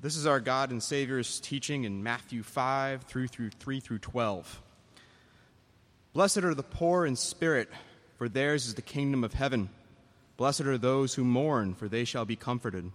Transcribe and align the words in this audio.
This 0.00 0.16
is 0.16 0.28
our 0.28 0.38
God 0.38 0.70
and 0.70 0.80
Savior's 0.80 1.40
teaching 1.40 1.82
in 1.82 2.04
Matthew 2.04 2.44
5 2.44 3.02
through, 3.02 3.26
through 3.26 3.50
3 3.50 3.80
through 3.80 3.98
12. 3.98 4.62
Blessed 6.12 6.38
are 6.38 6.54
the 6.54 6.62
poor 6.62 7.04
in 7.04 7.16
spirit, 7.16 7.68
for 8.16 8.28
theirs 8.28 8.66
is 8.66 8.74
the 8.74 8.82
kingdom 8.82 9.24
of 9.24 9.34
heaven. 9.34 9.70
Blessed 10.36 10.60
are 10.60 10.78
those 10.78 11.14
who 11.14 11.24
mourn, 11.24 11.74
for 11.74 11.88
they 11.88 12.04
shall 12.04 12.24
be 12.24 12.36
comforted. 12.36 12.92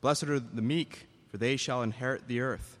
Blessed 0.00 0.24
are 0.24 0.40
the 0.40 0.62
meek, 0.62 1.06
for 1.28 1.36
they 1.36 1.58
shall 1.58 1.82
inherit 1.82 2.26
the 2.26 2.40
earth. 2.40 2.78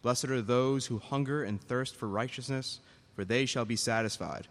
Blessed 0.00 0.30
are 0.30 0.40
those 0.40 0.86
who 0.86 0.98
hunger 0.98 1.44
and 1.44 1.60
thirst 1.60 1.96
for 1.96 2.08
righteousness, 2.08 2.80
for 3.14 3.26
they 3.26 3.44
shall 3.44 3.66
be 3.66 3.76
satisfied. 3.76 4.48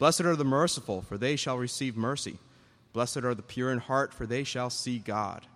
Blessed 0.00 0.22
are 0.22 0.34
the 0.34 0.44
merciful, 0.44 1.02
for 1.02 1.16
they 1.16 1.36
shall 1.36 1.56
receive 1.56 1.96
mercy. 1.96 2.38
Blessed 2.92 3.18
are 3.18 3.34
the 3.36 3.42
pure 3.42 3.70
in 3.70 3.78
heart, 3.78 4.12
for 4.12 4.26
they 4.26 4.42
shall 4.42 4.70
see 4.70 4.98
God. 4.98 5.46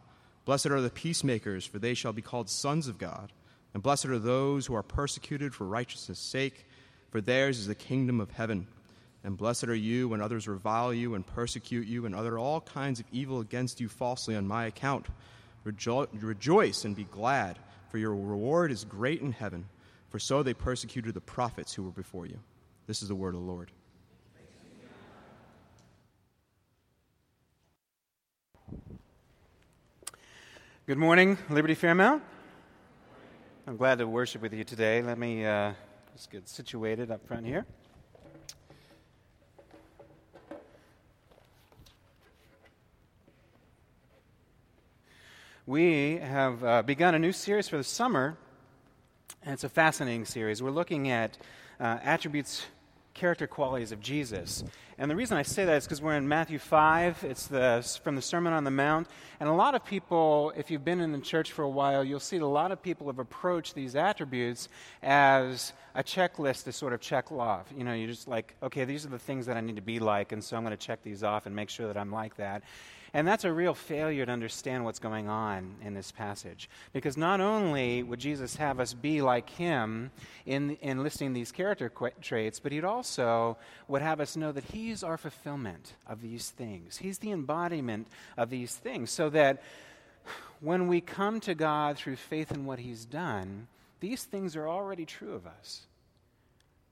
Blessed 0.47 0.67
are 0.67 0.81
the 0.81 0.91
peacemakers, 0.91 1.67
for 1.67 1.79
they 1.81 1.93
shall 1.93 2.12
be 2.12 2.23
called 2.23 2.49
sons 2.49 2.87
of 2.87 2.99
God. 2.99 3.33
And 3.75 3.83
blessed 3.83 4.07
are 4.07 4.19
those 4.19 4.65
who 4.65 4.75
are 4.75 4.83
persecuted 4.83 5.55
for 5.55 5.66
righteousness' 5.66 6.20
sake, 6.20 6.65
for 7.11 7.20
theirs 7.20 7.59
is 7.59 7.66
the 7.66 7.75
kingdom 7.75 8.20
of 8.20 8.30
heaven. 8.30 8.69
And 9.25 9.37
blessed 9.37 9.65
are 9.65 9.75
you 9.75 10.09
when 10.09 10.23
others 10.23 10.47
revile 10.47 10.95
you 10.95 11.15
and 11.17 11.27
persecute 11.27 11.89
you 11.89 12.06
and 12.06 12.15
utter 12.15 12.39
all 12.39 12.61
kinds 12.61 13.01
of 13.01 13.06
evil 13.11 13.41
against 13.41 13.80
you 13.80 13.89
falsely 13.89 14.37
on 14.37 14.47
my 14.47 14.67
account. 14.67 15.09
Rejo- 15.67 16.06
rejoice 16.23 16.84
and 16.84 16.95
be 16.95 17.05
glad, 17.05 17.59
for 17.91 17.98
your 17.98 18.15
reward 18.15 18.70
is 18.70 18.84
great 18.84 19.20
in 19.20 19.33
heaven, 19.33 19.69
for 20.11 20.20
so 20.20 20.45
they 20.45 20.55
persecuted 20.55 21.12
the 21.12 21.20
prophets 21.20 21.75
who 21.75 21.83
were 21.83 21.91
before 21.91 22.25
you. 22.25 22.39
This 22.87 23.03
is 23.03 23.09
the 23.09 23.17
word 23.17 23.34
of 23.34 23.41
the 23.41 23.47
Lord. 23.47 23.73
Good 30.87 30.99
morning, 30.99 31.37
Liberty 31.51 31.75
Fairmount. 31.75 32.23
I'm 33.67 33.77
glad 33.77 33.99
to 33.99 34.07
worship 34.07 34.41
with 34.41 34.53
you 34.53 34.63
today. 34.63 35.03
Let 35.03 35.19
me 35.19 35.45
uh, 35.45 35.73
just 36.12 36.31
get 36.31 36.48
situated 36.48 37.11
up 37.11 37.27
front 37.27 37.45
here. 37.45 37.67
We 45.67 46.19
have 46.19 46.62
uh, 46.62 46.83
begun 46.83 47.17
a 47.17 47.19
new 47.19 47.33
series 47.33 47.69
for 47.69 47.78
the 47.78 47.83
summer, 47.83 48.39
and 49.43 49.55
it's 49.55 49.65
a 49.65 49.69
fascinating 49.69 50.25
series. 50.25 50.62
We're 50.62 50.71
looking 50.71 51.11
at 51.11 51.37
uh, 51.81 51.98
attributes 52.00 52.65
character 53.17 53.47
qualities 53.47 53.91
of 53.91 54.00
Jesus. 54.00 54.62
And 54.98 55.11
the 55.11 55.17
reason 55.17 55.36
I 55.36 55.42
say 55.42 55.64
that 55.64 55.77
is 55.78 55.84
because 55.84 56.00
we're 56.00 56.14
in 56.14 56.28
Matthew 56.28 56.59
5. 56.59 57.25
It's 57.25 57.47
the, 57.47 57.98
from 58.05 58.14
the 58.14 58.22
Sermon 58.22 58.53
on 58.53 58.64
the 58.64 58.70
Mount. 58.70 59.09
And 59.41 59.48
a 59.48 59.53
lot 59.53 59.75
of 59.75 59.84
people, 59.84 60.53
if 60.56 60.70
you've 60.70 60.84
been 60.84 61.00
in 61.00 61.12
the 61.12 61.19
church 61.19 61.53
for 61.53 61.62
a 61.62 61.69
while, 61.69 62.05
you'll 62.05 62.20
see 62.20 62.37
a 62.37 62.47
lot 62.47 62.72
of 62.72 62.83
people 62.83 63.09
have 63.09 63.19
approached 63.19 63.75
these 63.75 63.97
attributes 63.97 64.69
as 65.03 65.72
a 65.94 66.05
checklist 66.05 66.64
to 66.64 66.72
sort 66.72 66.92
of 66.92 67.00
check 67.00 67.33
off. 67.33 67.67
You 67.77 67.84
know, 67.84 67.94
you're 67.94 68.09
just 68.09 68.28
like, 68.28 68.55
okay, 68.62 68.84
these 68.84 69.05
are 69.05 69.11
the 69.11 69.19
things 69.19 69.47
that 69.47 69.56
I 69.56 69.61
need 69.61 69.77
to 69.77 69.83
be 69.83 69.98
like, 69.98 70.33
and 70.33 70.44
so 70.44 70.56
I'm 70.56 70.62
going 70.62 70.77
to 70.77 70.87
check 70.87 71.03
these 71.03 71.22
off 71.22 71.47
and 71.47 71.56
make 71.56 71.70
sure 71.70 71.87
that 71.87 71.97
I'm 71.97 72.12
like 72.12 72.37
that. 72.37 72.62
And 73.17 73.27
that's 73.27 73.45
a 73.45 73.53
real 73.53 73.72
failure 73.72 74.27
to 74.27 74.31
understand 74.31 74.84
what's 74.84 74.98
going 74.98 75.27
on 75.27 75.77
in 75.83 75.95
this 75.95 76.12
passage. 76.12 76.69
Because 76.92 77.17
not 77.17 77.41
only 77.41 78.03
would 78.03 78.20
Jesus 78.20 78.56
have 78.56 78.78
us 78.78 78.92
be 78.92 79.22
like 79.22 79.48
him 79.48 80.11
in, 80.45 80.77
in 80.83 81.03
listing 81.03 81.33
these 81.33 81.50
character 81.50 81.89
qu- 81.89 82.11
traits, 82.20 82.61
but 82.61 82.72
he'd 82.72 82.84
also 82.84 83.56
would 83.89 84.03
have 84.03 84.20
us 84.20 84.37
know 84.37 84.53
that 84.53 84.64
he's 84.64 85.03
our 85.03 85.17
fulfillment 85.17 85.94
of 86.06 86.20
these 86.20 86.50
things. 86.50 86.98
He's 86.98 87.17
the 87.17 87.33
embodiment 87.33 88.09
of 88.37 88.50
these 88.50 88.75
things. 88.75 89.11
So 89.12 89.31
that 89.31 89.62
when 90.61 90.87
we 90.87 91.00
come 91.00 91.41
to 91.41 91.55
God 91.55 91.97
through 91.97 92.17
faith 92.17 92.53
in 92.53 92.67
what 92.67 92.81
he's 92.81 93.06
done, 93.06 93.67
these 94.00 94.25
things 94.25 94.56
are 94.56 94.69
already 94.69 95.06
true 95.06 95.33
of 95.33 95.47
us. 95.47 95.87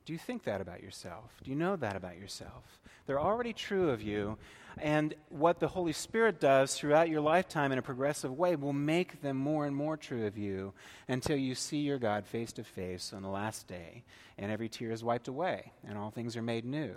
Do 0.07 0.15
you 0.15 0.19
think 0.19 0.45
that 0.45 0.63
about 0.63 0.83
yourself? 0.83 1.35
Do 1.43 1.51
you 1.51 1.57
know 1.57 1.77
that 1.77 1.97
about 1.97 2.17
yourself? 2.17 2.81
They're 3.07 3.21
already 3.21 3.53
true 3.53 3.91
of 3.91 4.01
you. 4.01 4.39
And 4.79 5.15
what 5.29 5.61
the 5.61 5.69
Holy 5.69 5.93
Spirit 5.93 6.41
does 6.41 6.75
throughout 6.75 7.09
your 7.09 7.21
lifetime 7.21 7.73
in 7.73 7.79
a 7.79 7.83
progressive 7.83 8.37
way 8.37 8.57
will 8.57 8.73
make 8.73 9.23
them 9.23 9.37
more 9.37 9.67
and 9.67 9.75
more 9.75 9.97
true 9.97 10.27
of 10.27 10.37
you 10.37 10.73
until 11.09 11.37
you 11.37 11.55
see 11.55 11.79
your 11.79 11.99
God 11.99 12.27
face 12.27 12.53
to 12.55 12.65
face 12.65 13.13
on 13.13 13.23
the 13.23 13.29
last 13.29 13.69
day 13.69 14.03
and 14.37 14.51
every 14.51 14.69
tear 14.69 14.91
is 14.91 15.05
wiped 15.05 15.29
away 15.29 15.73
and 15.87 15.97
all 15.97 16.11
things 16.11 16.37
are 16.37 16.43
made 16.43 16.65
new. 16.65 16.95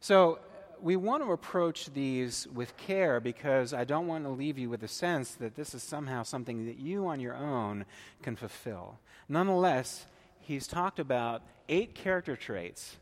So, 0.00 0.38
we 0.82 0.96
want 0.96 1.22
to 1.22 1.32
approach 1.32 1.92
these 1.92 2.48
with 2.48 2.76
care 2.76 3.20
because 3.20 3.74
I 3.74 3.84
don't 3.84 4.06
want 4.06 4.24
to 4.24 4.30
leave 4.30 4.58
you 4.58 4.70
with 4.70 4.82
a 4.82 4.88
sense 4.88 5.32
that 5.32 5.54
this 5.54 5.74
is 5.74 5.82
somehow 5.82 6.22
something 6.22 6.66
that 6.66 6.78
you 6.78 7.06
on 7.06 7.20
your 7.20 7.36
own 7.36 7.84
can 8.22 8.36
fulfill. 8.36 8.98
Nonetheless, 9.28 10.06
he's 10.40 10.66
talked 10.66 10.98
about 10.98 11.42
eight 11.68 11.94
character 11.94 12.34
traits 12.34 12.96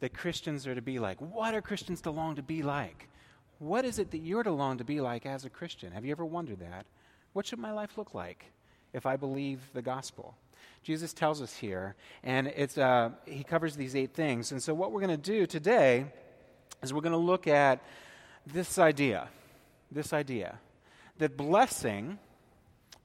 that 0.00 0.14
Christians 0.14 0.66
are 0.66 0.74
to 0.74 0.82
be 0.82 0.98
like. 0.98 1.20
What 1.20 1.54
are 1.54 1.62
Christians 1.62 2.00
to 2.02 2.10
long 2.10 2.36
to 2.36 2.42
be 2.42 2.62
like? 2.62 3.08
What 3.64 3.84
is 3.84 3.98
it 3.98 4.10
that 4.10 4.18
you're 4.18 4.42
to 4.42 4.52
long 4.52 4.78
to 4.78 4.84
be 4.84 5.00
like 5.00 5.24
as 5.24 5.44
a 5.44 5.50
Christian? 5.50 5.92
Have 5.92 6.04
you 6.04 6.12
ever 6.12 6.24
wondered 6.24 6.60
that? 6.60 6.86
What 7.32 7.46
should 7.46 7.58
my 7.58 7.72
life 7.72 7.96
look 7.96 8.14
like 8.14 8.44
if 8.92 9.06
I 9.06 9.16
believe 9.16 9.60
the 9.72 9.82
gospel? 9.82 10.36
Jesus 10.82 11.14
tells 11.14 11.40
us 11.40 11.56
here, 11.56 11.94
and 12.22 12.46
it's, 12.48 12.76
uh, 12.76 13.10
he 13.24 13.42
covers 13.42 13.74
these 13.74 13.96
eight 13.96 14.12
things. 14.12 14.52
And 14.52 14.62
so, 14.62 14.74
what 14.74 14.92
we're 14.92 15.00
going 15.00 15.16
to 15.18 15.30
do 15.30 15.46
today 15.46 16.06
is 16.82 16.92
we're 16.92 17.00
going 17.00 17.12
to 17.12 17.18
look 17.18 17.46
at 17.46 17.82
this 18.46 18.78
idea 18.78 19.28
this 19.94 20.12
idea 20.12 20.58
that 21.18 21.36
blessing, 21.36 22.18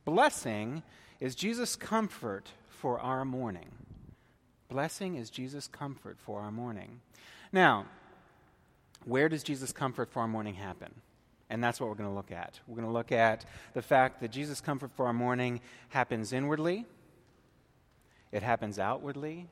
blessing 0.04 0.82
is 1.20 1.36
Jesus' 1.36 1.76
comfort 1.76 2.50
for 2.68 3.00
our 3.00 3.24
mourning. 3.24 3.70
Blessing 4.68 5.16
is 5.16 5.30
Jesus' 5.30 5.68
comfort 5.68 6.18
for 6.20 6.42
our 6.42 6.52
mourning. 6.52 7.02
Now, 7.52 7.86
where 9.06 9.30
does 9.30 9.44
Jesus' 9.44 9.72
comfort 9.72 10.12
for 10.12 10.22
our 10.22 10.28
mourning 10.28 10.56
happen? 10.56 10.94
And 11.50 11.64
that's 11.64 11.80
what 11.80 11.90
we're 11.90 11.96
going 11.96 12.10
to 12.10 12.16
look 12.16 12.32
at. 12.32 12.60
We're 12.68 12.76
going 12.76 12.88
to 12.88 12.94
look 12.94 13.12
at 13.12 13.46
the 13.74 13.82
fact 13.82 14.22
that 14.22 14.32
Jesus' 14.32 14.62
comfort 14.62 14.92
for 14.96 15.08
our 15.08 15.14
mourning 15.14 15.62
happens 15.90 16.32
inwardly, 16.32 16.86
it 18.32 18.44
happens 18.44 18.78
outwardly, 18.78 19.48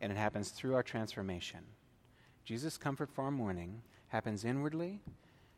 and 0.00 0.10
it 0.10 0.16
happens 0.16 0.50
through 0.50 0.74
our 0.74 0.82
transformation. 0.82 1.60
Jesus' 2.44 2.76
comfort 2.76 3.10
for 3.10 3.24
our 3.24 3.30
mourning 3.30 3.82
happens 4.08 4.44
inwardly, 4.44 5.00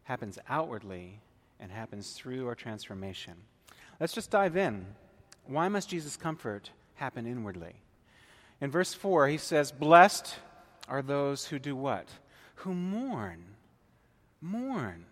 happens 0.05 0.39
outwardly, 0.49 1.21
and 1.61 1.71
happens 1.71 2.13
through 2.13 2.47
our 2.47 2.55
transformation. 2.55 3.35
Let's 4.01 4.13
just 4.13 4.31
dive 4.31 4.57
in. 4.57 4.87
Why 5.47 5.69
must 5.69 5.89
Jesus' 5.89 6.17
comfort 6.17 6.71
happen 6.95 7.27
inwardly? 7.27 7.75
In 8.61 8.71
verse 8.71 8.95
4, 8.95 9.29
he 9.29 9.39
says, 9.39 9.71
Blessed 9.71 10.37
are 10.89 11.03
those 11.03 11.47
who 11.47 11.59
do 11.59 11.77
what? 11.77 12.09
Who 12.57 12.75
mourn. 12.75 13.45
Mourn. 14.41 15.07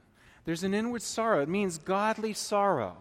There's 0.45 0.65
an 0.65 0.75
inward 0.75 1.03
sorrow. 1.03 1.43
It 1.43 1.49
means 1.49 1.79
godly 1.79 2.35
sorrow. 2.35 2.97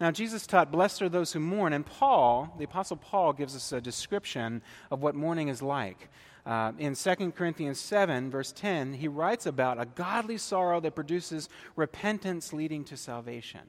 Now, 0.00 0.10
Jesus 0.10 0.46
taught, 0.46 0.72
Blessed 0.72 1.02
are 1.02 1.08
those 1.08 1.32
who 1.32 1.40
mourn. 1.40 1.72
And 1.72 1.84
Paul, 1.84 2.54
the 2.58 2.64
Apostle 2.64 2.96
Paul, 2.96 3.32
gives 3.32 3.54
us 3.54 3.72
a 3.72 3.80
description 3.80 4.62
of 4.90 5.02
what 5.02 5.14
mourning 5.14 5.48
is 5.48 5.62
like. 5.62 6.08
Uh, 6.46 6.72
in 6.78 6.94
2 6.94 7.32
Corinthians 7.32 7.78
7, 7.78 8.30
verse 8.30 8.50
10, 8.52 8.94
he 8.94 9.08
writes 9.08 9.44
about 9.44 9.80
a 9.80 9.84
godly 9.84 10.38
sorrow 10.38 10.80
that 10.80 10.94
produces 10.94 11.48
repentance 11.76 12.52
leading 12.52 12.82
to 12.84 12.96
salvation. 12.96 13.60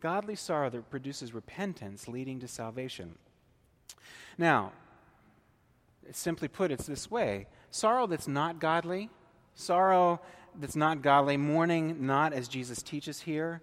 Godly 0.00 0.36
sorrow 0.36 0.70
that 0.70 0.88
produces 0.88 1.34
repentance 1.34 2.06
leading 2.06 2.38
to 2.40 2.48
salvation. 2.48 3.16
Now, 4.38 4.70
simply 6.12 6.46
put, 6.46 6.70
it's 6.70 6.86
this 6.86 7.10
way 7.10 7.46
sorrow 7.70 8.06
that's 8.06 8.28
not 8.28 8.58
godly, 8.58 9.10
sorrow 9.54 10.20
that's 10.58 10.76
not 10.76 11.02
godly, 11.02 11.36
mourning 11.36 12.06
not 12.06 12.32
as 12.32 12.48
Jesus 12.48 12.82
teaches 12.82 13.20
here, 13.20 13.60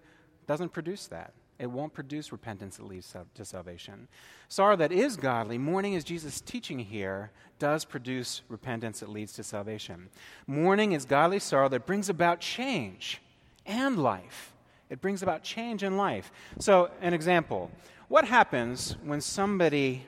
doesn't 0.47 0.69
produce 0.69 1.07
that. 1.07 1.33
It 1.57 1.67
won't 1.67 1.93
produce 1.93 2.31
repentance 2.31 2.77
that 2.77 2.85
leads 2.85 3.15
to 3.35 3.45
salvation. 3.45 4.09
Sorrow 4.49 4.75
that 4.75 4.91
is 4.91 5.15
godly, 5.15 5.57
mourning 5.57 5.95
as 5.95 6.03
Jesus 6.03 6.41
teaching 6.41 6.79
here, 6.79 7.31
does 7.59 7.85
produce 7.85 8.41
repentance 8.49 8.99
that 8.99 9.09
leads 9.09 9.31
to 9.33 9.43
salvation. 9.43 10.09
Mourning 10.47 10.91
is 10.91 11.05
godly 11.05 11.39
sorrow 11.39 11.69
that 11.69 11.85
brings 11.85 12.09
about 12.09 12.41
change 12.41 13.21
and 13.65 13.97
life. 13.97 14.53
It 14.89 15.01
brings 15.01 15.23
about 15.23 15.43
change 15.43 15.81
in 15.81 15.97
life. 15.97 16.31
So, 16.59 16.91
an 17.01 17.13
example 17.13 17.71
what 18.07 18.25
happens 18.25 18.97
when 19.03 19.19
somebody 19.21 20.05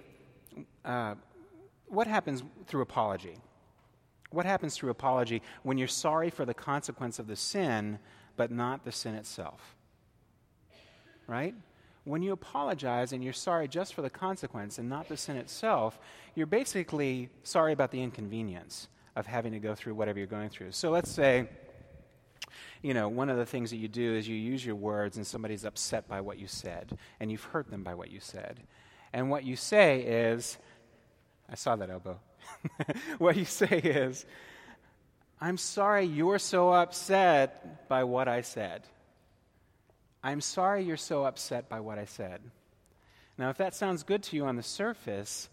uh, 0.86 1.16
what 1.88 2.07
happens 2.07 2.44
through 2.68 2.81
apology? 2.81 3.38
What 4.29 4.45
happens 4.45 4.75
through 4.75 4.89
apology 4.89 5.41
when 5.63 5.77
you're 5.77 5.88
sorry 5.88 6.29
for 6.29 6.45
the 6.45 6.53
consequence 6.53 7.19
of 7.19 7.27
the 7.27 7.35
sin, 7.35 8.00
but 8.35 8.51
not 8.51 8.83
the 8.83 8.91
sin 8.91 9.15
itself? 9.15 9.75
Right? 11.27 11.56
When 12.03 12.21
you 12.21 12.31
apologize 12.31 13.13
and 13.13 13.24
you're 13.24 13.33
sorry 13.33 13.68
just 13.68 13.94
for 13.94 14.01
the 14.01 14.09
consequence 14.09 14.77
and 14.77 14.89
not 14.89 15.09
the 15.09 15.18
sin 15.18 15.38
itself, 15.38 16.00
you're 16.35 16.45
basically 16.45 17.29
sorry 17.44 17.74
about 17.74 17.91
the 17.91 18.01
inconvenience 18.01 18.88
of 19.15 19.25
having 19.25 19.51
to 19.53 19.59
go 19.59 19.75
through 19.75 19.95
whatever 19.95 20.19
you're 20.19 20.27
going 20.27 20.50
through. 20.50 20.71
So 20.71 20.89
let's 20.89 21.12
say 21.12 21.47
You 22.81 22.94
know, 22.94 23.09
one 23.09 23.29
of 23.29 23.38
the 23.38 23.45
things 23.45 23.71
that 23.71 23.77
you 23.77 23.88
do 23.88 24.15
is 24.15 24.27
you 24.27 24.35
use 24.35 24.65
your 24.65 24.75
words 24.75 25.18
and 25.18 25.25
somebody's 25.25 25.65
upset 25.65 26.07
by 26.07 26.21
what 26.21 26.38
you 26.38 26.47
said, 26.47 26.97
and 27.19 27.31
you've 27.31 27.44
hurt 27.44 27.69
them 27.71 27.83
by 27.83 27.95
what 27.95 28.12
you 28.12 28.19
said. 28.19 28.62
And 29.13 29.29
what 29.29 29.44
you 29.44 29.56
say 29.56 30.01
is, 30.01 30.57
I 31.50 31.56
saw 31.56 31.75
that 31.75 31.89
elbow. 31.89 32.19
what 33.18 33.38
you 33.38 33.46
say 33.46 33.78
is, 33.78 34.26
I'm 35.40 35.58
sorry 35.58 36.06
you're 36.06 36.40
so 36.40 36.72
upset 36.72 37.88
by 37.88 38.04
what 38.04 38.28
I 38.28 38.42
said. 38.42 38.84
I'm 40.24 40.42
sorry 40.42 40.84
you're 40.84 40.98
so 40.98 41.26
upset 41.26 41.70
by 41.70 41.80
what 41.80 42.00
I 42.00 42.06
said. 42.06 42.42
Now, 43.38 43.50
if 43.50 43.58
that 43.58 43.76
sounds 43.76 44.04
good 44.04 44.24
to 44.24 44.36
you 44.36 44.46
on 44.46 44.56
the 44.56 44.64
surface, 44.64 45.50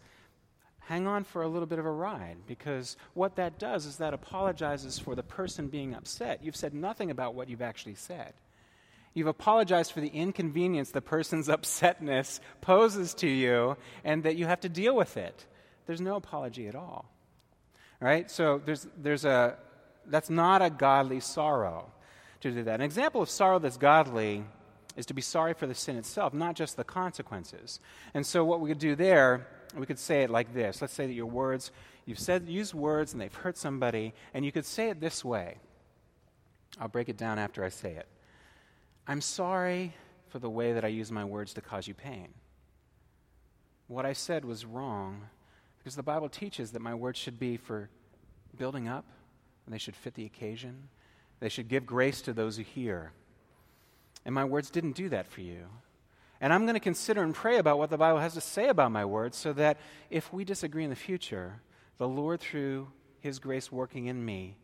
hang 0.81 1.07
on 1.07 1.25
for 1.25 1.43
a 1.43 1.49
little 1.49 1.67
bit 1.67 1.79
of 1.79 1.85
a 1.85 1.91
ride 1.91 2.39
because 2.47 2.97
what 3.13 3.37
that 3.37 3.59
does 3.59 3.85
is 3.85 3.97
that 3.99 4.15
apologizes 4.15 4.99
for 4.99 5.15
the 5.15 5.23
person 5.23 5.69
being 5.69 5.95
upset. 5.95 6.43
You've 6.43 6.57
said 6.57 6.75
nothing 6.75 7.11
about 7.11 7.35
what 7.35 7.49
you've 7.49 7.63
actually 7.63 7.95
said. 7.95 8.33
You've 9.13 9.29
apologized 9.29 9.93
for 9.93 10.01
the 10.01 10.09
inconvenience 10.09 10.91
the 10.91 11.01
person's 11.01 11.49
upsetness 11.49 12.41
poses 12.63 13.15
to 13.15 13.29
you 13.29 13.77
and 14.03 14.23
that 14.25 14.37
you 14.37 14.47
have 14.47 14.61
to 14.61 14.69
deal 14.69 14.97
with 14.97 15.17
it. 15.17 15.47
There's 15.87 16.01
no 16.01 16.17
apology 16.17 16.69
at 16.69 16.75
all. 16.75 17.07
Right? 18.01 18.31
So 18.31 18.61
there's, 18.65 18.87
there's 18.97 19.25
a, 19.25 19.57
that's 20.07 20.31
not 20.31 20.63
a 20.63 20.71
godly 20.71 21.21
sorrow 21.21 21.91
to 22.41 22.51
do 22.51 22.63
that. 22.65 22.77
An 22.77 22.83
example 22.83 23.23
of 23.23 23.31
sorrow 23.31 23.59
that's 23.59 23.77
godly 23.77 24.45
is 24.97 25.07
to 25.07 25.15
be 25.15 25.23
sorry 25.23 25.55
for 25.55 25.67
the 25.67 25.75
sin 25.75 25.97
itself, 25.97 26.33
not 26.35 26.55
just 26.55 26.77
the 26.77 26.85
consequences. 26.85 27.81
And 28.13 28.25
so, 28.25 28.45
what 28.45 28.61
we 28.61 28.69
could 28.69 28.79
do 28.79 28.95
there, 28.95 29.47
we 29.77 29.87
could 29.87 29.99
say 29.99 30.23
it 30.23 30.31
like 30.31 30.55
this. 30.55 30.81
Let's 30.81 30.93
say 30.93 31.07
that 31.07 31.13
your 31.13 31.27
words, 31.27 31.73
you've 32.07 32.19
said, 32.19 32.49
used 32.49 32.75
words 32.75 33.13
and 33.13 33.21
they've 33.21 33.35
hurt 33.35 33.57
somebody, 33.57 34.15
and 34.33 34.45
you 34.45 34.53
could 34.53 34.67
say 34.67 34.91
it 34.91 35.01
this 35.01 35.25
way. 35.25 35.57
I'll 36.79 36.89
break 36.89 37.09
it 37.09 37.17
down 37.17 37.39
after 37.39 37.65
I 37.65 37.69
say 37.69 37.93
it. 37.93 38.07
I'm 39.07 39.21
sorry 39.21 39.95
for 40.29 40.39
the 40.39 40.51
way 40.51 40.73
that 40.73 40.85
I 40.85 40.89
use 40.89 41.11
my 41.13 41.25
words 41.25 41.55
to 41.55 41.61
cause 41.61 41.87
you 41.87 41.95
pain. 41.95 42.29
What 43.87 44.07
I 44.07 44.13
said 44.13 44.45
was 44.45 44.65
wrong 44.65 45.29
because 45.85 45.97
the 45.97 46.03
Bible 46.03 46.31
teaches 46.31 46.71
that 46.71 46.81
my 46.81 46.95
words 46.95 47.19
should 47.19 47.39
be 47.39 47.59
for 47.59 47.91
building 48.57 48.89
up, 48.89 49.05
and 49.67 49.75
they 49.75 49.79
should 49.79 49.95
fit 49.95 50.15
the 50.15 50.25
occasion. 50.25 50.89
They 51.41 51.51
should 51.51 51.69
give 51.69 51.85
grace 51.85 52.23
to 52.23 52.33
those 52.33 52.57
who 52.57 52.63
hear. 52.63 53.13
And 54.25 54.35
my 54.35 54.47
words 54.47 54.71
didn't 54.71 54.97
do 54.97 55.11
that 55.11 55.27
for 55.27 55.43
you. 55.43 55.67
And 56.41 56.55
I'm 56.55 56.63
going 56.63 56.73
to 56.73 56.81
consider 56.81 57.23
and 57.23 57.35
pray 57.35 57.59
about 57.59 57.77
what 57.77 57.91
the 57.91 57.99
Bible 57.99 58.19
has 58.19 58.33
to 58.33 58.41
say 58.41 58.69
about 58.69 58.93
my 58.93 59.05
words 59.05 59.37
so 59.37 59.53
that 59.53 59.77
if 60.09 60.33
we 60.33 60.43
disagree 60.43 60.85
in 60.85 60.91
the 60.91 60.97
future, 60.97 61.61
the 61.99 62.09
Lord, 62.09 62.41
through 62.41 62.89
His 63.21 63.39
grace 63.39 63.71
working 63.71 64.07
in 64.07 64.25
me, 64.25 64.57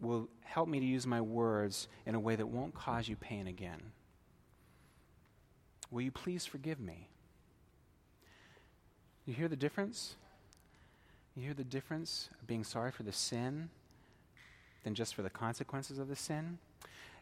will 0.00 0.30
help 0.40 0.66
me 0.66 0.80
to 0.80 0.86
use 0.86 1.06
my 1.06 1.20
words 1.20 1.88
in 2.06 2.14
a 2.14 2.20
way 2.20 2.36
that 2.36 2.46
won't 2.46 2.74
cause 2.74 3.06
you 3.06 3.16
pain 3.16 3.46
again. 3.46 3.80
Will 5.90 6.00
you 6.00 6.10
please 6.10 6.46
forgive 6.46 6.80
me? 6.80 7.10
You 9.26 9.34
hear 9.34 9.48
the 9.48 9.56
difference? 9.56 10.16
You 11.34 11.44
hear 11.44 11.54
the 11.54 11.64
difference 11.64 12.28
of 12.40 12.46
being 12.46 12.62
sorry 12.62 12.90
for 12.90 13.04
the 13.04 13.12
sin 13.12 13.70
than 14.84 14.94
just 14.94 15.14
for 15.14 15.22
the 15.22 15.30
consequences 15.30 15.98
of 15.98 16.08
the 16.08 16.16
sin? 16.16 16.58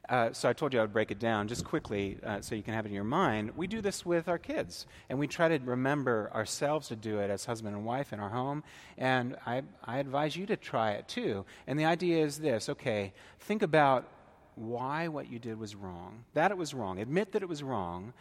Uh, 0.09 0.33
so 0.33 0.49
I 0.49 0.53
told 0.53 0.73
you 0.73 0.81
I 0.81 0.83
would 0.83 0.93
break 0.93 1.13
it 1.13 1.21
down 1.21 1.47
just 1.47 1.65
quickly 1.65 2.19
uh, 2.25 2.41
so 2.41 2.57
you 2.57 2.63
can 2.65 2.75
have 2.75 2.87
it 2.87 2.89
in 2.89 2.95
your 2.95 3.05
mind. 3.05 3.53
We 3.57 3.69
do 3.69 3.81
this 3.81 4.05
with 4.05 4.29
our 4.29 4.39
kids, 4.39 4.87
and 5.09 5.19
we 5.19 5.29
try 5.29 5.47
to 5.47 5.65
remember 5.65 6.29
ourselves 6.35 6.89
to 6.89 6.97
do 6.97 7.19
it 7.19 7.31
as 7.31 7.45
husband 7.45 7.77
and 7.77 7.85
wife 7.85 8.13
in 8.13 8.19
our 8.19 8.31
home. 8.31 8.65
And 8.99 9.37
I, 9.47 9.63
I 9.85 9.99
advise 9.99 10.35
you 10.35 10.47
to 10.47 10.57
try 10.57 10.93
it 10.93 11.07
too. 11.07 11.45
And 11.69 11.79
the 11.79 11.85
idea 11.85 12.25
is 12.25 12.39
this 12.39 12.69
okay, 12.69 13.13
think 13.39 13.63
about 13.63 14.09
why 14.57 15.07
what 15.07 15.31
you 15.31 15.39
did 15.39 15.57
was 15.57 15.77
wrong, 15.77 16.25
that 16.35 16.51
it 16.51 16.59
was 16.59 16.75
wrong, 16.75 16.99
admit 16.99 17.31
that 17.33 17.43
it 17.43 17.49
was 17.49 17.63
wrong. 17.63 18.13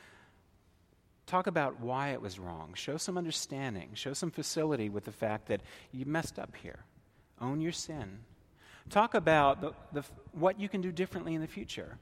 Talk 1.30 1.48
about 1.48 1.80
why 1.80 2.10
it 2.10 2.22
was 2.22 2.40
wrong. 2.40 2.74
Show 2.74 2.98
some 2.98 3.18
understanding. 3.18 3.92
Show 3.94 4.14
some 4.14 4.32
facility 4.32 4.90
with 4.90 5.06
the 5.06 5.12
fact 5.12 5.48
that 5.48 5.62
you 5.92 6.06
messed 6.06 6.40
up 6.40 6.56
here. 6.56 6.80
Own 7.40 7.62
your 7.62 7.72
sin 7.72 8.20
Talk 8.90 9.14
about 9.14 9.62
the, 9.62 9.74
the, 9.94 10.04
what 10.32 10.60
you 10.60 10.68
can 10.68 10.82
do 10.82 10.92
differently 10.92 11.36
in 11.36 11.42
the 11.42 11.48
future. 11.48 11.98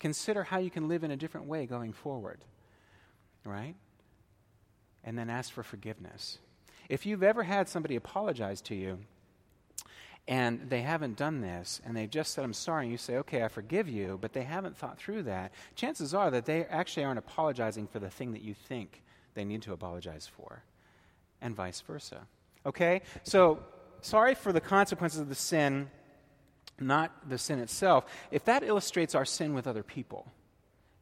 Consider 0.00 0.42
how 0.42 0.58
you 0.58 0.70
can 0.70 0.88
live 0.88 1.04
in 1.04 1.10
a 1.10 1.16
different 1.16 1.46
way 1.46 1.66
going 1.66 1.92
forward. 1.92 2.40
Right? 3.44 3.76
And 5.04 5.16
then 5.16 5.30
ask 5.30 5.52
for 5.52 5.62
forgiveness. 5.62 6.38
If 6.88 7.06
you've 7.06 7.22
ever 7.22 7.44
had 7.44 7.68
somebody 7.68 7.94
apologize 7.94 8.60
to 8.62 8.74
you 8.74 8.98
and 10.28 10.68
they 10.68 10.82
haven't 10.82 11.16
done 11.16 11.40
this 11.40 11.80
and 11.84 11.96
they've 11.96 12.10
just 12.10 12.32
said, 12.32 12.44
I'm 12.44 12.52
sorry, 12.52 12.84
and 12.84 12.92
you 12.92 12.98
say, 12.98 13.16
okay, 13.18 13.44
I 13.44 13.48
forgive 13.48 13.88
you, 13.88 14.18
but 14.20 14.32
they 14.32 14.42
haven't 14.42 14.76
thought 14.76 14.98
through 14.98 15.24
that, 15.24 15.52
chances 15.74 16.14
are 16.14 16.30
that 16.30 16.46
they 16.46 16.64
actually 16.64 17.04
aren't 17.04 17.18
apologizing 17.18 17.86
for 17.86 17.98
the 17.98 18.10
thing 18.10 18.32
that 18.32 18.42
you 18.42 18.54
think 18.54 19.02
they 19.34 19.44
need 19.44 19.62
to 19.62 19.72
apologize 19.72 20.26
for, 20.26 20.62
and 21.40 21.54
vice 21.54 21.80
versa. 21.80 22.26
Okay? 22.64 23.02
So, 23.22 23.60
sorry 24.00 24.34
for 24.34 24.52
the 24.52 24.60
consequences 24.60 25.20
of 25.20 25.28
the 25.28 25.34
sin 25.34 25.90
not 26.80 27.28
the 27.28 27.38
sin 27.38 27.58
itself, 27.58 28.04
if 28.30 28.44
that 28.44 28.62
illustrates 28.62 29.14
our 29.14 29.24
sin 29.24 29.54
with 29.54 29.66
other 29.66 29.82
people, 29.82 30.30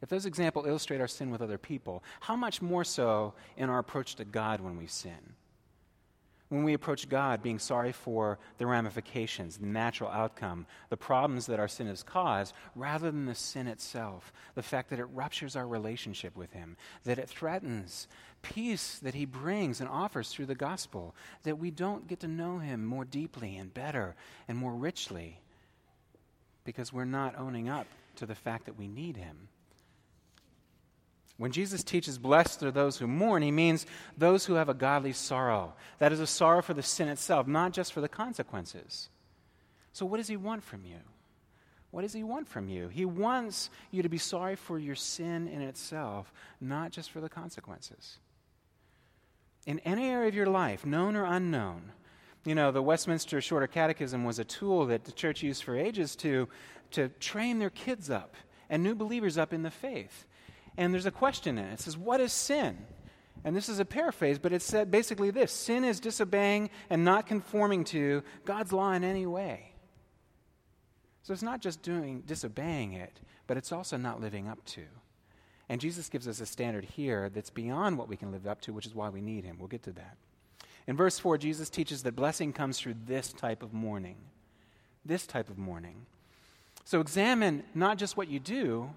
if 0.01 0.09
those 0.09 0.25
examples 0.25 0.67
illustrate 0.67 1.01
our 1.01 1.07
sin 1.07 1.31
with 1.31 1.41
other 1.41 1.57
people, 1.57 2.03
how 2.21 2.35
much 2.35 2.61
more 2.61 2.83
so 2.83 3.33
in 3.57 3.69
our 3.69 3.79
approach 3.79 4.15
to 4.15 4.25
God 4.25 4.61
when 4.61 4.77
we 4.77 4.87
sin? 4.87 5.35
When 6.49 6.63
we 6.63 6.73
approach 6.73 7.09
God 7.09 7.41
being 7.41 7.57
sorry 7.57 7.91
for 7.91 8.37
the 8.59 8.67
ramifications, 8.67 9.57
the 9.57 9.65
natural 9.65 10.11
outcome, 10.11 10.67
the 10.89 10.97
problems 10.97 11.47
that 11.47 11.59
our 11.59 11.67
sin 11.67 11.87
has 11.87 12.03
caused, 12.03 12.53
rather 12.75 13.09
than 13.09 13.25
the 13.25 13.33
sin 13.35 13.67
itself, 13.67 14.31
the 14.53 14.61
fact 14.61 14.91
that 14.91 14.99
it 14.99 15.05
ruptures 15.05 15.55
our 15.55 15.67
relationship 15.67 16.35
with 16.35 16.53
Him, 16.53 16.77
that 17.03 17.17
it 17.17 17.29
threatens 17.29 18.07
peace 18.43 18.99
that 18.99 19.15
He 19.15 19.25
brings 19.25 19.81
and 19.81 19.89
offers 19.89 20.29
through 20.29 20.45
the 20.45 20.53
gospel, 20.55 21.15
that 21.43 21.57
we 21.57 21.71
don't 21.71 22.07
get 22.07 22.19
to 22.19 22.27
know 22.27 22.59
Him 22.59 22.85
more 22.85 23.05
deeply 23.05 23.57
and 23.57 23.73
better 23.73 24.15
and 24.47 24.57
more 24.57 24.73
richly 24.73 25.39
because 26.65 26.91
we're 26.91 27.05
not 27.05 27.39
owning 27.39 27.69
up 27.69 27.87
to 28.17 28.25
the 28.25 28.35
fact 28.35 28.65
that 28.65 28.77
we 28.77 28.87
need 28.87 29.15
him. 29.15 29.47
When 31.37 31.51
Jesus 31.51 31.83
teaches, 31.83 32.17
blessed 32.17 32.63
are 32.63 32.71
those 32.71 32.97
who 32.97 33.07
mourn, 33.07 33.43
he 33.43 33.51
means 33.51 33.85
those 34.17 34.45
who 34.45 34.53
have 34.53 34.69
a 34.69 34.73
godly 34.73 35.11
sorrow. 35.11 35.73
That 35.99 36.13
is 36.13 36.21
a 36.21 36.27
sorrow 36.27 36.61
for 36.61 36.73
the 36.73 36.83
sin 36.83 37.09
itself, 37.09 37.45
not 37.45 37.73
just 37.73 37.91
for 37.91 37.99
the 37.99 38.07
consequences. 38.07 39.09
So, 39.91 40.05
what 40.05 40.17
does 40.17 40.27
he 40.27 40.37
want 40.37 40.63
from 40.63 40.85
you? 40.85 40.99
What 41.91 42.01
does 42.01 42.13
he 42.13 42.23
want 42.23 42.47
from 42.47 42.67
you? 42.67 42.89
He 42.89 43.05
wants 43.05 43.69
you 43.91 44.03
to 44.03 44.09
be 44.09 44.17
sorry 44.17 44.55
for 44.55 44.77
your 44.77 44.95
sin 44.95 45.47
in 45.47 45.61
itself, 45.61 46.33
not 46.59 46.91
just 46.91 47.11
for 47.11 47.21
the 47.21 47.29
consequences. 47.29 48.17
In 49.65 49.79
any 49.79 50.09
area 50.09 50.27
of 50.27 50.35
your 50.35 50.47
life, 50.47 50.85
known 50.85 51.15
or 51.15 51.23
unknown, 51.25 51.91
you 52.45 52.53
know, 52.53 52.71
the 52.71 52.81
Westminster 52.81 53.41
Shorter 53.41 53.67
Catechism 53.67 54.23
was 54.23 54.39
a 54.39 54.43
tool 54.43 54.85
that 54.87 55.05
the 55.05 55.11
church 55.11 55.41
used 55.41 55.63
for 55.63 55.75
ages 55.77 56.15
to, 56.17 56.47
to 56.91 57.09
train 57.19 57.59
their 57.59 57.71
kids 57.71 58.09
up 58.09 58.35
and 58.69 58.83
new 58.83 58.93
believers 58.93 59.37
up 59.37 59.51
in 59.51 59.63
the 59.63 59.71
faith. 59.71 60.25
And 60.77 60.93
there's 60.93 61.05
a 61.05 61.11
question 61.11 61.57
in 61.57 61.65
it. 61.65 61.73
It 61.73 61.79
says, 61.79 61.97
What 61.97 62.19
is 62.19 62.33
sin? 62.33 62.77
And 63.45 63.55
this 63.55 63.69
is 63.69 63.79
a 63.79 63.85
paraphrase, 63.85 64.39
but 64.39 64.53
it 64.53 64.63
said 64.63 64.89
basically 64.89 65.29
this 65.29 65.51
sin 65.51 65.83
is 65.83 65.99
disobeying 65.99 66.71
and 66.89 67.05
not 67.05 67.27
conforming 67.27 67.83
to 67.85 68.23
God's 68.43 68.73
law 68.73 68.91
in 68.93 69.03
any 69.03 69.27
way. 69.27 69.71
So 71.21 71.31
it's 71.31 71.43
not 71.43 71.61
just 71.61 71.83
doing 71.83 72.23
disobeying 72.25 72.93
it, 72.93 73.19
but 73.45 73.55
it's 73.55 73.71
also 73.71 73.97
not 73.97 74.19
living 74.19 74.47
up 74.47 74.65
to. 74.65 74.81
And 75.69 75.79
Jesus 75.79 76.09
gives 76.09 76.27
us 76.27 76.41
a 76.41 76.45
standard 76.47 76.85
here 76.85 77.29
that's 77.29 77.51
beyond 77.51 77.99
what 77.99 78.07
we 78.07 78.17
can 78.17 78.31
live 78.31 78.47
up 78.47 78.61
to, 78.61 78.73
which 78.73 78.87
is 78.87 78.95
why 78.95 79.09
we 79.09 79.21
need 79.21 79.43
him. 79.43 79.57
We'll 79.59 79.67
get 79.67 79.83
to 79.83 79.91
that. 79.93 80.17
In 80.87 80.95
verse 80.95 81.19
4, 81.19 81.37
Jesus 81.37 81.69
teaches 81.69 82.01
that 82.03 82.15
blessing 82.15 82.51
comes 82.51 82.79
through 82.79 82.95
this 83.05 83.31
type 83.31 83.61
of 83.61 83.73
mourning. 83.73 84.17
This 85.03 85.27
type 85.27 85.49
of 85.49 85.57
mourning. 85.59 86.05
So 86.83 86.99
examine 86.99 87.63
not 87.73 87.97
just 87.97 88.17
what 88.17 88.27
you 88.27 88.39
do, 88.39 88.91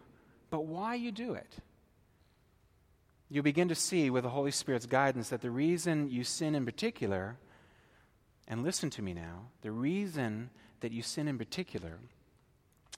but 0.51 0.65
why 0.67 0.95
you 0.95 1.13
do 1.13 1.35
it. 1.35 1.57
You'll 3.31 3.45
begin 3.45 3.69
to 3.69 3.75
see 3.75 4.09
with 4.09 4.25
the 4.25 4.31
Holy 4.31 4.51
Spirit's 4.51 4.87
guidance 4.87 5.29
that 5.29 5.43
the 5.43 5.51
reason 5.51 6.11
you 6.11 6.25
sin 6.25 6.55
in 6.55 6.65
particular, 6.65 7.37
and 8.47 8.65
listen 8.65 8.89
to 8.91 9.03
me 9.03 9.13
now, 9.13 9.49
the 9.61 9.71
reason 9.71 10.51
that 10.81 10.93
you 10.93 11.03
sin 11.03 11.29
in 11.29 11.37
particular 11.37 11.99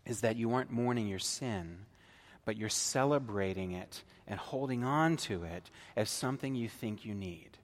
is 0.07 0.21
that 0.21 0.37
you 0.37 0.53
aren't 0.53 0.71
mourning 0.71 1.09
your 1.09 1.19
sin, 1.19 1.87
but 2.45 2.57
you're 2.57 2.69
celebrating 2.69 3.73
it 3.73 4.05
and 4.29 4.39
holding 4.39 4.85
on 4.85 5.17
to 5.17 5.43
it 5.43 5.71
as 5.97 6.09
something 6.09 6.55
you 6.55 6.69
think 6.69 7.05
you 7.05 7.15
need. 7.15 7.59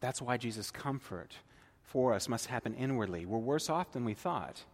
That's 0.00 0.20
why 0.20 0.36
Jesus' 0.36 0.70
comfort 0.70 1.36
for 1.82 2.12
us 2.12 2.28
must 2.28 2.46
happen 2.46 2.74
inwardly. 2.74 3.24
We're 3.24 3.38
worse 3.38 3.70
off 3.70 3.92
than 3.92 4.04
we 4.04 4.14
thought. 4.14 4.64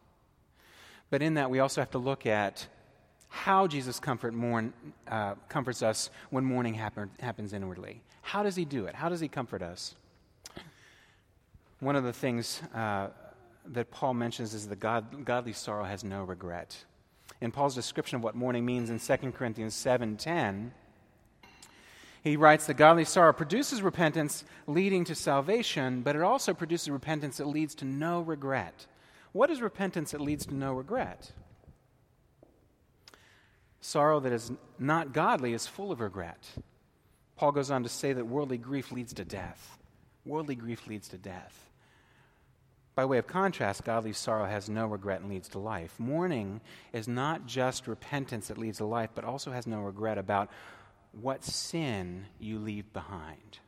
But 1.09 1.23
in 1.23 1.35
that, 1.35 1.50
we 1.50 1.61
also 1.61 1.80
have 1.80 1.90
to 1.92 1.99
look 1.99 2.26
at 2.26 2.66
how 3.28 3.66
Jesus' 3.66 4.00
comfort 4.00 4.35
mourn, 4.35 4.73
uh, 5.09 5.35
comforts 5.49 5.83
us 5.83 6.11
when 6.30 6.45
mourning 6.45 6.75
happen, 6.75 7.11
happens 7.21 7.52
inwardly. 7.52 8.02
How 8.23 8.42
does 8.42 8.56
he 8.56 8.64
do 8.64 8.87
it? 8.87 8.95
How 8.95 9.09
does 9.09 9.21
he 9.21 9.28
comfort 9.28 9.62
us? 9.62 9.95
One 11.80 11.97
of 11.97 12.04
the 12.04 12.12
things 12.12 12.62
uh, 12.75 13.09
that 13.66 13.90
Paul 13.90 14.14
mentions 14.14 14.54
is 14.54 14.68
that 14.68 14.80
God, 14.80 15.25
godly 15.25 15.52
sorrow 15.52 15.85
has 15.85 16.02
no 16.02 16.25
regret. 16.25 16.85
In 17.40 17.52
Paul's 17.52 17.75
description 17.75 18.16
of 18.16 18.25
what 18.25 18.35
mourning 18.35 18.64
means 18.64 18.90
in 18.90 18.99
2 18.99 19.33
Corinthians 19.33 19.75
7:10, 19.75 20.71
he 22.23 22.37
writes 22.37 22.66
that 22.66 22.75
godly 22.75 23.04
sorrow 23.04 23.33
produces 23.33 23.83
repentance 23.83 24.45
leading 24.66 25.04
to 25.04 25.14
salvation, 25.14 26.00
but 26.02 26.16
it 26.16 26.23
also 26.23 26.54
produces 26.54 26.90
repentance 26.90 27.37
that 27.37 27.47
leads 27.47 27.75
to 27.76 27.85
no 27.85 28.21
regret. 28.21 28.87
What 29.33 29.50
is 29.50 29.61
repentance 29.61 30.12
that 30.12 30.21
leads 30.21 30.47
to 30.47 30.54
no 30.54 30.73
regret? 30.73 31.33
Sorrow 33.87 34.19
that 34.19 34.33
is 34.33 34.50
not 34.81 35.12
godly 35.12 35.52
is 35.52 35.69
full 35.69 35.93
of 35.93 36.00
regret. 36.00 36.45
Paul 37.37 37.52
goes 37.52 37.71
on 37.71 37.85
to 37.85 37.88
say 37.88 38.12
that 38.12 38.26
worldly 38.26 38.59
grief 38.59 38.90
leads 38.90 39.12
to 39.12 39.25
death. 39.25 39.78
Worldly 40.25 40.57
grief 40.57 40.88
leads 40.88 41.07
to 41.11 41.19
death. 41.19 41.71
By 42.97 43.05
way 43.05 43.19
of 43.19 43.28
contrast, 43.28 43.85
godly 43.85 44.12
sorrow 44.12 44.47
has 44.47 44.69
no 44.69 44.88
regret 44.88 45.21
and 45.21 45.31
leads 45.31 45.47
to 45.50 45.61
life. 45.61 45.95
Mourning 46.00 46.62
is 46.93 47.07
not 47.07 47.47
just 47.47 47.87
repentance 47.87 48.49
that 48.49 48.59
leads 48.59 48.78
to 48.78 48.85
life, 48.85 49.11
but 49.14 49.25
also 49.25 49.52
has 49.52 49.69
no 49.69 49.78
regret 49.78 50.19
about 50.19 50.50
what 51.12 51.45
sin 51.45 52.25
you 52.40 52.59
leave 52.59 52.93
behind. 52.93 53.61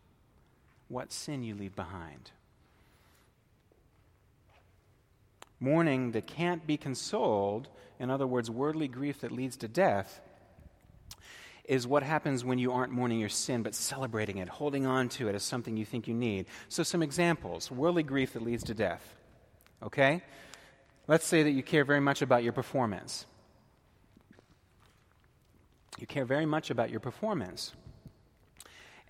What 0.88 1.12
sin 1.12 1.44
you 1.44 1.54
leave 1.54 1.76
behind. 1.76 2.32
Mourning 5.60 6.10
that 6.10 6.26
can't 6.26 6.66
be 6.66 6.76
consoled, 6.76 7.68
in 7.98 8.10
other 8.10 8.26
words, 8.26 8.50
worldly 8.50 8.88
grief 8.88 9.20
that 9.20 9.32
leads 9.32 9.56
to 9.58 9.68
death, 9.68 10.20
is 11.64 11.86
what 11.86 12.02
happens 12.02 12.44
when 12.44 12.58
you 12.58 12.72
aren't 12.72 12.92
mourning 12.92 13.20
your 13.20 13.28
sin 13.28 13.62
but 13.62 13.74
celebrating 13.74 14.38
it, 14.38 14.48
holding 14.48 14.86
on 14.86 15.08
to 15.10 15.28
it 15.28 15.34
as 15.34 15.42
something 15.42 15.76
you 15.76 15.84
think 15.84 16.08
you 16.08 16.14
need. 16.14 16.46
So, 16.68 16.82
some 16.82 17.02
examples 17.02 17.70
worldly 17.70 18.02
grief 18.02 18.32
that 18.32 18.42
leads 18.42 18.64
to 18.64 18.74
death. 18.74 19.14
Okay? 19.82 20.22
Let's 21.06 21.26
say 21.26 21.42
that 21.42 21.50
you 21.50 21.62
care 21.62 21.84
very 21.84 22.00
much 22.00 22.22
about 22.22 22.42
your 22.42 22.52
performance. 22.52 23.26
You 25.98 26.06
care 26.06 26.24
very 26.24 26.46
much 26.46 26.70
about 26.70 26.90
your 26.90 27.00
performance. 27.00 27.72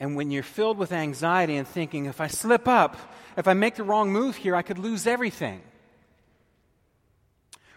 And 0.00 0.16
when 0.16 0.30
you're 0.30 0.42
filled 0.42 0.78
with 0.78 0.92
anxiety 0.92 1.57
and 1.57 1.66
thinking, 1.66 2.07
if 2.07 2.21
I 2.21 2.28
slip 2.28 2.68
up, 2.68 2.97
if 3.37 3.49
I 3.49 3.54
make 3.54 3.75
the 3.75 3.83
wrong 3.83 4.12
move 4.12 4.37
here, 4.37 4.54
I 4.54 4.62
could 4.62 4.78
lose 4.78 5.07
everything. 5.07 5.61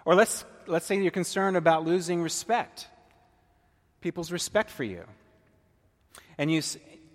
Or 0.05 0.15
let's, 0.15 0.45
let's 0.67 0.85
say 0.85 1.01
you're 1.01 1.11
concerned 1.11 1.57
about 1.57 1.85
losing 1.85 2.21
respect, 2.21 2.87
people's 4.01 4.31
respect 4.31 4.69
for 4.69 4.83
you. 4.83 5.03
And 6.37 6.51
you, 6.51 6.61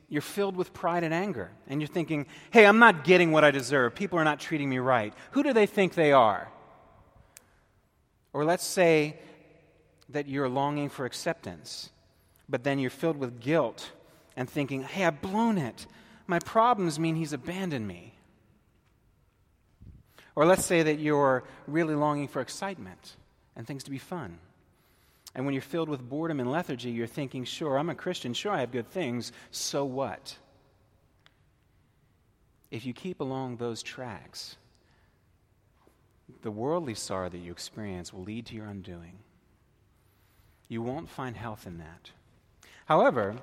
you're 0.09 0.23
filled 0.23 0.57
with 0.57 0.73
pride 0.73 1.05
and 1.05 1.13
anger. 1.13 1.51
And 1.67 1.81
you're 1.81 1.89
thinking, 1.89 2.27
hey, 2.51 2.67
I'm 2.67 2.79
not 2.79 3.05
getting 3.05 3.33
what 3.33 3.45
I 3.45 3.51
deserve. 3.51 3.95
People 3.95 4.19
are 4.19 4.25
not 4.25 4.41
treating 4.41 4.69
me 4.69 4.79
right. 4.79 5.13
Who 5.33 5.43
do 5.43 5.53
they 5.53 5.67
think 5.67 5.95
they 5.95 6.13
are? 6.13 6.49
Or 8.33 8.45
let's 8.45 8.65
say 8.65 9.19
that 10.11 10.29
you're 10.29 10.49
longing 10.49 10.89
for 10.89 11.05
acceptance, 11.05 11.91
but 12.49 12.63
then 12.63 12.79
you're 12.79 12.91
filled 12.91 13.17
with 13.17 13.41
guilt 13.41 13.91
and 14.37 14.49
thinking, 14.49 14.83
hey, 14.83 15.05
I've 15.05 15.21
blown 15.21 15.59
it. 15.59 15.87
My 16.27 16.39
problems 16.39 16.99
mean 16.99 17.17
he's 17.17 17.33
abandoned 17.33 17.89
me. 17.89 18.15
Or 20.35 20.45
let's 20.45 20.65
say 20.65 20.83
that 20.83 20.99
you're 20.99 21.45
really 21.67 21.95
longing 21.95 22.29
for 22.29 22.41
excitement 22.41 23.17
and 23.57 23.67
things 23.67 23.85
to 23.85 23.91
be 23.91 23.99
fun. 23.99 24.39
And 25.35 25.45
when 25.45 25.55
you're 25.55 25.63
filled 25.63 25.89
with 25.89 26.09
boredom 26.09 26.41
and 26.41 26.51
lethargy, 26.51 26.91
you're 26.91 27.07
thinking, 27.07 27.45
sure, 27.45 27.79
I'm 27.79 27.91
a 27.91 27.95
Christian, 27.95 28.33
sure, 28.33 28.53
I 28.53 28.61
have 28.61 28.73
good 28.73 28.89
things, 28.89 29.33
so 29.51 29.85
what? 29.85 30.37
If 32.71 32.87
you 32.87 32.93
keep 32.93 33.21
along 33.21 33.57
those 33.57 33.83
tracks, 33.83 34.57
the 36.43 36.51
worldly 36.51 36.95
sorrow 36.95 37.29
that 37.29 37.39
you 37.39 37.53
experience 37.53 38.13
will 38.13 38.23
lead 38.23 38.47
to 38.47 38.55
your 38.55 38.67
undoing. 38.67 39.19
You 40.69 40.83
won't 40.83 41.09
find 41.09 41.37
health 41.37 41.67
in 41.67 41.79
that. 41.79 42.11
However, 42.87 43.37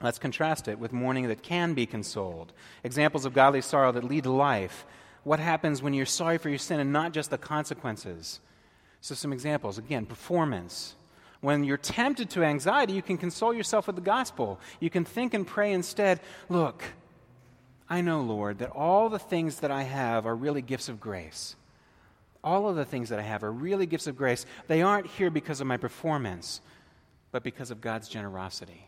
let's 0.00 0.18
contrast 0.18 0.68
it 0.68 0.78
with 0.78 0.92
mourning 0.92 1.28
that 1.28 1.42
can 1.42 1.74
be 1.74 1.86
consoled. 1.86 2.52
Examples 2.82 3.24
of 3.24 3.34
godly 3.34 3.60
sorrow 3.60 3.92
that 3.92 4.04
lead 4.04 4.24
to 4.24 4.32
life. 4.32 4.84
What 5.22 5.38
happens 5.38 5.82
when 5.82 5.92
you're 5.92 6.06
sorry 6.06 6.38
for 6.38 6.48
your 6.48 6.58
sin 6.58 6.80
and 6.80 6.92
not 6.92 7.12
just 7.12 7.30
the 7.30 7.38
consequences? 7.38 8.40
So, 9.00 9.14
some 9.14 9.32
examples. 9.32 9.78
Again, 9.78 10.06
performance. 10.06 10.94
When 11.40 11.64
you're 11.64 11.78
tempted 11.78 12.30
to 12.30 12.44
anxiety, 12.44 12.92
you 12.92 13.02
can 13.02 13.16
console 13.16 13.54
yourself 13.54 13.86
with 13.86 13.96
the 13.96 14.02
gospel. 14.02 14.60
You 14.78 14.90
can 14.90 15.04
think 15.04 15.32
and 15.32 15.46
pray 15.46 15.72
instead, 15.72 16.20
Look, 16.48 16.82
I 17.88 18.02
know, 18.02 18.20
Lord, 18.20 18.58
that 18.58 18.70
all 18.70 19.08
the 19.08 19.18
things 19.18 19.60
that 19.60 19.70
I 19.70 19.82
have 19.82 20.26
are 20.26 20.36
really 20.36 20.62
gifts 20.62 20.88
of 20.88 21.00
grace. 21.00 21.56
All 22.44 22.68
of 22.68 22.76
the 22.76 22.84
things 22.84 23.08
that 23.08 23.18
I 23.18 23.22
have 23.22 23.42
are 23.42 23.52
really 23.52 23.86
gifts 23.86 24.06
of 24.06 24.16
grace. 24.16 24.46
They 24.68 24.80
aren't 24.82 25.06
here 25.06 25.30
because 25.30 25.60
of 25.60 25.66
my 25.66 25.76
performance, 25.76 26.60
but 27.32 27.42
because 27.42 27.70
of 27.70 27.80
God's 27.80 28.08
generosity. 28.08 28.86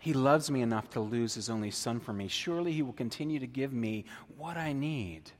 He 0.00 0.12
loves 0.12 0.50
me 0.50 0.60
enough 0.60 0.90
to 0.90 1.00
lose 1.00 1.34
his 1.34 1.50
only 1.50 1.70
son 1.70 1.98
for 1.98 2.12
me. 2.12 2.28
Surely 2.28 2.72
he 2.72 2.82
will 2.82 2.92
continue 2.92 3.40
to 3.40 3.46
give 3.46 3.72
me 3.72 4.04
what 4.36 4.56
I 4.56 4.72
need. 4.72 5.32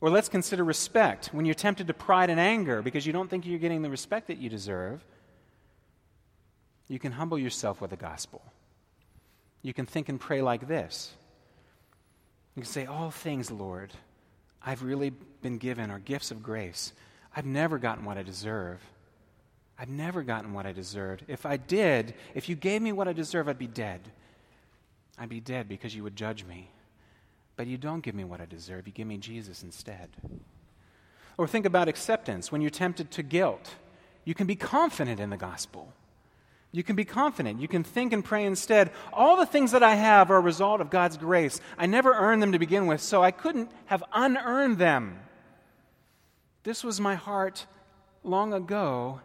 Or 0.00 0.10
let's 0.10 0.28
consider 0.28 0.64
respect. 0.64 1.30
When 1.32 1.44
you're 1.44 1.54
tempted 1.54 1.88
to 1.88 1.94
pride 1.94 2.30
and 2.30 2.38
anger 2.38 2.82
because 2.82 3.06
you 3.06 3.12
don't 3.12 3.28
think 3.28 3.46
you're 3.46 3.58
getting 3.58 3.82
the 3.82 3.90
respect 3.90 4.28
that 4.28 4.38
you 4.38 4.48
deserve, 4.48 5.04
you 6.86 6.98
can 6.98 7.12
humble 7.12 7.38
yourself 7.38 7.80
with 7.80 7.90
the 7.90 7.96
gospel. 7.96 8.42
You 9.62 9.74
can 9.74 9.86
think 9.86 10.08
and 10.08 10.20
pray 10.20 10.40
like 10.40 10.68
this. 10.68 11.12
You 12.54 12.62
can 12.62 12.70
say, 12.70 12.86
All 12.86 13.10
things, 13.10 13.50
Lord, 13.50 13.92
I've 14.64 14.82
really 14.82 15.10
been 15.42 15.58
given 15.58 15.90
are 15.90 15.98
gifts 15.98 16.30
of 16.30 16.42
grace. 16.42 16.92
I've 17.34 17.46
never 17.46 17.78
gotten 17.78 18.04
what 18.04 18.18
I 18.18 18.22
deserve. 18.22 18.80
I've 19.78 19.88
never 19.88 20.22
gotten 20.22 20.52
what 20.52 20.66
I 20.66 20.72
deserved. 20.72 21.24
If 21.28 21.46
I 21.46 21.56
did, 21.56 22.14
if 22.34 22.48
you 22.48 22.56
gave 22.56 22.82
me 22.82 22.92
what 22.92 23.06
I 23.06 23.12
deserve, 23.12 23.48
I'd 23.48 23.58
be 23.58 23.68
dead. 23.68 24.00
I'd 25.16 25.28
be 25.28 25.40
dead 25.40 25.68
because 25.68 25.94
you 25.94 26.02
would 26.02 26.16
judge 26.16 26.44
me. 26.44 26.70
But 27.58 27.66
you 27.66 27.76
don't 27.76 28.02
give 28.02 28.14
me 28.14 28.22
what 28.22 28.40
I 28.40 28.46
deserve, 28.46 28.86
you 28.86 28.92
give 28.92 29.08
me 29.08 29.18
Jesus 29.18 29.64
instead. 29.64 30.10
Or 31.36 31.48
think 31.48 31.66
about 31.66 31.88
acceptance. 31.88 32.52
When 32.52 32.60
you're 32.60 32.70
tempted 32.70 33.10
to 33.10 33.24
guilt, 33.24 33.74
you 34.24 34.32
can 34.32 34.46
be 34.46 34.54
confident 34.54 35.18
in 35.18 35.30
the 35.30 35.36
gospel. 35.36 35.92
You 36.70 36.84
can 36.84 36.94
be 36.94 37.04
confident. 37.04 37.60
You 37.60 37.66
can 37.66 37.82
think 37.82 38.12
and 38.12 38.24
pray 38.24 38.44
instead. 38.44 38.92
All 39.12 39.36
the 39.36 39.44
things 39.44 39.72
that 39.72 39.82
I 39.82 39.96
have 39.96 40.30
are 40.30 40.36
a 40.36 40.40
result 40.40 40.80
of 40.80 40.88
God's 40.88 41.16
grace. 41.16 41.60
I 41.76 41.86
never 41.86 42.14
earned 42.14 42.40
them 42.42 42.52
to 42.52 42.60
begin 42.60 42.86
with, 42.86 43.00
so 43.00 43.24
I 43.24 43.32
couldn't 43.32 43.72
have 43.86 44.04
unearned 44.12 44.78
them. 44.78 45.18
This 46.62 46.84
was 46.84 47.00
my 47.00 47.16
heart 47.16 47.66
long 48.22 48.52
ago. 48.52 49.20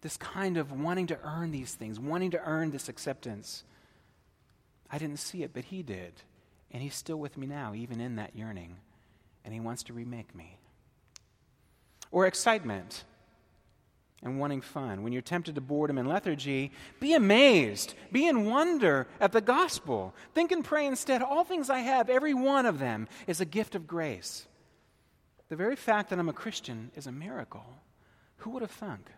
This 0.00 0.16
kind 0.16 0.56
of 0.56 0.72
wanting 0.72 1.08
to 1.08 1.18
earn 1.22 1.50
these 1.50 1.74
things, 1.74 2.00
wanting 2.00 2.30
to 2.30 2.40
earn 2.42 2.70
this 2.70 2.88
acceptance. 2.88 3.64
I 4.90 4.96
didn't 4.96 5.18
see 5.18 5.42
it, 5.42 5.50
but 5.52 5.64
He 5.64 5.82
did. 5.82 6.22
And 6.72 6.82
He's 6.82 6.94
still 6.94 7.18
with 7.18 7.36
me 7.36 7.46
now, 7.46 7.74
even 7.74 8.00
in 8.00 8.16
that 8.16 8.36
yearning. 8.36 8.76
And 9.44 9.54
He 9.54 9.60
wants 9.60 9.82
to 9.84 9.92
remake 9.92 10.34
me. 10.34 10.58
Or 12.10 12.26
excitement 12.26 13.04
and 14.22 14.40
wanting 14.40 14.60
fun. 14.60 15.02
When 15.02 15.12
you're 15.12 15.22
tempted 15.22 15.54
to 15.54 15.60
boredom 15.60 15.98
and 15.98 16.08
lethargy, 16.08 16.72
be 17.00 17.14
amazed. 17.14 17.94
Be 18.10 18.26
in 18.26 18.46
wonder 18.46 19.06
at 19.20 19.32
the 19.32 19.40
gospel. 19.40 20.14
Think 20.34 20.50
and 20.50 20.64
pray 20.64 20.86
instead. 20.86 21.22
All 21.22 21.44
things 21.44 21.70
I 21.70 21.78
have, 21.78 22.10
every 22.10 22.34
one 22.34 22.66
of 22.66 22.78
them, 22.78 23.08
is 23.26 23.40
a 23.40 23.44
gift 23.44 23.74
of 23.74 23.86
grace. 23.86 24.46
The 25.48 25.56
very 25.56 25.76
fact 25.76 26.10
that 26.10 26.18
I'm 26.18 26.28
a 26.28 26.34
Christian 26.34 26.90
is 26.96 27.06
a 27.06 27.12
miracle. 27.12 27.64
Who 28.38 28.50
would 28.50 28.62
have 28.62 28.70
thunk? 28.70 29.08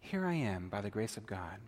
Here 0.00 0.26
I 0.26 0.34
am 0.34 0.68
by 0.68 0.80
the 0.80 0.90
grace 0.90 1.16
of 1.16 1.26
God. 1.26 1.58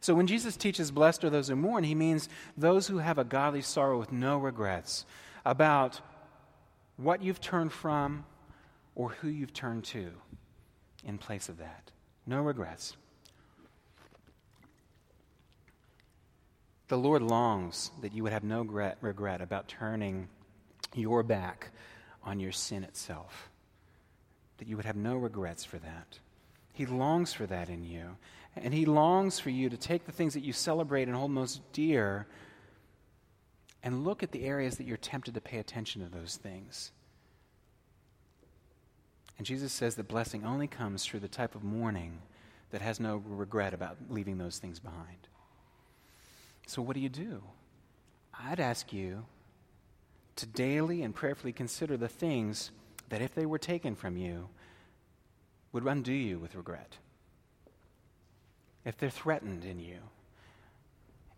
So 0.00 0.14
when 0.14 0.26
Jesus 0.26 0.56
teaches, 0.56 0.90
Blessed 0.90 1.24
are 1.24 1.30
those 1.30 1.48
who 1.48 1.56
mourn, 1.56 1.84
he 1.84 1.94
means 1.94 2.28
those 2.56 2.86
who 2.86 2.98
have 2.98 3.18
a 3.18 3.24
godly 3.24 3.62
sorrow 3.62 3.98
with 3.98 4.12
no 4.12 4.38
regrets 4.38 5.04
about 5.44 6.00
what 6.96 7.22
you've 7.22 7.40
turned 7.40 7.72
from 7.72 8.24
or 8.94 9.10
who 9.10 9.28
you've 9.28 9.52
turned 9.52 9.84
to 9.84 10.10
in 11.04 11.18
place 11.18 11.48
of 11.48 11.58
that. 11.58 11.90
No 12.26 12.42
regrets. 12.42 12.96
The 16.88 16.98
Lord 16.98 17.22
longs 17.22 17.90
that 18.00 18.14
you 18.14 18.22
would 18.22 18.32
have 18.32 18.44
no 18.44 18.62
regret 19.00 19.40
about 19.40 19.68
turning 19.68 20.28
your 20.94 21.22
back 21.22 21.70
on 22.22 22.40
your 22.40 22.52
sin 22.52 22.84
itself, 22.84 23.50
that 24.58 24.68
you 24.68 24.76
would 24.76 24.84
have 24.84 24.96
no 24.96 25.16
regrets 25.16 25.64
for 25.64 25.78
that. 25.78 26.18
He 26.72 26.86
longs 26.86 27.32
for 27.32 27.46
that 27.46 27.68
in 27.68 27.82
you. 27.84 28.16
And 28.56 28.72
He 28.72 28.86
longs 28.86 29.38
for 29.38 29.50
you 29.50 29.68
to 29.68 29.76
take 29.76 30.06
the 30.06 30.12
things 30.12 30.34
that 30.34 30.42
you 30.42 30.52
celebrate 30.52 31.08
and 31.08 31.16
hold 31.16 31.30
most 31.30 31.60
dear 31.72 32.26
and 33.82 34.04
look 34.04 34.22
at 34.22 34.32
the 34.32 34.44
areas 34.44 34.76
that 34.76 34.84
you're 34.84 34.96
tempted 34.96 35.34
to 35.34 35.40
pay 35.40 35.58
attention 35.58 36.02
to 36.02 36.08
those 36.08 36.36
things. 36.36 36.90
And 39.38 39.46
Jesus 39.46 39.72
says 39.72 39.96
that 39.96 40.08
blessing 40.08 40.44
only 40.44 40.66
comes 40.66 41.04
through 41.04 41.20
the 41.20 41.28
type 41.28 41.54
of 41.54 41.62
mourning 41.62 42.20
that 42.70 42.80
has 42.80 42.98
no 42.98 43.22
regret 43.24 43.74
about 43.74 43.96
leaving 44.08 44.38
those 44.38 44.58
things 44.58 44.80
behind. 44.80 45.28
So, 46.66 46.82
what 46.82 46.94
do 46.94 47.00
you 47.00 47.08
do? 47.08 47.42
I'd 48.38 48.60
ask 48.60 48.92
you 48.92 49.24
to 50.36 50.46
daily 50.46 51.02
and 51.02 51.14
prayerfully 51.14 51.52
consider 51.52 51.96
the 51.96 52.08
things 52.08 52.70
that, 53.08 53.22
if 53.22 53.34
they 53.34 53.46
were 53.46 53.58
taken 53.58 53.94
from 53.94 54.16
you, 54.16 54.48
would 55.72 55.84
undo 55.84 56.12
you 56.12 56.38
with 56.38 56.54
regret. 56.54 56.96
If 58.86 58.96
they're 58.96 59.10
threatened 59.10 59.64
in 59.64 59.80
you, 59.80 59.98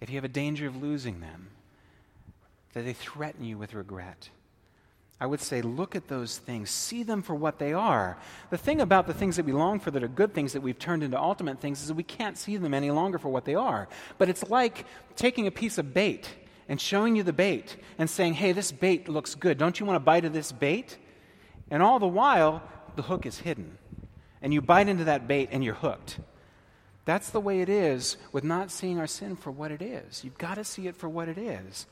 if 0.00 0.10
you 0.10 0.16
have 0.16 0.24
a 0.24 0.28
danger 0.28 0.68
of 0.68 0.80
losing 0.80 1.20
them, 1.20 1.48
that 2.74 2.84
they 2.84 2.92
threaten 2.92 3.42
you 3.42 3.58
with 3.58 3.74
regret. 3.74 4.28
I 5.20 5.26
would 5.26 5.40
say, 5.40 5.62
look 5.62 5.96
at 5.96 6.06
those 6.06 6.38
things, 6.38 6.70
see 6.70 7.02
them 7.02 7.22
for 7.22 7.34
what 7.34 7.58
they 7.58 7.72
are. 7.72 8.18
The 8.50 8.58
thing 8.58 8.80
about 8.80 9.08
the 9.08 9.14
things 9.14 9.34
that 9.36 9.46
we 9.46 9.52
long 9.52 9.80
for 9.80 9.90
that 9.90 10.04
are 10.04 10.08
good 10.08 10.32
things 10.32 10.52
that 10.52 10.60
we've 10.60 10.78
turned 10.78 11.02
into 11.02 11.18
ultimate 11.18 11.58
things 11.58 11.80
is 11.80 11.88
that 11.88 11.94
we 11.94 12.04
can't 12.04 12.38
see 12.38 12.56
them 12.56 12.74
any 12.74 12.92
longer 12.92 13.18
for 13.18 13.30
what 13.30 13.44
they 13.44 13.56
are. 13.56 13.88
But 14.18 14.28
it's 14.28 14.48
like 14.48 14.86
taking 15.16 15.48
a 15.48 15.50
piece 15.50 15.78
of 15.78 15.92
bait 15.92 16.28
and 16.68 16.80
showing 16.80 17.16
you 17.16 17.24
the 17.24 17.32
bait 17.32 17.76
and 17.96 18.08
saying, 18.08 18.34
hey, 18.34 18.52
this 18.52 18.70
bait 18.70 19.08
looks 19.08 19.34
good. 19.34 19.58
Don't 19.58 19.80
you 19.80 19.86
want 19.86 19.96
to 19.96 20.00
bite 20.00 20.24
of 20.24 20.32
this 20.32 20.52
bait? 20.52 20.98
And 21.70 21.82
all 21.82 21.98
the 21.98 22.06
while, 22.06 22.62
the 22.94 23.02
hook 23.02 23.26
is 23.26 23.38
hidden. 23.38 23.78
And 24.40 24.54
you 24.54 24.60
bite 24.60 24.88
into 24.88 25.04
that 25.04 25.26
bait 25.26 25.48
and 25.50 25.64
you're 25.64 25.74
hooked. 25.74 26.20
That's 27.08 27.30
the 27.30 27.40
way 27.40 27.62
it 27.62 27.70
is 27.70 28.18
with 28.32 28.44
not 28.44 28.70
seeing 28.70 28.98
our 28.98 29.06
sin 29.06 29.34
for 29.34 29.50
what 29.50 29.72
it 29.72 29.80
is. 29.80 30.22
You've 30.22 30.36
got 30.36 30.56
to 30.56 30.62
see 30.62 30.88
it 30.88 30.94
for 30.94 31.08
what 31.08 31.26
it 31.26 31.38
is. 31.38 31.86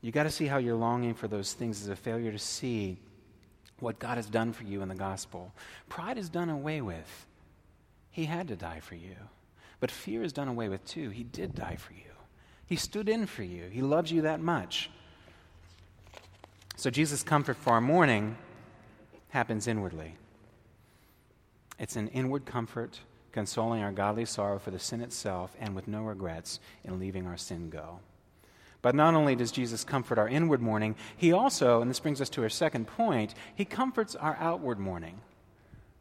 You've 0.00 0.14
got 0.14 0.22
to 0.22 0.30
see 0.30 0.46
how 0.46 0.58
you're 0.58 0.76
longing 0.76 1.14
for 1.14 1.26
those 1.26 1.52
things 1.52 1.82
is 1.82 1.88
a 1.88 1.96
failure 1.96 2.30
to 2.30 2.38
see 2.38 2.96
what 3.80 3.98
God 3.98 4.18
has 4.18 4.26
done 4.26 4.52
for 4.52 4.62
you 4.62 4.82
in 4.82 4.88
the 4.88 4.94
gospel. 4.94 5.52
Pride 5.88 6.16
is 6.16 6.28
done 6.28 6.48
away 6.48 6.80
with. 6.80 7.26
He 8.12 8.26
had 8.26 8.46
to 8.46 8.54
die 8.54 8.78
for 8.78 8.94
you. 8.94 9.16
But 9.80 9.90
fear 9.90 10.22
is 10.22 10.32
done 10.32 10.46
away 10.46 10.68
with 10.68 10.84
too. 10.84 11.10
He 11.10 11.24
did 11.24 11.56
die 11.56 11.74
for 11.74 11.94
you. 11.94 12.12
He 12.66 12.76
stood 12.76 13.08
in 13.08 13.26
for 13.26 13.42
you. 13.42 13.64
He 13.68 13.82
loves 13.82 14.12
you 14.12 14.22
that 14.22 14.38
much. 14.38 14.90
So 16.76 16.88
Jesus' 16.88 17.24
comfort 17.24 17.56
for 17.56 17.72
our 17.72 17.80
mourning 17.80 18.36
happens 19.30 19.66
inwardly. 19.66 20.14
It's 21.80 21.96
an 21.96 22.08
inward 22.08 22.44
comfort, 22.44 23.00
consoling 23.32 23.82
our 23.82 23.92
godly 23.92 24.24
sorrow 24.24 24.58
for 24.58 24.70
the 24.70 24.78
sin 24.78 25.00
itself, 25.00 25.54
and 25.60 25.74
with 25.74 25.88
no 25.88 26.02
regrets 26.02 26.60
in 26.84 26.98
leaving 26.98 27.26
our 27.26 27.36
sin 27.36 27.70
go. 27.70 28.00
But 28.80 28.94
not 28.94 29.14
only 29.14 29.34
does 29.34 29.50
Jesus 29.50 29.84
comfort 29.84 30.18
our 30.18 30.28
inward 30.28 30.62
mourning, 30.62 30.94
he 31.16 31.32
also, 31.32 31.80
and 31.80 31.90
this 31.90 32.00
brings 32.00 32.20
us 32.20 32.30
to 32.30 32.42
our 32.42 32.48
second 32.48 32.86
point, 32.86 33.34
he 33.54 33.64
comforts 33.64 34.14
our 34.14 34.36
outward 34.38 34.78
mourning. 34.78 35.20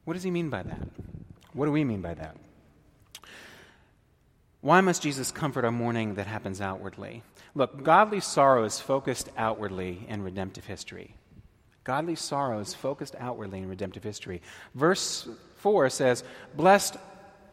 What 0.06 0.14
does 0.14 0.24
he 0.24 0.32
mean 0.32 0.50
by 0.50 0.64
that? 0.64 0.88
What 1.54 1.66
do 1.66 1.72
we 1.72 1.84
mean 1.84 2.02
by 2.02 2.14
that? 2.14 2.38
Why 4.62 4.82
must 4.82 5.02
Jesus 5.02 5.32
comfort 5.32 5.66
our 5.66 5.72
mourning 5.72 6.16
that 6.16 6.28
happens 6.28 6.62
outwardly? 6.62 7.24
Look, 7.56 7.84
godly 7.84 8.20
sorrow 8.20 8.64
is 8.64 8.80
focused 8.80 9.30
outwardly 9.38 10.06
in 10.08 10.22
redemptive 10.22 10.66
history. 10.66 11.16
Godly 11.84 12.16
sorrow 12.16 12.60
is 12.60 12.74
focused 12.74 13.16
outwardly 13.18 13.60
in 13.60 13.70
redemptive 13.70 14.04
history. 14.04 14.42
Verse 14.76 15.28
4 15.58 15.90
says, 15.90 16.24
Blessed 16.56 16.98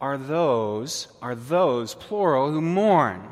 are 0.01 0.17
those, 0.17 1.07
are 1.21 1.35
those, 1.35 1.95
plural, 1.95 2.51
who 2.51 2.61
mourn. 2.61 3.23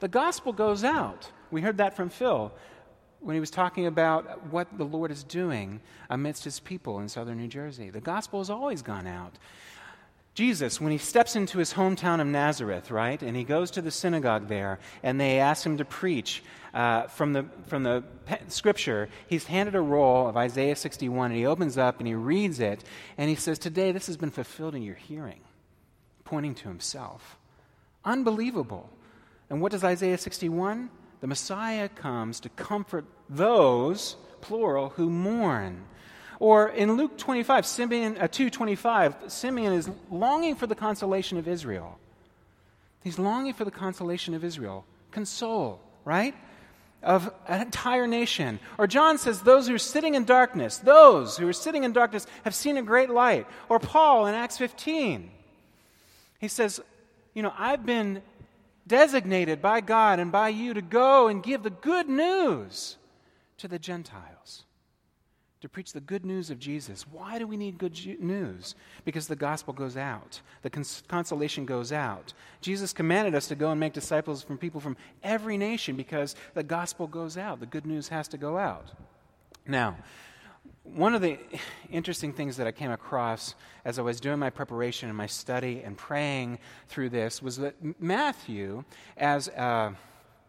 The 0.00 0.08
gospel 0.08 0.52
goes 0.52 0.84
out. 0.84 1.30
We 1.50 1.60
heard 1.60 1.78
that 1.78 1.96
from 1.96 2.10
Phil 2.10 2.52
when 3.20 3.34
he 3.34 3.40
was 3.40 3.50
talking 3.50 3.86
about 3.86 4.48
what 4.48 4.68
the 4.76 4.84
Lord 4.84 5.10
is 5.10 5.24
doing 5.24 5.80
amidst 6.10 6.44
his 6.44 6.60
people 6.60 7.00
in 7.00 7.08
southern 7.08 7.38
New 7.38 7.48
Jersey. 7.48 7.88
The 7.88 8.00
gospel 8.00 8.40
has 8.40 8.50
always 8.50 8.82
gone 8.82 9.06
out. 9.06 9.38
Jesus, 10.34 10.80
when 10.80 10.90
he 10.92 10.98
steps 10.98 11.36
into 11.36 11.58
his 11.58 11.72
hometown 11.72 12.20
of 12.20 12.26
Nazareth, 12.26 12.90
right, 12.90 13.22
and 13.22 13.36
he 13.36 13.44
goes 13.44 13.70
to 13.70 13.80
the 13.80 13.90
synagogue 13.90 14.48
there, 14.48 14.80
and 15.02 15.18
they 15.18 15.38
ask 15.38 15.64
him 15.64 15.78
to 15.78 15.84
preach 15.84 16.42
uh, 16.74 17.06
from, 17.06 17.32
the, 17.32 17.46
from 17.68 17.84
the 17.84 18.02
scripture, 18.48 19.08
he's 19.28 19.44
handed 19.44 19.76
a 19.76 19.80
roll 19.80 20.28
of 20.28 20.36
Isaiah 20.36 20.74
61, 20.74 21.30
and 21.30 21.38
he 21.38 21.46
opens 21.46 21.78
up 21.78 22.00
and 22.00 22.08
he 22.08 22.14
reads 22.14 22.58
it, 22.58 22.82
and 23.16 23.30
he 23.30 23.36
says, 23.36 23.58
Today 23.58 23.92
this 23.92 24.06
has 24.08 24.16
been 24.16 24.32
fulfilled 24.32 24.74
in 24.74 24.82
your 24.82 24.96
hearing, 24.96 25.40
pointing 26.24 26.54
to 26.56 26.68
himself. 26.68 27.38
Unbelievable. 28.04 28.90
And 29.48 29.60
what 29.60 29.72
does 29.72 29.84
Isaiah 29.84 30.18
61? 30.18 30.90
The 31.20 31.26
Messiah 31.28 31.88
comes 31.88 32.40
to 32.40 32.48
comfort 32.50 33.04
those, 33.30 34.16
plural, 34.40 34.90
who 34.90 35.08
mourn. 35.08 35.84
Or 36.40 36.68
in 36.68 36.96
Luke 36.96 37.16
25, 37.16 37.64
Simeon, 37.64 38.18
uh, 38.18 38.26
225, 38.26 39.14
Simeon 39.28 39.72
is 39.72 39.88
longing 40.10 40.56
for 40.56 40.66
the 40.66 40.74
consolation 40.74 41.38
of 41.38 41.46
Israel. 41.46 41.98
He's 43.02 43.18
longing 43.18 43.54
for 43.54 43.64
the 43.64 43.70
consolation 43.70 44.34
of 44.34 44.42
Israel. 44.42 44.84
Console, 45.12 45.80
right? 46.04 46.34
Of 47.04 47.32
an 47.46 47.60
entire 47.60 48.06
nation. 48.06 48.58
Or 48.78 48.86
John 48.86 49.18
says, 49.18 49.42
those 49.42 49.68
who 49.68 49.74
are 49.74 49.78
sitting 49.78 50.14
in 50.14 50.24
darkness, 50.24 50.78
those 50.78 51.36
who 51.36 51.46
are 51.46 51.52
sitting 51.52 51.84
in 51.84 51.92
darkness 51.92 52.26
have 52.44 52.54
seen 52.54 52.78
a 52.78 52.82
great 52.82 53.10
light. 53.10 53.46
Or 53.68 53.78
Paul 53.78 54.26
in 54.26 54.34
Acts 54.34 54.58
15. 54.58 55.30
He 56.38 56.48
says, 56.48 56.80
you 57.34 57.42
know, 57.42 57.52
I've 57.58 57.84
been 57.84 58.22
designated 58.86 59.60
by 59.60 59.80
God 59.80 60.18
and 60.18 60.32
by 60.32 60.48
you 60.48 60.74
to 60.74 60.82
go 60.82 61.28
and 61.28 61.42
give 61.42 61.62
the 61.62 61.70
good 61.70 62.08
news 62.08 62.96
to 63.58 63.68
the 63.68 63.78
Gentiles 63.78 64.64
to 65.64 65.68
preach 65.70 65.94
the 65.94 66.00
good 66.00 66.26
news 66.26 66.50
of 66.50 66.58
Jesus. 66.58 67.06
Why 67.10 67.38
do 67.38 67.46
we 67.46 67.56
need 67.56 67.78
good 67.78 67.98
news? 68.20 68.74
Because 69.06 69.28
the 69.28 69.34
gospel 69.34 69.72
goes 69.72 69.96
out, 69.96 70.42
the 70.60 70.68
cons- 70.68 71.02
consolation 71.08 71.64
goes 71.64 71.90
out. 71.90 72.34
Jesus 72.60 72.92
commanded 72.92 73.34
us 73.34 73.48
to 73.48 73.54
go 73.54 73.70
and 73.70 73.80
make 73.80 73.94
disciples 73.94 74.42
from 74.42 74.58
people 74.58 74.78
from 74.78 74.94
every 75.22 75.56
nation 75.56 75.96
because 75.96 76.36
the 76.52 76.62
gospel 76.62 77.06
goes 77.06 77.38
out. 77.38 77.60
The 77.60 77.66
good 77.66 77.86
news 77.86 78.08
has 78.08 78.28
to 78.28 78.36
go 78.36 78.58
out. 78.58 78.90
Now, 79.66 79.96
one 80.82 81.14
of 81.14 81.22
the 81.22 81.38
interesting 81.90 82.34
things 82.34 82.58
that 82.58 82.66
I 82.66 82.72
came 82.72 82.90
across 82.90 83.54
as 83.86 83.98
I 83.98 84.02
was 84.02 84.20
doing 84.20 84.38
my 84.38 84.50
preparation 84.50 85.08
and 85.08 85.16
my 85.16 85.26
study 85.26 85.80
and 85.82 85.96
praying 85.96 86.58
through 86.88 87.08
this 87.08 87.40
was 87.40 87.56
that 87.56 87.74
Matthew, 87.98 88.84
as 89.16 89.48
a 89.48 89.96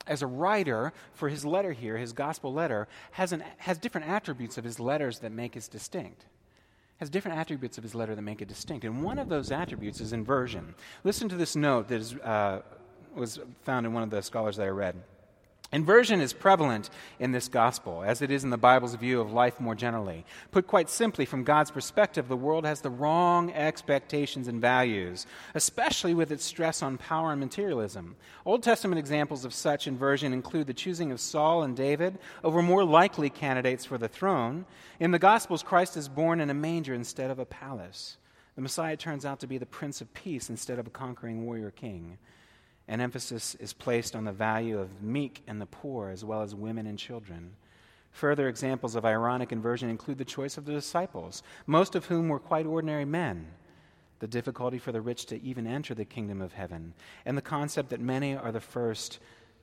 as 0.07 0.21
a 0.21 0.27
writer 0.27 0.93
for 1.13 1.29
his 1.29 1.45
letter 1.45 1.71
here, 1.71 1.97
his 1.97 2.13
gospel 2.13 2.53
letter, 2.53 2.87
has, 3.11 3.31
an, 3.31 3.43
has 3.57 3.77
different 3.77 4.07
attributes 4.07 4.57
of 4.57 4.63
his 4.63 4.79
letters 4.79 5.19
that 5.19 5.31
make 5.31 5.55
it 5.55 5.67
distinct. 5.71 6.25
Has 6.99 7.09
different 7.09 7.37
attributes 7.37 7.77
of 7.77 7.83
his 7.83 7.93
letter 7.93 8.15
that 8.15 8.21
make 8.21 8.41
it 8.41 8.47
distinct. 8.47 8.85
And 8.85 9.03
one 9.03 9.19
of 9.19 9.27
those 9.27 9.51
attributes 9.51 9.99
is 9.99 10.13
inversion. 10.13 10.75
Listen 11.03 11.27
to 11.29 11.35
this 11.35 11.55
note 11.55 11.89
that 11.89 11.99
is, 11.99 12.13
uh, 12.15 12.61
was 13.13 13.39
found 13.63 13.85
in 13.85 13.93
one 13.93 14.03
of 14.03 14.09
the 14.09 14.21
scholars 14.21 14.57
that 14.57 14.63
I 14.63 14.69
read. 14.69 14.95
Inversion 15.71 16.21
is 16.21 16.31
prevalent 16.31 16.89
in 17.19 17.31
this 17.31 17.47
gospel, 17.47 18.03
as 18.03 18.21
it 18.21 18.29
is 18.29 18.43
in 18.43 18.49
the 18.49 18.57
Bible's 18.57 18.93
view 18.95 19.19
of 19.19 19.33
life 19.33 19.59
more 19.59 19.75
generally. 19.75 20.23
Put 20.51 20.67
quite 20.67 20.89
simply, 20.89 21.25
from 21.25 21.43
God's 21.43 21.71
perspective, 21.71 22.27
the 22.27 22.37
world 22.37 22.65
has 22.65 22.81
the 22.81 22.89
wrong 22.89 23.51
expectations 23.51 24.47
and 24.47 24.61
values, 24.61 25.25
especially 25.55 26.13
with 26.13 26.31
its 26.31 26.45
stress 26.45 26.81
on 26.81 26.97
power 26.97 27.31
and 27.31 27.41
materialism. 27.41 28.15
Old 28.45 28.61
Testament 28.61 28.99
examples 28.99 29.43
of 29.43 29.53
such 29.53 29.87
inversion 29.87 30.33
include 30.33 30.67
the 30.67 30.73
choosing 30.73 31.11
of 31.11 31.19
Saul 31.19 31.63
and 31.63 31.75
David 31.75 32.19
over 32.43 32.61
more 32.61 32.83
likely 32.83 33.29
candidates 33.29 33.85
for 33.85 33.97
the 33.97 34.07
throne. 34.07 34.65
In 34.99 35.11
the 35.11 35.19
Gospels, 35.19 35.63
Christ 35.63 35.97
is 35.97 36.07
born 36.07 36.39
in 36.39 36.49
a 36.49 36.53
manger 36.53 36.93
instead 36.93 37.31
of 37.31 37.39
a 37.39 37.45
palace. 37.45 38.17
The 38.55 38.61
Messiah 38.61 38.95
turns 38.95 39.25
out 39.25 39.41
to 39.41 39.47
be 39.47 39.57
the 39.57 39.65
Prince 39.65 39.99
of 39.99 40.13
Peace 40.13 40.49
instead 40.49 40.79
of 40.79 40.87
a 40.87 40.91
conquering 40.91 41.45
warrior 41.45 41.71
king. 41.71 42.17
An 42.87 43.01
emphasis 43.01 43.55
is 43.55 43.73
placed 43.73 44.15
on 44.15 44.25
the 44.25 44.31
value 44.31 44.79
of 44.79 45.01
meek 45.01 45.41
and 45.47 45.59
the 45.59 45.65
poor, 45.65 46.09
as 46.09 46.23
well 46.23 46.41
as 46.41 46.53
women 46.53 46.85
and 46.85 46.99
children. 46.99 47.55
Further 48.11 48.47
examples 48.47 48.95
of 48.95 49.05
ironic 49.05 49.51
inversion 49.51 49.89
include 49.89 50.19
the 50.19 50.25
choice 50.25 50.57
of 50.57 50.65
the 50.65 50.71
disciples, 50.71 51.41
most 51.65 51.95
of 51.95 52.05
whom 52.05 52.29
were 52.29 52.39
quite 52.39 52.65
ordinary 52.65 53.03
men, 53.03 53.47
the 54.19 54.27
difficulty 54.27 54.77
for 54.77 54.91
the 54.91 55.01
rich 55.01 55.25
to 55.27 55.43
even 55.43 55.65
enter 55.67 55.95
the 55.95 56.05
kingdom 56.05 56.41
of 56.41 56.53
heaven, 56.53 56.93
and 57.25 57.37
the 57.37 57.41
concept 57.41 57.89
that 57.89 57.99
many 57.99 58.35
are 58.35 58.51
the 58.51 58.61
first, 58.61 59.19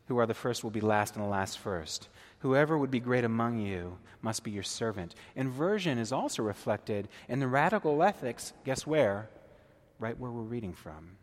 who 0.09 0.19
are 0.19 0.27
the 0.27 0.35
first 0.35 0.65
will 0.65 0.71
be 0.71 0.81
last, 0.81 1.15
and 1.15 1.25
the 1.25 1.29
last 1.29 1.59
first. 1.59 2.09
Whoever 2.41 2.77
would 2.77 2.91
be 2.91 3.01
great 3.01 3.25
among 3.25 3.61
you 3.61 3.99
must 4.21 4.43
be 4.43 4.51
your 4.51 4.65
servant. 4.65 5.15
Inversion 5.37 5.97
is 5.97 6.13
also 6.13 6.43
reflected 6.43 7.09
in 7.29 7.39
the 7.39 7.49
radical 7.49 8.03
ethics, 8.03 8.53
guess 8.65 8.85
where? 8.85 9.31
Right 10.01 10.19
where 10.19 10.31
we're 10.31 10.43
reading 10.43 10.73
from 10.73 11.17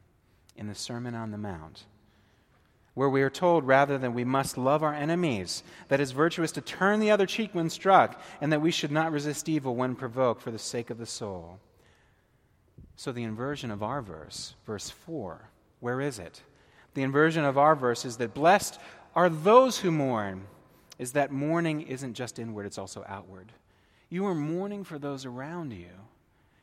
in 0.60 0.68
the 0.68 0.76
Sermon 0.76 1.16
on 1.16 1.32
the 1.32 1.38
Mount, 1.38 1.86
where 2.94 3.10
we 3.10 3.22
are 3.22 3.30
told 3.30 3.66
rather 3.66 3.98
than 3.98 4.14
we 4.14 4.26
must 4.26 4.58
love 4.58 4.84
our 4.84 4.94
enemies, 4.94 5.64
that 5.88 6.02
it's 6.02 6.12
virtuous 6.12 6.52
to 6.52 6.62
turn 6.62 7.00
the 7.00 7.12
other 7.12 7.26
cheek 7.26 7.52
when 7.54 7.70
struck, 7.70 8.22
and 8.42 8.52
that 8.52 8.62
we 8.62 8.70
should 8.70 8.92
not 8.92 9.12
resist 9.12 9.48
evil 9.48 9.76
when 9.76 9.96
provoked 9.96 10.42
for 10.42 10.52
the 10.52 10.60
sake 10.60 10.90
of 10.90 10.98
the 10.98 11.06
soul. 11.06 11.60
So, 12.98 13.14
the 13.14 13.24
inversion 13.24 13.72
of 13.72 13.82
our 13.82 14.02
verse, 14.02 14.56
verse 14.66 14.90
4, 14.90 15.50
where 15.80 16.02
is 16.02 16.20
it? 16.20 16.44
The 16.94 17.04
inversion 17.04 17.46
of 17.46 17.58
our 17.58 17.76
verse 17.76 18.04
is 18.04 18.18
that 18.18 18.34
blessed 18.34 18.78
are 19.16 19.30
those 19.30 19.80
who 19.80 19.92
mourn, 19.92 20.46
is 20.98 21.14
that 21.14 21.32
mourning 21.32 21.82
isn't 21.84 22.16
just 22.16 22.38
inward, 22.38 22.66
it's 22.66 22.78
also 22.78 23.06
outward. 23.08 23.54
You 24.10 24.26
are 24.26 24.36
mourning 24.36 24.84
for 24.84 25.00
those 25.00 25.26
around 25.26 25.72
you. 25.72 25.92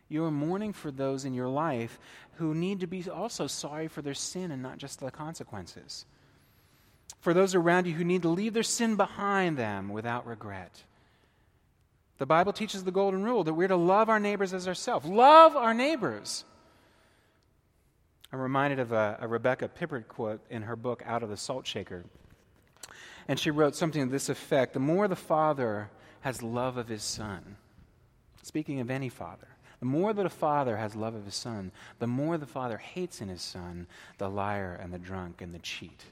You 0.08 0.24
are 0.24 0.30
mourning 0.30 0.72
for 0.72 0.90
those 0.90 1.24
in 1.24 1.34
your 1.34 1.48
life 1.48 1.98
who 2.36 2.54
need 2.54 2.80
to 2.80 2.86
be 2.86 3.08
also 3.10 3.46
sorry 3.46 3.88
for 3.88 4.02
their 4.02 4.14
sin 4.14 4.50
and 4.50 4.62
not 4.62 4.78
just 4.78 5.00
the 5.00 5.10
consequences. 5.10 6.06
for 7.20 7.34
those 7.34 7.54
around 7.56 7.86
you 7.86 7.94
who 7.94 8.04
need 8.04 8.22
to 8.22 8.28
leave 8.28 8.54
their 8.54 8.62
sin 8.62 8.94
behind 8.94 9.56
them 9.56 9.88
without 9.88 10.26
regret. 10.26 10.84
The 12.18 12.26
Bible 12.26 12.52
teaches 12.52 12.84
the 12.84 12.92
golden 12.92 13.24
rule 13.24 13.42
that 13.44 13.54
we're 13.54 13.68
to 13.68 13.76
love 13.76 14.08
our 14.08 14.20
neighbors 14.20 14.54
as 14.54 14.68
ourselves. 14.68 15.06
Love 15.06 15.56
our 15.56 15.74
neighbors. 15.74 16.44
I'm 18.32 18.38
reminded 18.38 18.78
of 18.78 18.92
a, 18.92 19.18
a 19.20 19.28
Rebecca 19.28 19.68
Pippert 19.68 20.08
quote 20.08 20.40
in 20.50 20.62
her 20.62 20.76
book, 20.76 21.02
Out 21.04 21.22
of 21.22 21.28
the 21.28 21.36
Salt 21.36 21.66
Shaker. 21.66 22.04
And 23.28 23.40
she 23.40 23.50
wrote 23.50 23.74
something 23.74 24.06
to 24.06 24.10
this 24.12 24.28
effect 24.28 24.72
The 24.72 24.80
more 24.80 25.08
the 25.08 25.16
father 25.16 25.90
has 26.20 26.42
love 26.42 26.76
of 26.76 26.88
his 26.88 27.02
son, 27.02 27.56
speaking 28.42 28.78
of 28.80 28.90
any 28.90 29.08
father, 29.08 29.48
the 29.86 29.92
more 29.92 30.12
that 30.12 30.26
a 30.26 30.30
father 30.30 30.76
has 30.78 30.96
love 30.96 31.14
of 31.14 31.24
his 31.24 31.36
son, 31.36 31.70
the 32.00 32.08
more 32.08 32.36
the 32.38 32.44
father 32.44 32.76
hates 32.76 33.20
in 33.20 33.28
his 33.28 33.40
son 33.40 33.86
the 34.18 34.28
liar 34.28 34.76
and 34.82 34.92
the 34.92 34.98
drunk 34.98 35.40
and 35.40 35.54
the 35.54 35.60
cheat. 35.60 36.02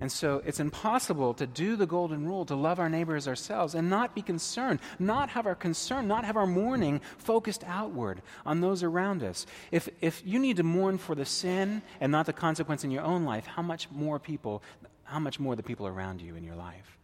And 0.00 0.10
so 0.10 0.40
it's 0.46 0.60
impossible 0.60 1.34
to 1.34 1.46
do 1.46 1.76
the 1.76 1.84
golden 1.84 2.24
rule, 2.24 2.46
to 2.46 2.54
love 2.54 2.80
our 2.80 2.88
neighbor 2.88 3.16
as 3.16 3.28
ourselves, 3.28 3.74
and 3.74 3.90
not 3.90 4.14
be 4.14 4.22
concerned, 4.22 4.80
not 4.98 5.28
have 5.28 5.46
our 5.46 5.54
concern, 5.54 6.08
not 6.08 6.24
have 6.24 6.38
our 6.38 6.46
mourning 6.46 7.02
focused 7.18 7.64
outward 7.66 8.22
on 8.46 8.62
those 8.62 8.82
around 8.82 9.22
us. 9.22 9.44
If, 9.70 9.90
if 10.00 10.22
you 10.24 10.38
need 10.38 10.56
to 10.56 10.62
mourn 10.62 10.96
for 10.96 11.14
the 11.14 11.26
sin 11.26 11.82
and 12.00 12.10
not 12.10 12.24
the 12.24 12.32
consequence 12.32 12.82
in 12.82 12.92
your 12.92 13.02
own 13.02 13.26
life, 13.26 13.44
how 13.44 13.62
much 13.62 13.90
more 13.90 14.18
people, 14.18 14.62
how 15.02 15.18
much 15.18 15.38
more 15.38 15.54
the 15.54 15.62
people 15.62 15.86
around 15.86 16.22
you 16.22 16.34
in 16.34 16.44
your 16.44 16.56
life? 16.56 16.96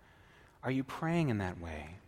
Are 0.64 0.70
you 0.70 0.84
praying 0.84 1.28
in 1.28 1.36
that 1.36 1.60
way? 1.60 1.99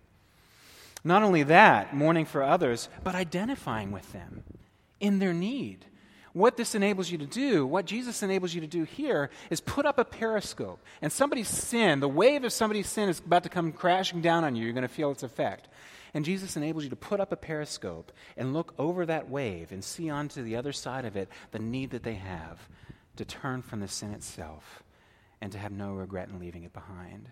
Not 1.05 1.23
only 1.23 1.43
that, 1.45 1.95
mourning 1.95 2.27
for 2.27 2.43
others, 2.43 2.89
but 3.03 3.15
identifying 3.15 3.91
with 3.91 4.13
them 4.13 4.45
in 5.01 5.19
their 5.19 5.33
need 5.33 5.87
what 6.33 6.57
this 6.57 6.75
enables 6.75 7.11
you 7.11 7.19
to 7.19 7.27
do, 7.27 7.67
what 7.67 7.85
Jesus 7.85 8.23
enables 8.23 8.55
you 8.55 8.61
to 8.63 8.67
do 8.67 8.85
here, 8.85 9.31
is 9.51 9.61
put 9.61 9.85
up 9.85 9.99
a 9.99 10.05
periscope. 10.05 10.83
And 11.03 11.13
somebody's 11.13 11.49
sin, 11.49 12.01
the 12.01 12.09
wave 12.09 12.45
of 12.45 12.53
somebody's 12.53 12.89
sin 12.89 13.09
is 13.09 13.19
about 13.19 13.43
to 13.43 13.49
come 13.49 13.73
crashing 13.73 14.23
down 14.23 14.45
on 14.45 14.57
you. 14.57 14.65
You're 14.65 14.73
going 14.73 14.83
to 14.83 14.89
feel 14.89 15.11
its 15.11 15.23
effect. 15.23 15.69
And 16.15 16.25
Jesus 16.25 16.57
enables 16.57 16.85
you 16.85 16.91
to 16.91 16.97
put 16.97 17.21
up 17.21 17.33
a 17.33 17.37
periscope 17.37 18.13
and 18.37 18.53
look 18.53 18.75
over 18.79 19.07
that 19.07 19.31
wave 19.31 19.73
and 19.73 19.83
see 19.83 20.11
onto 20.11 20.43
the 20.43 20.57
other 20.57 20.73
side 20.73 21.05
of 21.05 21.17
it 21.17 21.29
the 21.53 21.59
need 21.59 21.91
that 21.91 22.03
they 22.03 22.15
have 22.15 22.69
to 23.17 23.25
turn 23.25 23.63
from 23.63 23.81
the 23.81 23.89
sin 23.89 24.13
itself 24.13 24.83
and 25.41 25.53
to 25.53 25.59
have 25.59 25.73
no 25.73 25.93
regret 25.93 26.29
in 26.29 26.39
leaving 26.39 26.65
it 26.65 26.73
behind. 26.73 27.29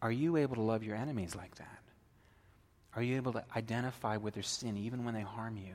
Are 0.00 0.12
you 0.12 0.36
able 0.36 0.56
to 0.56 0.62
love 0.62 0.82
your 0.82 0.96
enemies 0.96 1.34
like 1.34 1.54
that? 1.56 1.78
Are 2.98 3.02
you 3.02 3.14
able 3.14 3.32
to 3.34 3.44
identify 3.54 4.16
with 4.16 4.34
their 4.34 4.42
sin 4.42 4.76
even 4.76 5.04
when 5.04 5.14
they 5.14 5.20
harm 5.20 5.56
you? 5.56 5.74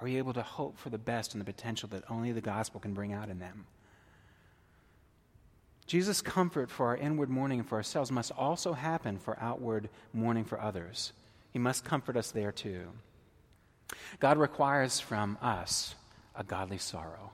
Are 0.00 0.06
you 0.06 0.18
able 0.18 0.34
to 0.34 0.42
hope 0.42 0.78
for 0.78 0.88
the 0.88 0.98
best 0.98 1.34
and 1.34 1.40
the 1.40 1.44
potential 1.44 1.88
that 1.88 2.08
only 2.08 2.30
the 2.30 2.40
gospel 2.40 2.78
can 2.78 2.94
bring 2.94 3.12
out 3.12 3.28
in 3.28 3.40
them? 3.40 3.66
Jesus' 5.88 6.22
comfort 6.22 6.70
for 6.70 6.86
our 6.86 6.96
inward 6.96 7.28
mourning 7.28 7.58
and 7.58 7.68
for 7.68 7.74
ourselves 7.74 8.12
must 8.12 8.30
also 8.38 8.72
happen 8.72 9.18
for 9.18 9.36
outward 9.40 9.88
mourning 10.12 10.44
for 10.44 10.60
others. 10.60 11.12
He 11.52 11.58
must 11.58 11.84
comfort 11.84 12.16
us 12.16 12.30
there 12.30 12.52
too. 12.52 12.86
God 14.20 14.38
requires 14.38 15.00
from 15.00 15.38
us 15.42 15.96
a 16.36 16.44
godly 16.44 16.78
sorrow. 16.78 17.32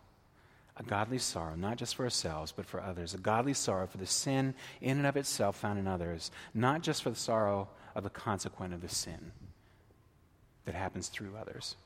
A 0.78 0.82
godly 0.82 1.18
sorrow, 1.18 1.56
not 1.56 1.76
just 1.76 1.94
for 1.96 2.04
ourselves, 2.04 2.52
but 2.52 2.64
for 2.64 2.80
others. 2.80 3.12
A 3.12 3.18
godly 3.18 3.52
sorrow 3.52 3.86
for 3.86 3.98
the 3.98 4.06
sin 4.06 4.54
in 4.80 4.96
and 4.96 5.06
of 5.06 5.18
itself 5.18 5.56
found 5.56 5.78
in 5.78 5.86
others, 5.86 6.30
not 6.54 6.80
just 6.80 7.02
for 7.02 7.10
the 7.10 7.16
sorrow 7.16 7.68
of 7.96 8.04
the 8.04 8.10
consequent 8.10 8.74
of 8.74 8.82
the 8.82 8.88
sin 8.88 9.32
that 10.66 10.74
happens 10.74 11.08
through 11.08 11.34
others 11.40 11.76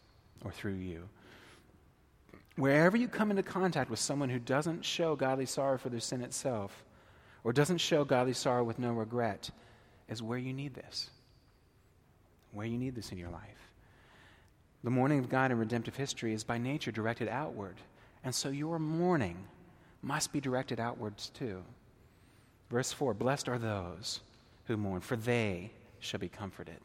or 0.45 0.51
through 0.51 0.75
you. 0.75 1.09
Wherever 2.57 2.97
you 2.97 3.07
come 3.07 3.31
into 3.31 3.45
contact 3.45 3.89
with 3.89 4.01
someone 4.01 4.29
who 4.29 4.41
doesn't 4.41 4.85
show 4.85 5.15
godly 5.15 5.47
sorrow 5.47 5.79
for 5.79 5.89
their 5.89 6.01
sin 6.01 6.21
itself, 6.21 6.85
or 7.45 7.53
doesn't 7.53 7.79
show 7.79 8.05
godly 8.05 8.33
sorrow 8.33 8.65
with 8.65 8.79
no 8.79 8.93
regret, 8.93 9.51
is 10.09 10.21
where 10.21 10.37
you 10.37 10.53
need 10.53 10.75
this. 10.75 11.11
Where 12.53 12.67
you 12.67 12.77
need 12.77 12.97
this 12.97 13.13
in 13.13 13.19
your 13.19 13.31
life. 13.31 13.71
The 14.83 14.91
mourning 14.91 15.21
of 15.21 15.29
God 15.29 15.53
in 15.53 15.59
redemptive 15.59 15.95
history 15.95 16.35
is 16.35 16.43
by 16.43 16.59
nature 16.59 16.91
directed 16.91 17.29
outward, 17.29 17.77
and 18.25 18.35
so 18.35 18.49
your 18.49 18.81
mourning 18.81 19.37
must 20.03 20.33
be 20.33 20.41
directed 20.41 20.81
outwards 20.81 21.31
too. 21.31 21.63
Verse 22.69 22.93
4 22.93 23.15
Blessed 23.15 23.49
are 23.49 23.59
those 23.59 24.21
who 24.65 24.77
mourn, 24.77 25.01
for 25.01 25.17
they 25.17 25.71
shall 26.01 26.21
be 26.21 26.29
comforted. 26.29 26.81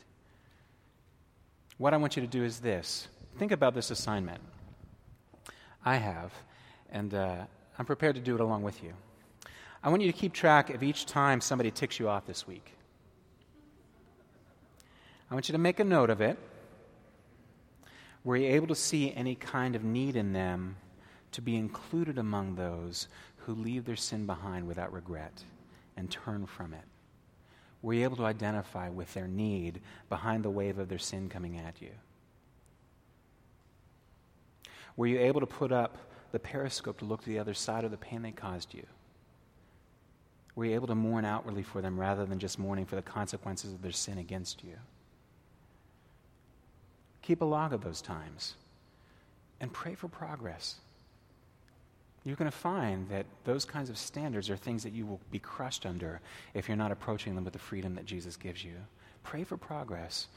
What 1.78 1.94
I 1.94 1.98
want 1.98 2.16
you 2.16 2.22
to 2.22 2.28
do 2.28 2.44
is 2.44 2.60
this 2.60 3.08
Think 3.38 3.52
about 3.52 3.74
this 3.74 3.92
assignment. 3.92 4.42
I 5.84 5.98
have, 5.98 6.34
and 6.90 7.14
uh, 7.14 7.46
I'm 7.78 7.86
prepared 7.86 8.16
to 8.16 8.22
do 8.22 8.34
it 8.36 8.42
along 8.42 8.64
with 8.64 8.82
you. 8.82 8.94
I 9.84 9.90
want 9.90 10.02
you 10.02 10.12
to 10.12 10.18
keep 10.18 10.34
track 10.34 10.70
of 10.70 10.82
each 10.82 11.06
time 11.06 11.42
somebody 11.42 11.70
ticks 11.70 12.00
you 12.00 12.08
off 12.08 12.26
this 12.26 12.48
week. 12.48 12.74
I 15.30 15.34
want 15.34 15.50
you 15.50 15.54
to 15.54 15.60
make 15.60 15.80
a 15.80 15.84
note 15.84 16.10
of 16.10 16.22
it. 16.22 16.40
Were 18.24 18.38
you 18.38 18.48
able 18.48 18.68
to 18.68 18.76
see 18.76 19.14
any 19.14 19.36
kind 19.36 19.76
of 19.76 19.84
need 19.84 20.16
in 20.16 20.34
them 20.34 20.78
to 21.34 21.42
be 21.42 21.56
included 21.56 22.18
among 22.18 22.56
those 22.56 23.08
who 23.40 23.54
leave 23.54 23.86
their 23.86 23.96
sin 23.96 24.26
behind 24.26 24.68
without 24.68 24.94
regret 24.94 25.44
and 25.98 26.10
turn 26.10 26.46
from 26.46 26.74
it? 26.74 26.86
Were 27.86 27.94
you 27.94 28.04
able 28.04 28.18
to 28.18 28.26
identify 28.26 28.90
with 28.90 29.14
their 29.14 29.28
need 29.28 29.80
behind 30.10 30.44
the 30.44 30.50
wave 30.50 30.80
of 30.80 30.90
their 30.90 30.98
sin 30.98 31.30
coming 31.30 31.60
at 31.60 31.80
you? 31.84 31.92
Were 34.98 35.06
you 35.06 35.20
able 35.20 35.40
to 35.42 35.46
put 35.46 35.72
up 35.72 35.96
the 36.32 36.40
periscope 36.40 36.98
to 36.98 37.06
look 37.06 37.22
to 37.22 37.30
the 37.30 37.38
other 37.38 37.54
side 37.54 37.84
of 37.84 37.92
the 37.92 37.98
pain 37.98 38.24
they 38.24 38.32
caused 38.32 38.74
you? 38.74 38.88
Were 40.56 40.66
you 40.66 40.74
able 40.74 40.88
to 40.88 40.96
mourn 40.96 41.26
outwardly 41.26 41.62
for 41.62 41.80
them 41.80 42.00
rather 42.00 42.26
than 42.26 42.40
just 42.40 42.58
mourning 42.58 42.88
for 42.88 42.96
the 42.96 43.04
consequences 43.04 43.72
of 43.72 43.84
their 43.84 43.92
sin 43.92 44.18
against 44.18 44.64
you? 44.64 44.78
Keep 47.22 47.42
a 47.42 47.46
log 47.46 47.72
of 47.72 47.84
those 47.84 48.02
times 48.02 48.56
and 49.62 49.72
pray 49.72 49.94
for 49.94 50.08
progress. 50.08 50.78
You're 52.26 52.36
going 52.36 52.50
to 52.50 52.58
find 52.58 53.08
that 53.10 53.26
those 53.44 53.66
kinds 53.66 53.90
of 53.90 53.98
standards 53.98 54.50
are 54.50 54.58
things 54.58 54.84
that 54.84 54.94
you 54.94 55.06
will 55.06 55.20
be 55.32 55.40
crushed 55.40 55.86
under 55.86 56.20
if 56.54 56.68
you're 56.68 56.76
not 56.76 56.92
approaching 56.92 57.36
them 57.36 57.44
with 57.44 57.54
the 57.54 57.60
freedom 57.60 57.96
that 57.96 58.06
Jesus 58.06 58.36
gives 58.36 58.64
you. 58.64 58.74
Pray 59.24 59.44
for 59.44 59.58
progress 59.58 60.28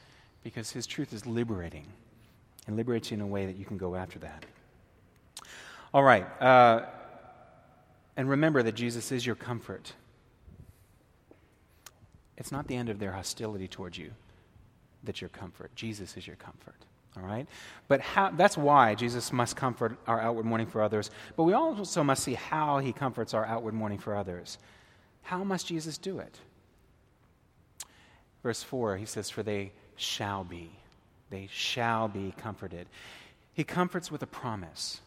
because 0.43 0.71
His 0.71 0.85
truth 0.85 1.13
is 1.13 1.25
liberating 1.25 1.87
and 2.67 2.77
liberates 2.77 3.09
you 3.09 3.15
in 3.15 3.21
a 3.21 3.27
way 3.27 3.47
that 3.47 3.57
you 3.57 3.65
can 3.65 3.77
go 3.77 3.95
after 3.95 4.19
that. 4.19 4.45
All 5.93 6.03
right. 6.03 6.25
Uh, 6.39 6.85
and 8.15 8.29
remember 8.29 8.61
that 8.61 8.75
Jesus 8.75 9.11
is 9.11 9.25
your 9.25 9.35
comfort. 9.35 9.93
It's 12.37 12.51
not 12.51 12.67
the 12.67 12.75
end 12.75 12.89
of 12.89 12.99
their 12.99 13.11
hostility 13.11 13.67
towards 13.67 13.97
you 13.97 14.11
that's 15.03 15.21
your 15.21 15.29
comfort. 15.29 15.73
Jesus 15.75 16.17
is 16.17 16.27
your 16.27 16.35
comfort. 16.35 16.75
All 17.17 17.23
right? 17.23 17.47
But 17.87 18.01
how, 18.01 18.31
that's 18.31 18.57
why 18.57 18.95
Jesus 18.95 19.33
must 19.33 19.55
comfort 19.55 19.97
our 20.07 20.19
outward 20.19 20.45
mourning 20.45 20.67
for 20.67 20.81
others. 20.81 21.09
But 21.35 21.43
we 21.43 21.53
also 21.53 22.03
must 22.03 22.23
see 22.23 22.35
how 22.35 22.79
he 22.79 22.93
comforts 22.93 23.33
our 23.33 23.45
outward 23.45 23.73
mourning 23.73 23.99
for 23.99 24.15
others. 24.15 24.57
How 25.23 25.43
must 25.43 25.67
Jesus 25.67 25.97
do 25.97 26.19
it? 26.19 26.37
Verse 28.43 28.63
4, 28.63 28.97
he 28.97 29.05
says, 29.05 29.29
For 29.29 29.43
they 29.43 29.71
shall 29.95 30.43
be 30.43 30.71
they 31.29 31.47
shall 31.51 32.07
be 32.07 32.33
comforted. 32.37 32.87
He 33.53 33.63
comforts 33.63 34.11
with 34.11 34.23
a 34.23 34.27
promise. 34.27 35.01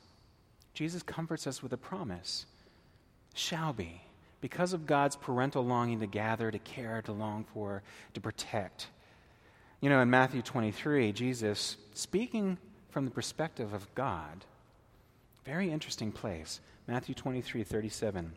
Jesus 0.75 1.03
comforts 1.03 1.47
us 1.47 1.63
with 1.63 1.73
a 1.73 1.77
promise. 1.77 2.47
Shall 3.35 3.73
be. 3.73 4.03
Because 4.41 4.73
of 4.73 4.87
God's 4.87 5.17
parental 5.17 5.65
longing 5.65 6.01
to 6.01 6.07
gather, 6.07 6.51
to 6.51 6.59
care, 6.59 7.03
to 7.03 7.13
long 7.13 7.45
for, 7.53 7.83
to 8.15 8.21
protect. 8.21 8.89
You 9.83 9.89
know, 9.89 10.01
in 10.01 10.09
Matthew 10.09 10.43
23, 10.43 11.11
Jesus, 11.11 11.77
speaking 11.93 12.57
from 12.91 13.05
the 13.05 13.11
perspective 13.11 13.73
of 13.73 13.93
God, 13.97 14.45
very 15.45 15.73
interesting 15.73 16.13
place. 16.13 16.61
Matthew 16.87 17.17
23, 17.17 17.65
37. 17.65 18.33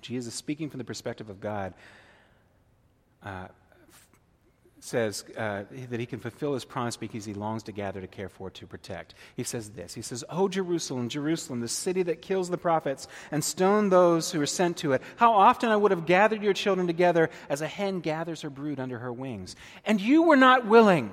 Jesus, 0.00 0.32
speaking 0.32 0.70
from 0.70 0.78
the 0.78 0.84
perspective 0.84 1.28
of 1.28 1.40
God, 1.40 1.74
uh, 3.24 3.48
says 4.88 5.24
uh, 5.36 5.64
that 5.90 6.00
he 6.00 6.06
can 6.06 6.18
fulfill 6.18 6.54
his 6.54 6.64
promise 6.64 6.96
because 6.96 7.24
he 7.24 7.34
longs 7.34 7.62
to 7.64 7.72
gather, 7.72 8.00
to 8.00 8.06
care 8.06 8.28
for, 8.28 8.50
to 8.50 8.66
protect. 8.66 9.14
He 9.36 9.44
says 9.44 9.70
this 9.70 9.94
He 9.94 10.02
says, 10.02 10.24
Oh, 10.30 10.48
Jerusalem, 10.48 11.08
Jerusalem, 11.08 11.60
the 11.60 11.68
city 11.68 12.02
that 12.04 12.22
kills 12.22 12.48
the 12.48 12.58
prophets 12.58 13.06
and 13.30 13.44
stone 13.44 13.90
those 13.90 14.32
who 14.32 14.40
are 14.40 14.46
sent 14.46 14.78
to 14.78 14.92
it, 14.92 15.02
how 15.16 15.32
often 15.32 15.70
I 15.70 15.76
would 15.76 15.90
have 15.90 16.06
gathered 16.06 16.42
your 16.42 16.54
children 16.54 16.86
together 16.86 17.30
as 17.48 17.60
a 17.60 17.68
hen 17.68 18.00
gathers 18.00 18.42
her 18.42 18.50
brood 18.50 18.80
under 18.80 18.98
her 18.98 19.12
wings. 19.12 19.54
And 19.84 20.00
you 20.00 20.22
were 20.22 20.36
not 20.36 20.66
willing. 20.66 21.12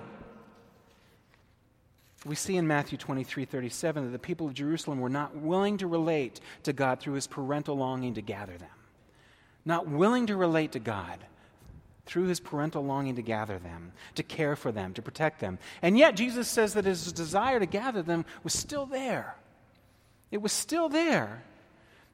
We 2.25 2.35
see 2.35 2.57
in 2.57 2.65
Matthew 2.65 2.97
23 2.97 3.45
37 3.45 4.05
that 4.05 4.11
the 4.11 4.19
people 4.19 4.47
of 4.47 4.53
Jerusalem 4.53 4.99
were 4.99 5.09
not 5.09 5.35
willing 5.35 5.77
to 5.77 5.87
relate 5.87 6.39
to 6.63 6.73
God 6.73 6.99
through 6.99 7.13
his 7.13 7.27
parental 7.27 7.77
longing 7.77 8.15
to 8.15 8.21
gather 8.21 8.57
them, 8.57 8.69
not 9.63 9.87
willing 9.87 10.27
to 10.27 10.35
relate 10.35 10.71
to 10.71 10.79
God 10.79 11.19
through 12.05 12.25
his 12.27 12.39
parental 12.39 12.83
longing 12.83 13.15
to 13.15 13.21
gather 13.21 13.57
them, 13.57 13.91
to 14.15 14.23
care 14.23 14.55
for 14.55 14.71
them, 14.71 14.93
to 14.93 15.01
protect 15.01 15.39
them. 15.39 15.57
And 15.81 15.97
yet, 15.97 16.15
Jesus 16.15 16.47
says 16.47 16.73
that 16.73 16.85
his 16.85 17.11
desire 17.11 17.59
to 17.59 17.65
gather 17.65 18.01
them 18.01 18.25
was 18.43 18.53
still 18.53 18.85
there. 18.85 19.35
It 20.31 20.41
was 20.41 20.51
still 20.51 20.89
there. 20.89 21.43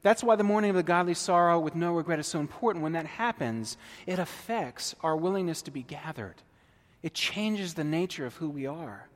That's 0.02 0.24
why 0.24 0.36
the 0.36 0.44
mourning 0.44 0.72
of 0.72 0.76
the 0.76 0.84
godly 0.84 1.14
sorrow 1.14 1.60
with 1.60 1.76
no 1.76 1.94
regret 1.94 2.20
is 2.20 2.28
so 2.28 2.40
important. 2.40 2.84
When 2.84 2.94
that 2.94 3.06
happens, 3.06 3.78
it 4.08 4.18
affects 4.18 4.96
our 5.02 5.16
willingness 5.16 5.62
to 5.64 5.72
be 5.72 5.84
gathered, 5.84 6.36
it 7.04 7.14
changes 7.14 7.74
the 7.74 7.84
nature 7.84 8.26
of 8.26 8.36
who 8.36 8.50
we 8.50 8.66
are. 8.66 9.08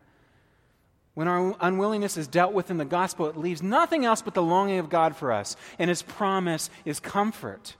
When 1.14 1.30
our 1.30 1.56
unwillingness 1.62 2.18
is 2.18 2.28
dealt 2.28 2.52
with 2.52 2.70
in 2.70 2.78
the 2.78 2.84
gospel, 2.84 3.28
it 3.28 3.38
leaves 3.38 3.64
nothing 3.64 4.04
else 4.04 4.22
but 4.22 4.34
the 4.34 4.44
longing 4.44 4.80
of 4.80 4.90
God 4.90 5.16
for 5.16 5.32
us, 5.32 5.56
and 5.80 5.88
His 5.88 6.02
promise 6.02 6.70
is 6.84 7.00
comfort. 7.00 7.78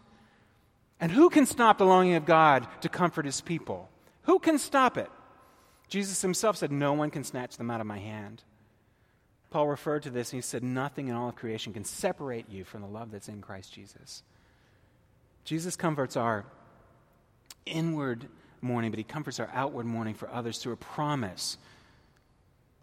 And 1.00 1.12
who 1.12 1.30
can 1.30 1.46
stop 1.46 1.78
the 1.78 1.86
longing 1.86 2.16
of 2.16 2.26
God 2.26 2.68
to 2.82 2.90
comfort 2.90 3.26
His 3.26 3.42
people? 3.42 3.90
Who 4.24 4.40
can 4.40 4.58
stop 4.58 4.98
it? 4.98 5.10
Jesus 5.88 6.22
Himself 6.22 6.58
said, 6.58 6.72
No 6.72 6.94
one 6.94 7.12
can 7.12 7.24
snatch 7.24 7.58
them 7.58 7.70
out 7.70 7.82
of 7.82 7.88
my 7.88 8.00
hand. 8.00 8.44
Paul 9.50 9.68
referred 9.68 10.04
to 10.04 10.10
this 10.10 10.32
and 10.34 10.38
he 10.38 10.42
said, 10.42 10.64
Nothing 10.64 11.08
in 11.08 11.16
all 11.16 11.30
of 11.30 11.36
creation 11.36 11.74
can 11.74 11.86
separate 11.86 12.50
you 12.50 12.64
from 12.64 12.82
the 12.82 12.88
love 12.88 13.12
that's 13.12 13.30
in 13.30 13.42
Christ 13.42 13.74
Jesus. 13.74 14.24
Jesus 15.44 15.76
comforts 15.76 16.18
our 16.18 16.46
inward 17.66 18.28
mourning, 18.62 18.92
but 18.92 18.98
he 18.98 19.04
comforts 19.04 19.40
our 19.40 19.50
outward 19.54 19.86
mourning 19.86 20.16
for 20.16 20.30
others 20.30 20.58
through 20.58 20.74
a 20.74 20.78
promise 20.78 21.58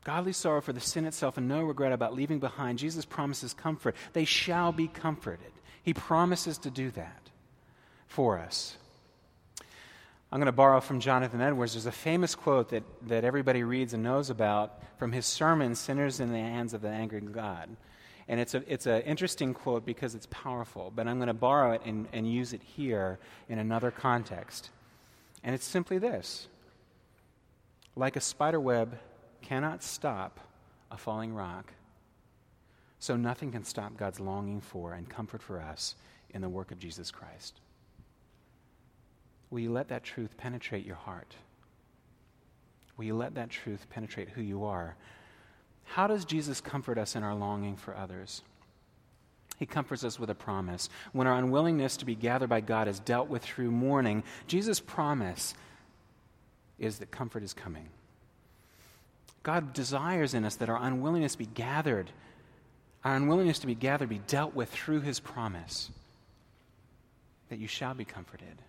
Godly 0.05 0.33
sorrow 0.33 0.61
for 0.61 0.73
the 0.73 0.81
sin 0.81 1.05
itself 1.05 1.37
and 1.37 1.47
no 1.47 1.63
regret 1.63 1.93
about 1.93 2.15
leaving 2.15 2.41
behind. 2.41 2.79
Jesus 2.79 3.05
promises 3.05 3.55
comfort. 3.55 3.95
They 4.13 4.25
shall 4.25 4.73
be 4.73 4.89
comforted. 4.89 5.53
He 5.83 5.95
promises 5.95 6.59
to 6.59 6.71
do 6.71 6.91
that 6.93 7.22
for 8.13 8.39
us. 8.39 8.77
I'm 10.31 10.39
going 10.39 10.47
to 10.47 10.53
borrow 10.53 10.81
from 10.81 11.01
Jonathan 11.01 11.41
Edwards. 11.41 11.73
There's 11.73 11.87
a 11.87 11.93
famous 11.93 12.35
quote 12.35 12.69
that, 12.71 12.85
that 13.09 13.25
everybody 13.25 13.65
reads 13.65 13.95
and 13.95 14.03
knows 14.03 14.31
about 14.31 14.83
from 14.99 15.13
his 15.13 15.27
sermon, 15.27 15.75
Sinners 15.75 16.21
in 16.21 16.31
the 16.31 16.39
Hands 16.39 16.73
of 16.75 16.83
the 16.83 16.89
Angry 16.89 17.21
God. 17.21 17.75
And 18.29 18.39
it's 18.39 18.55
an 18.55 18.65
it's 18.69 18.87
a 18.87 19.05
interesting 19.07 19.53
quote 19.53 19.85
because 19.85 20.15
it's 20.15 20.29
powerful, 20.31 20.93
but 20.95 21.09
I'm 21.09 21.17
going 21.17 21.27
to 21.27 21.35
borrow 21.35 21.73
it 21.73 21.83
and, 21.85 22.07
and 22.13 22.31
use 22.31 22.53
it 22.53 22.63
here 22.63 23.19
in 23.49 23.59
another 23.59 23.91
context. 23.91 24.71
And 25.43 25.55
it's 25.55 25.67
simply 25.67 25.99
this 25.99 26.49
Like 27.97 28.17
a 28.17 28.21
spider 28.21 28.61
web 28.61 28.99
cannot 29.41 29.83
stop 29.83 30.39
a 30.91 30.97
falling 30.97 31.35
rock. 31.35 31.73
So 32.99 33.17
nothing 33.17 33.51
can 33.53 33.65
stop 33.65 33.97
God's 33.97 34.21
longing 34.21 34.61
for 34.61 34.93
and 34.93 35.09
comfort 35.09 35.43
for 35.43 35.61
us 35.61 35.97
in 36.31 36.41
the 36.41 36.49
work 36.49 36.71
of 36.71 36.79
Jesus 36.79 37.11
Christ. 37.11 37.61
Will 39.53 39.61
you 39.61 39.71
let 39.71 39.89
that 39.89 40.03
truth 40.03 40.39
penetrate 40.39 40.87
your 40.87 40.97
heart? 40.97 41.37
Will 42.97 43.05
you 43.05 43.15
let 43.15 43.35
that 43.35 43.51
truth 43.51 43.87
penetrate 43.91 44.31
who 44.31 44.41
you 44.41 44.65
are? 44.65 44.97
How 45.85 46.07
does 46.07 46.25
Jesus 46.25 46.63
comfort 46.63 46.97
us 46.97 47.15
in 47.17 47.23
our 47.23 47.35
longing 47.35 47.77
for 47.77 47.95
others? 47.95 48.41
He 49.59 49.67
comforts 49.67 50.05
us 50.05 50.19
with 50.19 50.31
a 50.31 50.35
promise. 50.35 50.89
When 51.13 51.27
our 51.27 51.37
unwillingness 51.37 51.99
to 51.99 52.07
be 52.07 52.15
gathered 52.15 52.49
by 52.49 52.63
God 52.63 52.89
is 52.89 52.99
dealt 52.99 53.29
with 53.29 53.43
through 53.43 53.71
mourning, 53.71 54.25
Jesus' 54.47 54.81
promise 54.81 55.53
is 56.79 56.99
that 57.01 57.11
comfort 57.11 57.43
is 57.43 57.53
coming. 57.53 57.91
God 59.43 59.75
desires 59.75 60.33
in 60.33 60.47
us 60.47 60.57
that 60.57 60.71
our 60.71 60.83
unwillingness 60.83 61.37
be 61.37 61.45
gathered, 61.47 62.11
our 63.05 63.17
unwillingness 63.17 63.59
to 63.59 63.67
be 63.67 63.75
gathered 63.75 64.09
be 64.09 64.23
dealt 64.27 64.55
with 64.55 64.71
through 64.71 65.03
his 65.03 65.21
promise 65.21 65.91
that 67.51 67.59
you 67.59 67.69
shall 67.69 67.93
be 67.93 68.07
comforted, 68.07 68.63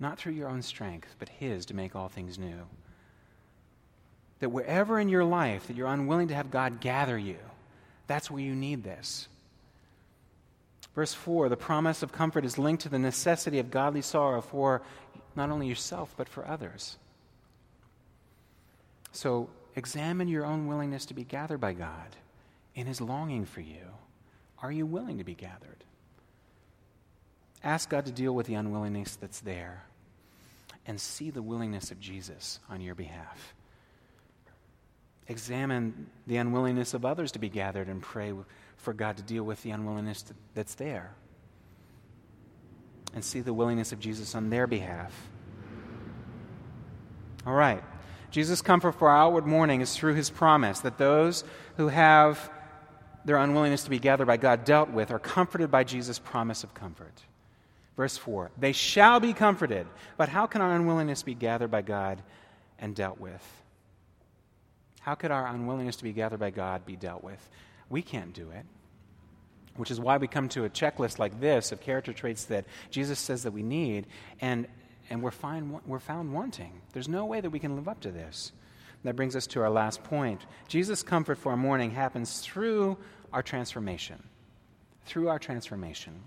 not 0.00 0.18
through 0.18 0.32
your 0.32 0.48
own 0.48 0.62
strength, 0.62 1.14
but 1.18 1.28
his 1.28 1.66
to 1.66 1.74
make 1.74 1.94
all 1.94 2.08
things 2.08 2.38
new. 2.38 2.66
That 4.40 4.48
wherever 4.48 4.98
in 4.98 5.10
your 5.10 5.24
life 5.24 5.66
that 5.66 5.76
you're 5.76 5.86
unwilling 5.86 6.28
to 6.28 6.34
have 6.34 6.50
God 6.50 6.80
gather 6.80 7.18
you, 7.18 7.36
that's 8.06 8.30
where 8.30 8.42
you 8.42 8.54
need 8.54 8.82
this. 8.82 9.28
Verse 10.94 11.12
4 11.12 11.50
the 11.50 11.56
promise 11.56 12.02
of 12.02 12.12
comfort 12.12 12.46
is 12.46 12.58
linked 12.58 12.82
to 12.82 12.88
the 12.88 12.98
necessity 12.98 13.58
of 13.58 13.70
godly 13.70 14.00
sorrow 14.00 14.40
for 14.40 14.82
not 15.36 15.50
only 15.50 15.68
yourself, 15.68 16.14
but 16.16 16.28
for 16.28 16.46
others. 16.46 16.96
So, 19.12 19.50
examine 19.76 20.28
your 20.28 20.44
own 20.44 20.66
willingness 20.66 21.06
to 21.06 21.14
be 21.14 21.24
gathered 21.24 21.60
by 21.60 21.74
God 21.74 22.16
in 22.74 22.86
His 22.86 23.00
longing 23.00 23.44
for 23.44 23.60
you. 23.60 23.86
Are 24.62 24.72
you 24.72 24.86
willing 24.86 25.18
to 25.18 25.24
be 25.24 25.34
gathered? 25.34 25.84
Ask 27.62 27.90
God 27.90 28.06
to 28.06 28.12
deal 28.12 28.34
with 28.34 28.46
the 28.46 28.54
unwillingness 28.54 29.16
that's 29.16 29.40
there 29.40 29.84
and 30.86 31.00
see 31.00 31.30
the 31.30 31.42
willingness 31.42 31.90
of 31.90 32.00
Jesus 32.00 32.60
on 32.68 32.80
your 32.80 32.94
behalf. 32.94 33.54
Examine 35.28 36.08
the 36.26 36.38
unwillingness 36.38 36.94
of 36.94 37.04
others 37.04 37.32
to 37.32 37.38
be 37.38 37.48
gathered 37.48 37.88
and 37.88 38.02
pray 38.02 38.32
for 38.76 38.92
God 38.92 39.16
to 39.18 39.22
deal 39.22 39.44
with 39.44 39.62
the 39.62 39.70
unwillingness 39.70 40.24
that's 40.54 40.74
there. 40.74 41.12
And 43.14 43.24
see 43.24 43.40
the 43.40 43.52
willingness 43.52 43.92
of 43.92 44.00
Jesus 44.00 44.34
on 44.34 44.50
their 44.50 44.66
behalf. 44.66 45.12
All 47.46 47.54
right. 47.54 47.82
Jesus' 48.30 48.62
comfort 48.62 48.92
for 48.92 49.08
our 49.08 49.16
outward 49.16 49.46
mourning 49.46 49.80
is 49.80 49.96
through 49.96 50.14
his 50.14 50.30
promise 50.30 50.80
that 50.80 50.98
those 50.98 51.44
who 51.76 51.88
have 51.88 52.50
their 53.24 53.36
unwillingness 53.36 53.84
to 53.84 53.90
be 53.90 53.98
gathered 53.98 54.26
by 54.26 54.36
God 54.36 54.64
dealt 54.64 54.90
with 54.90 55.10
are 55.10 55.18
comforted 55.18 55.70
by 55.70 55.84
Jesus' 55.84 56.18
promise 56.18 56.64
of 56.64 56.74
comfort. 56.74 57.22
Verse 58.00 58.16
4 58.16 58.50
They 58.56 58.72
shall 58.72 59.20
be 59.20 59.34
comforted. 59.34 59.86
But 60.16 60.30
how 60.30 60.46
can 60.46 60.62
our 60.62 60.74
unwillingness 60.74 61.22
be 61.22 61.34
gathered 61.34 61.70
by 61.70 61.82
God 61.82 62.22
and 62.78 62.96
dealt 62.96 63.20
with? 63.20 63.44
How 65.00 65.14
could 65.14 65.30
our 65.30 65.46
unwillingness 65.46 65.96
to 65.96 66.04
be 66.04 66.14
gathered 66.14 66.40
by 66.40 66.48
God 66.48 66.86
be 66.86 66.96
dealt 66.96 67.22
with? 67.22 67.46
We 67.90 68.00
can't 68.00 68.32
do 68.32 68.52
it. 68.52 68.64
Which 69.76 69.90
is 69.90 70.00
why 70.00 70.16
we 70.16 70.28
come 70.28 70.48
to 70.48 70.64
a 70.64 70.70
checklist 70.70 71.18
like 71.18 71.40
this 71.40 71.72
of 71.72 71.82
character 71.82 72.14
traits 72.14 72.46
that 72.46 72.64
Jesus 72.90 73.18
says 73.18 73.42
that 73.42 73.52
we 73.52 73.62
need. 73.62 74.06
And 74.40 74.66
and 75.10 75.22
we're, 75.22 75.30
find, 75.30 75.78
we're 75.84 75.98
found 75.98 76.32
wanting. 76.32 76.80
There's 76.94 77.08
no 77.08 77.26
way 77.26 77.42
that 77.42 77.50
we 77.50 77.58
can 77.58 77.76
live 77.76 77.86
up 77.86 78.00
to 78.00 78.10
this. 78.10 78.52
That 79.04 79.14
brings 79.14 79.36
us 79.36 79.46
to 79.48 79.60
our 79.60 79.68
last 79.68 80.02
point. 80.04 80.46
Jesus' 80.68 81.02
comfort 81.02 81.36
for 81.36 81.50
our 81.50 81.58
mourning 81.58 81.90
happens 81.90 82.38
through 82.38 82.96
our 83.30 83.42
transformation. 83.42 84.22
Through 85.04 85.28
our 85.28 85.38
transformation. 85.38 86.22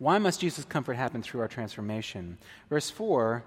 Why 0.00 0.16
must 0.18 0.40
Jesus' 0.40 0.64
comfort 0.64 0.94
happen 0.94 1.22
through 1.22 1.42
our 1.42 1.48
transformation? 1.48 2.38
Verse 2.68 2.90
4 2.90 3.44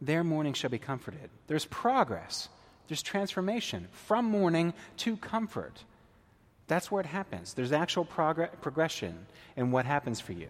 their 0.00 0.22
mourning 0.22 0.52
shall 0.52 0.70
be 0.70 0.78
comforted. 0.78 1.30
There's 1.46 1.64
progress, 1.64 2.48
there's 2.88 3.02
transformation 3.02 3.88
from 3.92 4.26
mourning 4.26 4.74
to 4.98 5.16
comfort. 5.16 5.84
That's 6.66 6.90
where 6.90 7.00
it 7.00 7.06
happens. 7.06 7.54
There's 7.54 7.72
actual 7.72 8.04
progress, 8.04 8.50
progression 8.60 9.26
in 9.56 9.70
what 9.70 9.86
happens 9.86 10.20
for 10.20 10.32
you. 10.32 10.48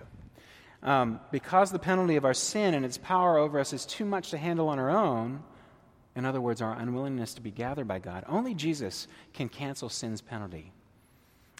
Um, 0.82 1.20
because 1.30 1.70
the 1.70 1.78
penalty 1.78 2.16
of 2.16 2.24
our 2.24 2.34
sin 2.34 2.74
and 2.74 2.84
its 2.84 2.98
power 2.98 3.38
over 3.38 3.58
us 3.58 3.72
is 3.72 3.86
too 3.86 4.04
much 4.04 4.30
to 4.30 4.38
handle 4.38 4.68
on 4.68 4.78
our 4.78 4.90
own, 4.90 5.42
in 6.14 6.24
other 6.24 6.40
words, 6.40 6.60
our 6.60 6.72
unwillingness 6.72 7.34
to 7.34 7.40
be 7.40 7.50
gathered 7.50 7.86
by 7.86 7.98
God, 8.00 8.24
only 8.28 8.54
Jesus 8.54 9.06
can 9.32 9.48
cancel 9.48 9.88
sin's 9.88 10.20
penalty 10.20 10.72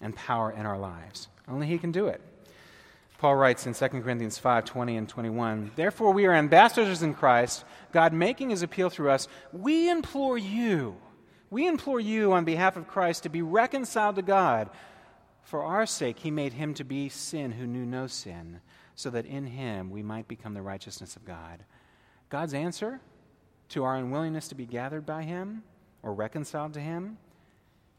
and 0.03 0.15
power 0.15 0.51
in 0.51 0.67
our 0.67 0.79
lives. 0.79 1.29
Only 1.49 1.67
He 1.67 1.79
can 1.79 1.93
do 1.93 2.09
it. 2.09 2.21
Paul 3.19 3.35
writes 3.35 3.67
in 3.67 3.75
2 3.75 3.89
Corinthians 3.89 4.39
5 4.39 4.65
20 4.65 4.97
and 4.97 5.09
21 5.09 5.73
Therefore, 5.75 6.13
we 6.13 6.27
are 6.27 6.33
ambassadors 6.33 7.03
in 7.03 7.15
Christ, 7.15 7.65
God 7.93 8.13
making 8.13 8.51
his 8.51 8.63
appeal 8.63 8.91
through 8.91 9.11
us. 9.11 9.27
We 9.53 9.91
implore 9.91 10.39
you, 10.39 10.97
we 11.51 11.67
implore 11.67 12.01
you 12.01 12.33
on 12.33 12.45
behalf 12.45 12.77
of 12.77 12.87
Christ 12.87 13.25
to 13.25 13.29
be 13.29 13.43
reconciled 13.43 14.17
to 14.17 14.23
God. 14.23 14.71
For 15.43 15.65
our 15.65 15.87
sake, 15.87 16.21
he 16.21 16.31
made 16.31 16.53
him 16.53 16.75
to 16.75 16.85
be 16.85 17.09
sin 17.09 17.53
who 17.53 17.67
knew 17.67 17.87
no 17.87 18.07
sin 18.07 18.61
so 18.95 19.11
that 19.11 19.27
in 19.27 19.47
him 19.47 19.91
we 19.91 20.03
might 20.03 20.29
become 20.29 20.55
the 20.55 20.63
righteousness 20.63 21.17
of 21.17 21.25
God. 21.25 21.65
God's 22.29 22.53
answer 22.53 23.01
to 23.71 23.85
our 23.85 23.97
unwillingness 23.97 24.49
to 24.49 24.55
be 24.55 24.67
gathered 24.67 25.07
by 25.07 25.23
him 25.23 25.63
or 26.03 26.13
reconciled 26.13 26.75
to 26.75 26.81
him 26.81 27.17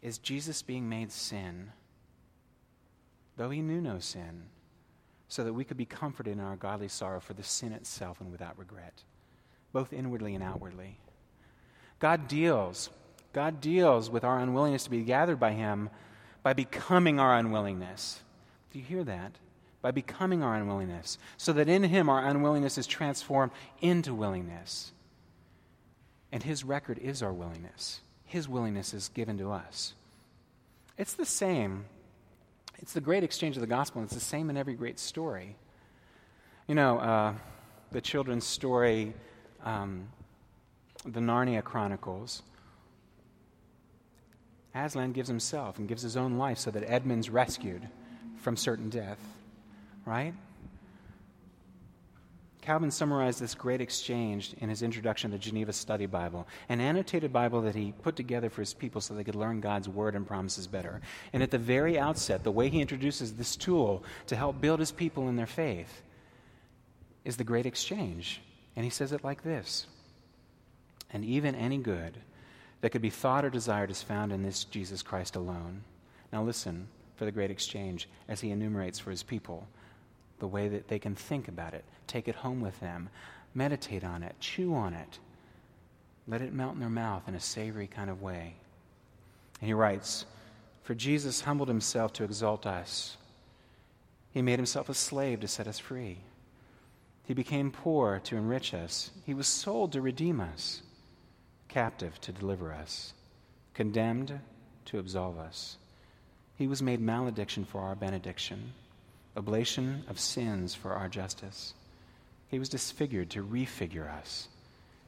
is 0.02 0.18
Jesus 0.18 0.62
being 0.62 0.88
made 0.88 1.12
sin, 1.12 1.72
though 3.36 3.50
he 3.50 3.62
knew 3.62 3.82
no 3.82 4.00
sin, 4.00 4.44
so 5.30 5.44
that 5.44 5.54
we 5.54 5.64
could 5.64 5.78
be 5.78 5.86
comforted 5.86 6.34
in 6.34 6.40
our 6.42 6.58
godly 6.58 6.90
sorrow 6.90 7.22
for 7.22 7.34
the 7.34 7.44
sin 7.44 7.72
itself 7.72 8.20
and 8.20 8.32
without 8.32 8.60
regret, 8.60 9.04
both 9.72 9.94
inwardly 9.94 10.36
and 10.36 10.44
outwardly. 10.44 11.00
God 12.00 12.28
deals. 12.28 12.90
God 13.32 13.62
deals 13.62 14.10
with 14.10 14.24
our 14.26 14.40
unwillingness 14.40 14.84
to 14.84 14.90
be 14.90 15.04
gathered 15.04 15.40
by 15.40 15.52
him 15.52 15.90
by 16.44 16.54
becoming 16.54 17.20
our 17.20 17.38
unwillingness. 17.38 18.20
Do 18.74 18.80
you 18.80 18.86
hear 18.86 19.04
that? 19.06 19.38
by 19.82 19.92
becoming 19.92 20.44
our 20.44 20.56
unwillingness, 20.56 21.18
so 21.38 21.54
that 21.54 21.70
in 21.70 21.84
Him 21.84 22.10
our 22.10 22.26
unwillingness 22.26 22.78
is 22.78 22.88
transformed 22.88 23.52
into 23.82 24.14
willingness. 24.14 24.92
And 26.32 26.44
His 26.44 26.64
record 26.64 26.98
is 27.00 27.24
our 27.24 27.34
willingness. 27.34 28.02
His 28.26 28.48
willingness 28.48 28.94
is 28.94 29.10
given 29.10 29.38
to 29.38 29.52
us. 29.52 29.94
It's 30.98 31.14
the 31.14 31.26
same. 31.26 31.86
It's 32.82 32.94
the 32.94 33.02
great 33.02 33.24
exchange 33.24 33.58
of 33.58 33.62
the 33.62 33.68
gospel, 33.68 34.02
and 34.02 34.08
it's 34.08 34.16
the 34.16 34.22
same 34.26 34.50
in 34.50 34.58
every 34.58 34.74
great 34.74 35.00
story. 35.00 35.56
You 36.68 36.76
know, 36.76 37.00
uh, 37.00 37.34
the 37.92 38.02
children's 38.02 38.46
story, 38.46 39.14
um, 39.64 40.08
the 41.06 41.20
Narnia 41.20 41.64
Chronicles, 41.64 42.42
Aslan 44.74 45.12
gives 45.12 45.28
himself 45.28 45.78
and 45.78 45.88
gives 45.88 46.02
his 46.02 46.16
own 46.16 46.38
life 46.38 46.58
so 46.58 46.72
that 46.72 46.84
Edmund's 46.84 47.30
rescued 47.30 47.88
from 48.38 48.56
certain 48.56 48.90
death, 48.90 49.20
right? 50.06 50.34
Calvin 52.62 52.92
summarized 52.92 53.40
this 53.40 53.56
great 53.56 53.80
exchange 53.80 54.54
in 54.60 54.70
his 54.70 54.84
introduction 54.84 55.32
to 55.32 55.38
the 55.38 55.42
Geneva 55.42 55.72
Study 55.72 56.06
Bible, 56.06 56.46
an 56.68 56.82
annotated 56.82 57.32
Bible 57.32 57.62
that 57.62 57.76
he 57.76 57.94
put 58.02 58.16
together 58.16 58.50
for 58.50 58.62
his 58.62 58.74
people 58.74 59.00
so 59.00 59.14
they 59.14 59.24
could 59.24 59.36
learn 59.36 59.62
God's 59.62 59.88
word 59.88 60.16
and 60.16 60.28
promises 60.28 60.68
better. 60.68 61.02
And 61.32 61.42
at 61.42 61.52
the 61.52 61.58
very 61.58 61.98
outset, 61.98 62.44
the 62.44 62.52
way 62.52 62.70
he 62.70 62.82
introduces 62.82 63.34
this 63.34 63.56
tool 63.56 64.04
to 64.28 64.36
help 64.36 64.60
build 64.60 64.80
his 64.80 64.92
people 64.92 65.30
in 65.30 65.38
their 65.38 65.48
faith 65.48 66.02
is 67.24 67.38
the 67.38 67.44
great 67.44 67.66
exchange. 67.66 68.42
And 68.76 68.84
he 68.84 68.90
says 68.90 69.14
it 69.14 69.24
like 69.24 69.44
this 69.44 69.88
And 71.12 71.24
even 71.24 71.56
any 71.56 71.78
good 71.78 72.18
that 72.82 72.92
could 72.92 73.02
be 73.02 73.10
thought 73.10 73.46
or 73.46 73.50
desired 73.50 73.90
is 73.90 74.04
found 74.04 74.34
in 74.34 74.44
this 74.44 74.66
Jesus 74.66 75.02
Christ 75.02 75.38
alone. 75.38 75.84
Now 76.34 76.44
listen 76.44 76.88
for 77.16 77.26
the 77.26 77.32
great 77.32 77.52
exchange 77.52 78.10
as 78.28 78.42
he 78.42 78.52
enumerates 78.52 79.00
for 79.00 79.12
his 79.12 79.24
people 79.24 79.68
the 80.40 80.48
way 80.48 80.68
that 80.68 80.88
they 80.88 81.00
can 81.00 81.16
think 81.16 81.48
about 81.48 81.74
it, 81.74 81.84
take 82.08 82.28
it 82.28 82.36
home 82.36 82.62
with 82.62 82.80
them, 82.80 83.10
meditate 83.54 84.04
on 84.04 84.24
it, 84.24 84.36
chew 84.40 84.74
on 84.74 84.94
it, 84.94 85.20
let 86.28 86.42
it 86.42 86.54
melt 86.54 86.74
in 86.74 86.80
their 86.80 86.90
mouth 86.90 87.28
in 87.28 87.36
a 87.36 87.40
savory 87.40 87.88
kind 87.88 88.10
of 88.10 88.22
way. 88.22 88.56
And 89.60 89.68
he 89.68 89.74
writes, 89.74 90.26
For 90.84 90.96
Jesus 90.96 91.42
humbled 91.42 91.68
himself 91.68 92.14
to 92.14 92.24
exalt 92.24 92.66
us. 92.66 93.18
He 94.32 94.42
made 94.42 94.60
himself 94.60 94.90
a 94.90 94.94
slave 94.94 95.40
to 95.42 95.48
set 95.48 95.68
us 95.68 95.80
free. 95.80 96.20
He 97.24 97.34
became 97.34 97.72
poor 97.72 98.20
to 98.24 98.38
enrich 98.38 98.74
us. 98.74 99.12
He 99.26 99.34
was 99.34 99.48
sold 99.48 99.92
to 99.92 100.02
redeem 100.02 100.40
us, 100.40 100.82
captive 101.68 102.20
to 102.22 102.32
deliver 102.32 102.74
us, 102.74 103.14
condemned 103.74 104.40
to 104.86 105.00
absolve 105.00 105.38
us. 105.38 105.78
He 106.56 106.68
was 106.68 106.82
made 106.82 107.00
malediction 107.00 107.66
for 107.66 107.82
our 107.82 107.96
benediction, 107.96 108.74
oblation 109.40 110.04
of 110.08 110.20
sins 110.20 110.76
for 110.76 110.94
our 110.94 111.08
justice. 111.08 111.74
He 112.50 112.60
was 112.60 112.70
disfigured 112.70 113.30
to 113.32 113.44
refigure 113.44 114.08
us. 114.08 114.50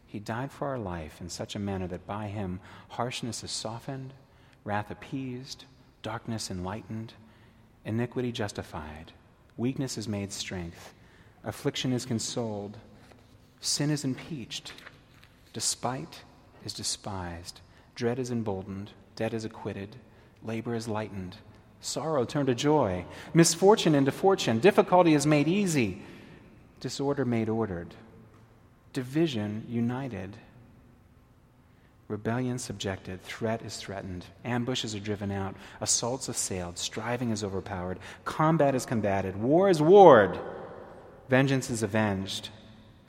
He 0.08 0.20
died 0.20 0.52
for 0.52 0.68
our 0.70 0.80
life 0.80 1.22
in 1.22 1.30
such 1.30 1.56
a 1.56 1.60
manner 1.60 1.88
that 1.88 2.08
by 2.08 2.28
him 2.28 2.60
harshness 2.90 3.44
is 3.44 3.52
softened, 3.52 4.14
wrath 4.64 4.90
appeased, 4.90 5.66
darkness 6.02 6.50
enlightened, 6.50 7.14
iniquity 7.86 8.32
justified, 8.32 9.12
weakness 9.58 9.98
is 9.98 10.08
made 10.08 10.32
strength, 10.32 10.94
affliction 11.44 11.94
is 11.94 12.06
consoled, 12.06 12.78
sin 13.60 13.92
is 13.92 14.04
impeached, 14.04 14.74
despite 15.54 16.24
is 16.66 16.74
despised, 16.74 17.62
dread 17.94 18.18
is 18.18 18.32
emboldened, 18.32 18.92
debt 19.16 19.34
is 19.34 19.46
acquitted 19.46 19.96
Labor 20.44 20.74
is 20.74 20.88
lightened, 20.88 21.38
sorrow 21.82 22.24
turned 22.24 22.48
to 22.48 22.56
joy, 22.56 23.06
misfortune 23.34 23.96
into 23.96 24.12
fortune, 24.12 24.60
difficulty 24.60 25.14
is 25.14 25.26
made 25.26 25.48
easy, 25.48 26.02
disorder 26.80 27.26
made 27.26 27.50
ordered, 27.50 27.94
division 28.94 29.66
united, 29.68 30.38
rebellion 32.08 32.60
subjected, 32.60 33.22
threat 33.24 33.62
is 33.64 33.78
threatened, 33.78 34.26
ambushes 34.46 34.96
are 34.96 35.00
driven 35.00 35.32
out, 35.32 35.56
assaults 35.80 36.30
assailed, 36.30 36.78
striving 36.78 37.32
is 37.32 37.44
overpowered, 37.44 38.00
combat 38.26 38.76
is 38.76 38.86
combated, 38.86 39.36
war 39.36 39.70
is 39.70 39.82
warred, 39.82 40.40
vengeance 41.30 41.70
is 41.70 41.84
avenged, 41.84 42.50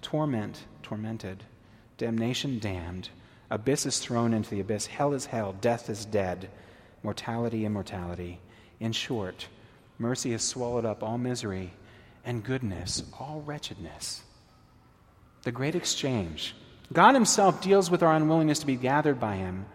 torment 0.00 0.64
tormented, 0.82 1.44
damnation 1.98 2.58
damned, 2.58 3.08
abyss 3.50 3.86
is 3.86 3.98
thrown 3.98 4.32
into 4.32 4.50
the 4.50 4.60
abyss, 4.60 4.86
hell 4.86 5.12
is 5.12 5.26
hell, 5.26 5.54
death 5.60 5.90
is 5.90 6.04
dead. 6.04 6.48
Mortality, 7.02 7.64
immortality. 7.64 8.40
In 8.82 8.90
short, 8.90 9.46
mercy 9.96 10.32
has 10.32 10.42
swallowed 10.42 10.84
up 10.84 11.04
all 11.04 11.16
misery, 11.16 11.72
and 12.24 12.42
goodness, 12.42 13.04
all 13.16 13.40
wretchedness. 13.46 14.22
The 15.44 15.52
great 15.52 15.76
exchange. 15.76 16.56
God 16.92 17.14
Himself 17.14 17.62
deals 17.62 17.92
with 17.92 18.02
our 18.02 18.12
unwillingness 18.12 18.58
to 18.58 18.66
be 18.66 18.74
gathered 18.74 19.20
by 19.20 19.36
Him 19.36 19.66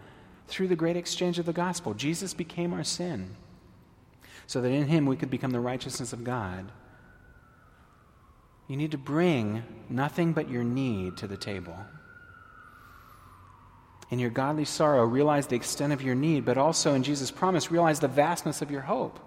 through 0.46 0.68
the 0.68 0.76
great 0.76 0.94
exchange 0.94 1.38
of 1.38 1.46
the 1.46 1.54
gospel. 1.54 1.94
Jesus 1.94 2.34
became 2.34 2.74
our 2.74 2.84
sin 2.84 3.34
so 4.46 4.60
that 4.60 4.72
in 4.72 4.88
Him 4.88 5.06
we 5.06 5.16
could 5.16 5.30
become 5.30 5.52
the 5.52 5.58
righteousness 5.58 6.12
of 6.12 6.22
God. 6.22 6.70
You 8.68 8.76
need 8.76 8.90
to 8.90 8.98
bring 8.98 9.62
nothing 9.88 10.34
but 10.34 10.50
your 10.50 10.64
need 10.64 11.16
to 11.16 11.26
the 11.26 11.38
table. 11.38 11.78
In 14.10 14.18
your 14.18 14.30
godly 14.30 14.64
sorrow, 14.64 15.04
realize 15.04 15.46
the 15.46 15.56
extent 15.56 15.92
of 15.92 16.02
your 16.02 16.14
need, 16.14 16.44
but 16.44 16.56
also 16.56 16.94
in 16.94 17.02
Jesus' 17.02 17.30
promise, 17.30 17.70
realize 17.70 18.00
the 18.00 18.08
vastness 18.08 18.62
of 18.62 18.70
your 18.70 18.80
hope. 18.80 19.20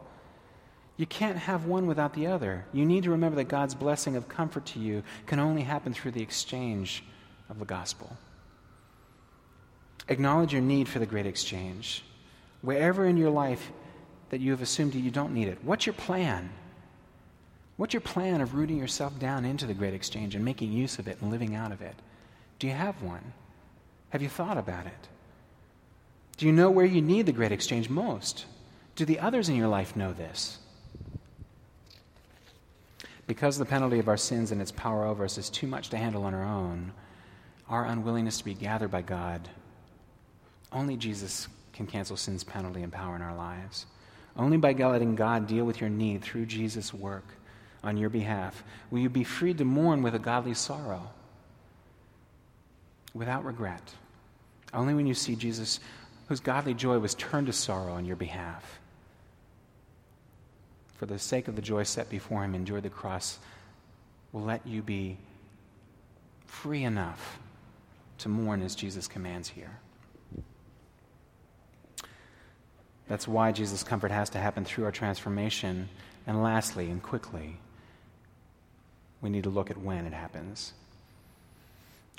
You 0.98 1.06
can't 1.06 1.38
have 1.38 1.66
one 1.66 1.88
without 1.88 2.14
the 2.14 2.28
other. 2.28 2.66
You 2.74 2.86
need 2.86 3.04
to 3.04 3.12
remember 3.12 3.36
that 3.38 3.48
God's 3.48 3.76
blessing 3.76 4.16
of 4.16 4.28
comfort 4.28 4.66
to 4.68 4.80
you 4.80 5.04
can 5.26 5.40
only 5.40 5.62
happen 5.62 5.94
through 5.94 6.12
the 6.12 6.22
exchange 6.22 7.04
of 7.50 7.60
the 7.60 7.66
gospel. 7.66 8.16
Acknowledge 10.08 10.54
your 10.54 10.62
need 10.62 10.88
for 10.88 11.00
the 11.00 11.06
great 11.06 11.26
exchange. 11.26 12.04
Wherever 12.62 13.06
in 13.06 13.18
your 13.18 13.30
life 13.30 13.72
that 14.30 14.42
you 14.42 14.52
have 14.52 14.62
assumed 14.62 14.94
that 14.94 15.00
you 15.00 15.12
don't 15.12 15.34
need 15.34 15.48
it, 15.48 15.60
what's 15.64 15.86
your 15.86 15.94
plan? 15.94 16.50
What's 17.78 17.94
your 17.94 18.02
plan 18.02 18.42
of 18.42 18.56
rooting 18.56 18.78
yourself 18.78 19.18
down 19.20 19.46
into 19.46 19.66
the 19.66 19.74
great 19.74 19.94
exchange 19.94 20.36
and 20.36 20.46
making 20.46 20.72
use 20.72 21.00
of 21.00 21.08
it 21.08 21.20
and 21.22 21.32
living 21.32 21.56
out 21.56 21.72
of 21.72 21.82
it? 21.82 21.96
Do 22.60 22.68
you 22.68 22.74
have 22.74 23.02
one? 23.02 23.34
Have 24.12 24.22
you 24.22 24.30
thought 24.30 24.58
about 24.58 24.86
it? 24.86 25.08
Do 26.38 26.46
you 26.46 26.52
know 26.52 26.70
where 26.70 26.86
you 26.86 27.02
need 27.02 27.26
the 27.26 27.32
great 27.32 27.52
exchange 27.52 27.90
most? 27.90 28.46
Do 28.96 29.06
the 29.06 29.20
others 29.20 29.50
in 29.50 29.56
your 29.56 29.68
life 29.68 29.96
know 29.96 30.14
this? 30.14 30.60
Because 33.28 33.58
the 33.58 33.66
penalty 33.66 34.00
of 34.00 34.10
our 34.10 34.18
sins 34.18 34.52
and 34.52 34.62
its 34.62 34.72
power 34.72 35.06
over 35.06 35.24
us 35.24 35.38
is 35.38 35.50
too 35.50 35.68
much 35.68 35.90
to 35.90 35.98
handle 35.98 36.26
on 36.26 36.34
our 36.34 36.44
own, 36.44 36.92
our 37.70 37.86
unwillingness 37.86 38.40
to 38.40 38.46
be 38.46 38.54
gathered 38.54 38.92
by 38.92 39.02
God, 39.02 39.48
only 40.74 40.98
Jesus 40.98 41.48
can 41.74 41.88
cancel 41.88 42.18
sin's 42.18 42.44
penalty 42.44 42.82
and 42.82 42.92
power 42.92 43.16
in 43.16 43.22
our 43.22 43.36
lives. 43.36 43.86
Only 44.36 44.58
by 44.58 44.74
letting 44.74 45.16
God 45.16 45.48
deal 45.48 45.66
with 45.66 45.82
your 45.82 45.90
need 45.90 46.22
through 46.22 46.46
Jesus' 46.46 46.94
work 46.94 47.26
on 47.84 47.98
your 47.98 48.10
behalf 48.10 48.64
will 48.90 49.00
you 49.00 49.10
be 49.10 49.24
freed 49.24 49.58
to 49.58 49.66
mourn 49.66 50.02
with 50.02 50.16
a 50.16 50.20
godly 50.20 50.54
sorrow 50.54 51.10
without 53.14 53.44
regret. 53.44 53.94
Only 54.74 54.94
when 54.94 55.08
you 55.08 55.14
see 55.14 55.36
Jesus, 55.36 55.80
whose 56.28 56.40
godly 56.40 56.74
joy 56.74 57.00
was 57.00 57.16
turned 57.16 57.48
to 57.48 57.54
sorrow 57.54 57.94
on 57.94 58.06
your 58.06 58.16
behalf. 58.16 58.80
For 60.96 61.06
the 61.06 61.20
sake 61.20 61.48
of 61.48 61.56
the 61.56 61.62
joy 61.62 61.84
set 61.84 62.10
before 62.10 62.44
him, 62.44 62.56
endure 62.56 62.80
the 62.80 62.90
cross, 62.90 63.40
will 64.32 64.44
let 64.44 64.66
you 64.66 64.82
be 64.82 65.18
free 66.46 66.84
enough 66.84 67.40
to 68.20 68.30
mourn 68.30 68.62
as 68.62 68.76
Jesus 68.76 69.08
commands 69.08 69.50
here. 69.50 69.80
That's 73.08 73.28
why 73.28 73.52
Jesus' 73.52 73.84
comfort 73.84 74.12
has 74.12 74.30
to 74.30 74.38
happen 74.38 74.64
through 74.64 74.86
our 74.86 74.92
transformation. 74.92 75.90
And 76.28 76.44
lastly, 76.44 76.90
and 76.90 77.02
quickly, 77.02 77.58
we 79.22 79.30
need 79.30 79.44
to 79.44 79.50
look 79.50 79.70
at 79.70 79.78
when 79.78 80.06
it 80.06 80.14
happens. 80.14 80.74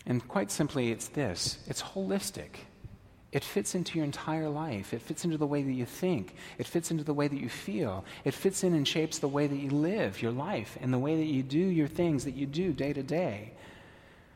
And 0.06 0.26
quite 0.26 0.50
simply, 0.50 0.90
it's 0.90 1.08
this 1.08 1.58
it's 1.66 1.82
holistic. 1.82 2.56
It 3.32 3.42
fits 3.42 3.74
into 3.74 3.96
your 3.96 4.04
entire 4.04 4.50
life. 4.50 4.92
It 4.92 5.00
fits 5.00 5.24
into 5.24 5.38
the 5.38 5.46
way 5.46 5.62
that 5.62 5.72
you 5.72 5.86
think. 5.86 6.34
It 6.58 6.66
fits 6.66 6.90
into 6.90 7.02
the 7.02 7.14
way 7.14 7.28
that 7.28 7.40
you 7.40 7.48
feel. 7.48 8.04
It 8.24 8.34
fits 8.34 8.62
in 8.62 8.74
and 8.74 8.86
shapes 8.86 9.18
the 9.18 9.28
way 9.28 9.46
that 9.46 9.56
you 9.56 9.70
live 9.70 10.20
your 10.20 10.32
life 10.32 10.76
and 10.82 10.92
the 10.92 10.98
way 10.98 11.16
that 11.16 11.24
you 11.24 11.42
do 11.42 11.58
your 11.58 11.88
things 11.88 12.26
that 12.26 12.34
you 12.34 12.44
do 12.44 12.74
day 12.74 12.92
to 12.92 13.02
day. 13.02 13.52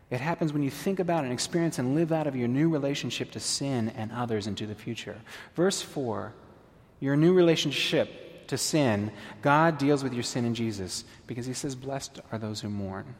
It 0.08 0.20
happens 0.20 0.52
when 0.52 0.62
you 0.62 0.70
think 0.70 0.98
about 0.98 1.24
and 1.24 1.32
experience 1.32 1.78
and 1.78 1.94
live 1.94 2.10
out 2.10 2.26
of 2.26 2.36
your 2.36 2.48
new 2.48 2.70
relationship 2.70 3.32
to 3.32 3.40
sin 3.40 3.90
and 3.96 4.12
others 4.12 4.46
into 4.46 4.66
the 4.66 4.74
future. 4.74 5.16
Verse 5.54 5.82
4 5.82 6.32
Your 7.00 7.16
new 7.16 7.34
relationship 7.34 8.46
to 8.46 8.56
sin, 8.56 9.10
God 9.42 9.76
deals 9.76 10.04
with 10.04 10.14
your 10.14 10.22
sin 10.22 10.46
in 10.46 10.54
Jesus 10.54 11.04
because 11.26 11.44
he 11.44 11.52
says, 11.52 11.74
Blessed 11.74 12.20
are 12.32 12.38
those 12.38 12.60
who 12.60 12.70
mourn. 12.70 13.14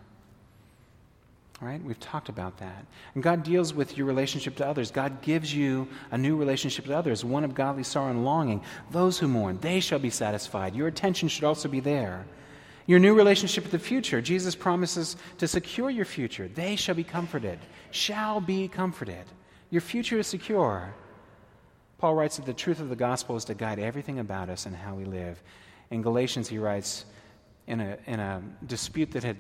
Right? 1.61 1.83
We've 1.83 1.99
talked 1.99 2.29
about 2.29 2.59
that. 2.59 2.85
And 3.15 3.23
God 3.23 3.43
deals 3.43 3.73
with 3.73 3.97
your 3.97 4.07
relationship 4.07 4.57
to 4.57 4.67
others. 4.67 4.91
God 4.91 5.23
gives 5.23 5.55
you 5.55 5.89
a 6.11 6.19
new 6.19 6.37
relationship 6.37 6.85
to 6.85 6.95
others, 6.95 7.25
one 7.25 7.45
of 7.45 7.55
godly 7.55 7.83
sorrow 7.83 8.11
and 8.11 8.27
longing. 8.27 8.63
Those 8.91 9.19
who 9.19 9.27
mourn, 9.27 9.59
they 9.63 9.81
shall 9.81 9.99
be 9.99 10.11
satisfied. 10.11 10.75
Your 10.75 10.87
attention 10.87 11.29
should 11.29 11.45
also 11.45 11.69
be 11.69 11.81
there. 11.81 12.27
Your 12.85 12.99
new 12.99 13.15
relationship 13.15 13.65
with 13.65 13.73
the 13.73 13.79
future, 13.79 14.21
Jesus 14.21 14.55
promises 14.55 15.17
to 15.39 15.49
secure 15.49 15.89
your 15.89 16.05
future. 16.05 16.47
They 16.47 16.77
shall 16.77 16.95
be 16.95 17.05
comforted, 17.05 17.59
shall 17.91 18.41
be 18.41 18.69
comforted. 18.69 19.25
Your 19.71 19.81
future 19.81 20.19
is 20.19 20.27
secure. 20.27 20.95
Paul 21.99 22.15
writes 22.15 22.37
that 22.37 22.45
the 22.45 22.55
truth 22.55 22.81
of 22.81 22.91
the 22.91 22.97
gospel 22.97 23.35
is 23.35 23.47
to 23.47 23.55
guide 23.55 23.79
everything 23.79 24.19
about 24.19 24.51
us 24.51 24.67
and 24.67 24.77
how 24.77 24.95
we 24.95 25.07
live. 25.07 25.43
In 25.91 26.03
Galatians, 26.03 26.49
he 26.49 26.59
writes, 26.59 27.07
in 27.67 27.81
a, 27.81 27.97
in 28.07 28.21
a 28.21 28.43
dispute 28.67 29.11
that 29.13 29.25
had 29.25 29.39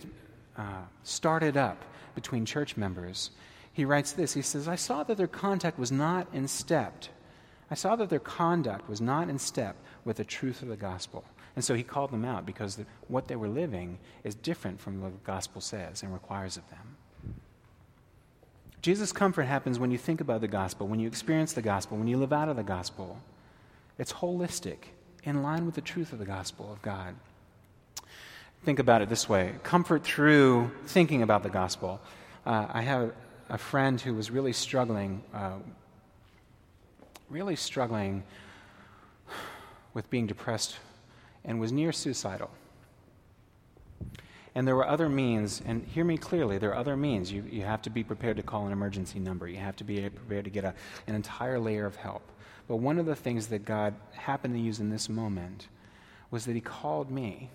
uh, 0.57 0.62
started 1.03 1.59
up 1.59 1.84
between 2.16 2.44
church 2.44 2.76
members. 2.76 3.30
He 3.72 3.84
writes 3.84 4.10
this 4.10 4.34
He 4.34 4.42
says, 4.42 4.66
I 4.66 4.74
saw 4.74 5.04
that 5.04 5.16
their 5.16 5.28
contact 5.28 5.78
was 5.78 5.92
not 5.92 6.26
in 6.32 6.48
step 6.48 7.04
I 7.70 7.74
saw 7.74 7.96
that 7.96 8.10
their 8.10 8.20
conduct 8.20 8.88
was 8.88 9.00
not 9.00 9.28
in 9.28 9.38
step 9.38 9.76
with 10.04 10.16
the 10.16 10.24
truth 10.24 10.62
of 10.62 10.68
the 10.68 10.76
gospel. 10.76 11.24
And 11.56 11.64
so 11.64 11.74
he 11.74 11.82
called 11.82 12.10
them 12.10 12.24
out 12.24 12.46
because 12.46 12.76
the, 12.76 12.86
what 13.08 13.28
they 13.28 13.36
were 13.36 13.48
living 13.48 13.98
is 14.24 14.34
different 14.34 14.80
from 14.80 15.00
what 15.00 15.12
the 15.12 15.26
gospel 15.26 15.60
says 15.60 16.02
and 16.02 16.12
requires 16.12 16.56
of 16.56 16.68
them. 16.70 16.96
Jesus' 18.82 19.10
comfort 19.10 19.44
happens 19.44 19.78
when 19.78 19.90
you 19.90 19.98
think 19.98 20.20
about 20.20 20.42
the 20.42 20.48
gospel, 20.48 20.86
when 20.86 21.00
you 21.00 21.08
experience 21.08 21.54
the 21.54 21.62
gospel, 21.62 21.96
when 21.96 22.06
you 22.06 22.18
live 22.18 22.32
out 22.32 22.48
of 22.48 22.56
the 22.56 22.62
gospel. 22.62 23.18
It's 23.98 24.12
holistic, 24.12 24.90
in 25.24 25.42
line 25.42 25.66
with 25.66 25.74
the 25.74 25.80
truth 25.80 26.12
of 26.12 26.20
the 26.20 26.26
gospel 26.26 26.72
of 26.72 26.82
God. 26.82 27.16
Think 28.66 28.80
about 28.80 29.00
it 29.00 29.08
this 29.08 29.28
way 29.28 29.54
comfort 29.62 30.02
through 30.02 30.72
thinking 30.86 31.22
about 31.22 31.44
the 31.44 31.48
gospel. 31.48 32.00
Uh, 32.44 32.66
I 32.68 32.82
have 32.82 33.12
a 33.48 33.58
friend 33.58 34.00
who 34.00 34.12
was 34.12 34.28
really 34.28 34.52
struggling, 34.52 35.22
uh, 35.32 35.58
really 37.30 37.54
struggling 37.54 38.24
with 39.94 40.10
being 40.10 40.26
depressed 40.26 40.78
and 41.44 41.60
was 41.60 41.70
near 41.70 41.92
suicidal. 41.92 42.50
And 44.56 44.66
there 44.66 44.74
were 44.74 44.88
other 44.88 45.08
means, 45.08 45.62
and 45.64 45.84
hear 45.84 46.04
me 46.04 46.18
clearly, 46.18 46.58
there 46.58 46.70
are 46.70 46.76
other 46.76 46.96
means. 46.96 47.30
You, 47.30 47.44
you 47.48 47.62
have 47.62 47.82
to 47.82 47.90
be 47.90 48.02
prepared 48.02 48.36
to 48.38 48.42
call 48.42 48.66
an 48.66 48.72
emergency 48.72 49.20
number, 49.20 49.46
you 49.46 49.58
have 49.58 49.76
to 49.76 49.84
be 49.84 50.00
prepared 50.10 50.42
to 50.42 50.50
get 50.50 50.64
a, 50.64 50.74
an 51.06 51.14
entire 51.14 51.60
layer 51.60 51.86
of 51.86 51.94
help. 51.94 52.22
But 52.66 52.78
one 52.78 52.98
of 52.98 53.06
the 53.06 53.14
things 53.14 53.46
that 53.46 53.64
God 53.64 53.94
happened 54.14 54.54
to 54.54 54.60
use 54.60 54.80
in 54.80 54.90
this 54.90 55.08
moment 55.08 55.68
was 56.32 56.46
that 56.46 56.54
He 56.54 56.60
called 56.60 57.12
me, 57.12 57.50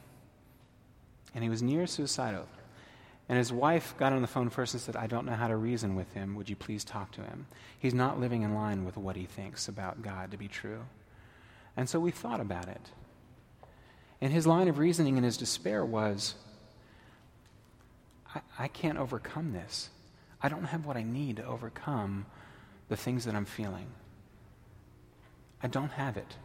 and 1.34 1.44
He 1.44 1.50
was 1.50 1.62
near 1.62 1.88
suicidal. 1.88 2.48
And 3.32 3.38
his 3.38 3.54
wife 3.54 3.96
got 3.98 4.12
on 4.12 4.22
the 4.22 4.28
phone 4.28 4.50
first 4.50 4.74
and 4.74 4.82
said, 4.82 4.98
I 4.98 5.08
don't 5.08 5.26
know 5.26 5.36
how 5.36 5.48
to 5.48 5.56
reason 5.56 5.96
with 5.96 6.12
him. 6.12 6.36
Would 6.36 6.50
you 6.50 6.56
please 6.58 6.84
talk 6.84 7.14
to 7.14 7.22
him? 7.22 7.48
He's 7.80 7.94
not 7.94 8.20
living 8.20 8.42
in 8.42 8.54
line 8.54 8.84
with 8.84 8.98
what 8.98 9.16
he 9.16 9.24
thinks 9.24 9.70
about 9.70 10.02
God 10.02 10.32
to 10.32 10.38
be 10.38 10.50
true. 10.50 10.82
And 11.78 11.88
so 11.88 11.98
we 11.98 12.12
thought 12.12 12.42
about 12.42 12.68
it. 12.68 12.90
And 14.20 14.34
his 14.34 14.46
line 14.46 14.68
of 14.68 14.80
reasoning 14.80 15.16
in 15.16 15.24
his 15.24 15.38
despair 15.38 15.86
was 15.86 16.36
I, 18.36 18.42
I 18.60 18.68
can't 18.68 18.98
overcome 18.98 19.54
this. 19.54 19.90
I 20.42 20.50
don't 20.50 20.66
have 20.66 20.86
what 20.86 20.98
I 20.98 21.04
need 21.04 21.38
to 21.38 21.46
overcome 21.46 22.26
the 22.90 22.98
things 22.98 23.24
that 23.24 23.36
I'm 23.36 23.46
feeling. 23.46 23.88
I 25.64 25.68
don't 25.68 25.92
have 25.92 26.18
it. 26.18 26.36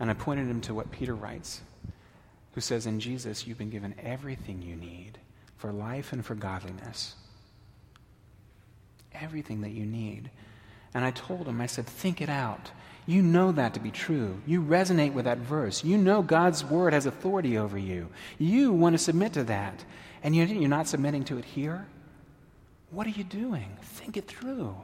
And 0.00 0.10
I 0.10 0.14
pointed 0.14 0.48
him 0.48 0.60
to 0.62 0.74
what 0.74 0.90
Peter 0.90 1.14
writes, 1.14 1.60
who 2.52 2.60
says, 2.60 2.86
In 2.86 3.00
Jesus, 3.00 3.46
you've 3.46 3.58
been 3.58 3.70
given 3.70 3.94
everything 4.02 4.62
you 4.62 4.76
need 4.76 5.18
for 5.56 5.72
life 5.72 6.12
and 6.12 6.24
for 6.24 6.34
godliness. 6.34 7.14
Everything 9.14 9.60
that 9.60 9.70
you 9.70 9.84
need. 9.84 10.30
And 10.94 11.04
I 11.04 11.10
told 11.12 11.46
him, 11.46 11.60
I 11.60 11.66
said, 11.66 11.86
think 11.86 12.20
it 12.20 12.28
out. 12.28 12.70
You 13.06 13.22
know 13.22 13.52
that 13.52 13.74
to 13.74 13.80
be 13.80 13.90
true. 13.90 14.40
You 14.46 14.62
resonate 14.62 15.12
with 15.12 15.24
that 15.24 15.38
verse. 15.38 15.84
You 15.84 15.98
know 15.98 16.22
God's 16.22 16.64
word 16.64 16.92
has 16.92 17.06
authority 17.06 17.58
over 17.58 17.78
you. 17.78 18.08
You 18.38 18.72
want 18.72 18.94
to 18.94 18.98
submit 18.98 19.32
to 19.34 19.44
that. 19.44 19.84
And 20.22 20.34
you're 20.34 20.68
not 20.68 20.88
submitting 20.88 21.24
to 21.24 21.38
it 21.38 21.44
here? 21.44 21.86
What 22.90 23.06
are 23.06 23.10
you 23.10 23.24
doing? 23.24 23.76
Think 23.82 24.16
it 24.16 24.26
through. 24.26 24.74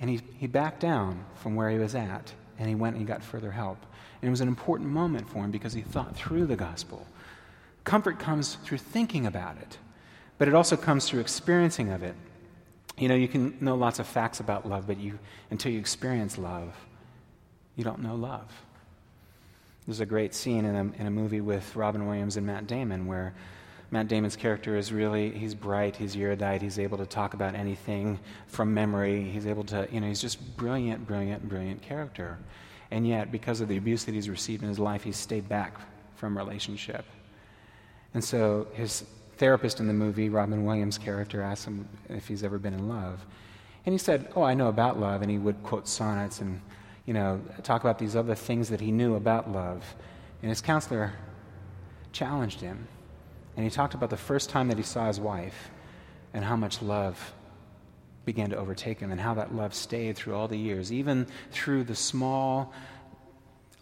And 0.00 0.08
he, 0.08 0.20
he 0.38 0.46
backed 0.46 0.80
down 0.80 1.24
from 1.36 1.54
where 1.54 1.70
he 1.70 1.78
was 1.78 1.94
at, 1.94 2.32
and 2.58 2.68
he 2.68 2.74
went 2.74 2.96
and 2.96 3.02
he 3.02 3.06
got 3.06 3.22
further 3.22 3.50
help. 3.50 3.78
And 4.20 4.28
it 4.28 4.30
was 4.30 4.40
an 4.40 4.48
important 4.48 4.90
moment 4.90 5.28
for 5.28 5.38
him 5.44 5.50
because 5.50 5.72
he 5.72 5.82
thought 5.82 6.16
through 6.16 6.46
the 6.46 6.56
gospel. 6.56 7.06
Comfort 7.84 8.18
comes 8.18 8.56
through 8.64 8.78
thinking 8.78 9.26
about 9.26 9.56
it, 9.58 9.78
but 10.36 10.48
it 10.48 10.54
also 10.54 10.76
comes 10.76 11.08
through 11.08 11.20
experiencing 11.20 11.90
of 11.90 12.02
it. 12.02 12.14
You 12.98 13.08
know, 13.08 13.14
you 13.14 13.28
can 13.28 13.56
know 13.60 13.76
lots 13.76 14.00
of 14.00 14.06
facts 14.06 14.40
about 14.40 14.68
love, 14.68 14.86
but 14.86 14.98
you, 14.98 15.18
until 15.50 15.72
you 15.72 15.78
experience 15.78 16.36
love, 16.36 16.74
you 17.76 17.84
don't 17.84 18.00
know 18.00 18.16
love. 18.16 18.52
There's 19.86 20.00
a 20.00 20.06
great 20.06 20.34
scene 20.34 20.64
in 20.64 20.74
a, 20.74 21.00
in 21.00 21.06
a 21.06 21.10
movie 21.10 21.40
with 21.40 21.74
Robin 21.76 22.06
Williams 22.06 22.36
and 22.36 22.46
Matt 22.46 22.66
Damon 22.66 23.06
where 23.06 23.34
Matt 23.90 24.08
Damon's 24.08 24.36
character 24.36 24.76
is 24.76 24.92
really, 24.92 25.30
he's 25.30 25.54
bright, 25.54 25.96
he's 25.96 26.14
erudite, 26.14 26.60
he's 26.60 26.78
able 26.78 26.98
to 26.98 27.06
talk 27.06 27.32
about 27.32 27.54
anything 27.54 28.18
from 28.46 28.74
memory. 28.74 29.24
He's 29.24 29.46
able 29.46 29.64
to, 29.64 29.88
you 29.90 30.00
know, 30.00 30.06
he's 30.06 30.20
just 30.20 30.56
brilliant, 30.58 31.06
brilliant, 31.06 31.48
brilliant 31.48 31.80
character. 31.80 32.38
And 32.90 33.08
yet, 33.08 33.32
because 33.32 33.60
of 33.60 33.68
the 33.68 33.78
abuse 33.78 34.04
that 34.04 34.14
he's 34.14 34.28
received 34.28 34.62
in 34.62 34.68
his 34.68 34.78
life, 34.78 35.02
he's 35.02 35.16
stayed 35.16 35.48
back 35.48 35.78
from 36.16 36.36
relationship. 36.36 37.04
And 38.12 38.22
so 38.22 38.66
his 38.74 39.04
therapist 39.38 39.80
in 39.80 39.86
the 39.86 39.94
movie, 39.94 40.28
Robin 40.28 40.64
Williams' 40.64 40.98
character, 40.98 41.40
asked 41.42 41.66
him 41.66 41.88
if 42.10 42.28
he's 42.28 42.44
ever 42.44 42.58
been 42.58 42.74
in 42.74 42.88
love. 42.88 43.24
And 43.86 43.92
he 43.94 43.98
said, 43.98 44.30
Oh, 44.36 44.42
I 44.42 44.52
know 44.52 44.68
about 44.68 45.00
love. 45.00 45.22
And 45.22 45.30
he 45.30 45.38
would 45.38 45.62
quote 45.62 45.88
sonnets 45.88 46.40
and, 46.40 46.60
you 47.06 47.14
know, 47.14 47.40
talk 47.62 47.82
about 47.82 47.98
these 47.98 48.16
other 48.16 48.34
things 48.34 48.68
that 48.68 48.80
he 48.80 48.90
knew 48.90 49.14
about 49.14 49.50
love. 49.50 49.82
And 50.42 50.50
his 50.50 50.60
counselor 50.60 51.12
challenged 52.12 52.60
him. 52.60 52.86
And 53.58 53.64
he 53.64 53.70
talked 53.70 53.94
about 53.94 54.10
the 54.10 54.16
first 54.16 54.50
time 54.50 54.68
that 54.68 54.76
he 54.76 54.84
saw 54.84 55.08
his 55.08 55.18
wife 55.18 55.72
and 56.32 56.44
how 56.44 56.54
much 56.54 56.80
love 56.80 57.34
began 58.24 58.50
to 58.50 58.56
overtake 58.56 59.00
him 59.00 59.10
and 59.10 59.20
how 59.20 59.34
that 59.34 59.52
love 59.52 59.74
stayed 59.74 60.14
through 60.14 60.36
all 60.36 60.46
the 60.46 60.56
years, 60.56 60.92
even 60.92 61.26
through 61.50 61.82
the 61.82 61.96
small 61.96 62.72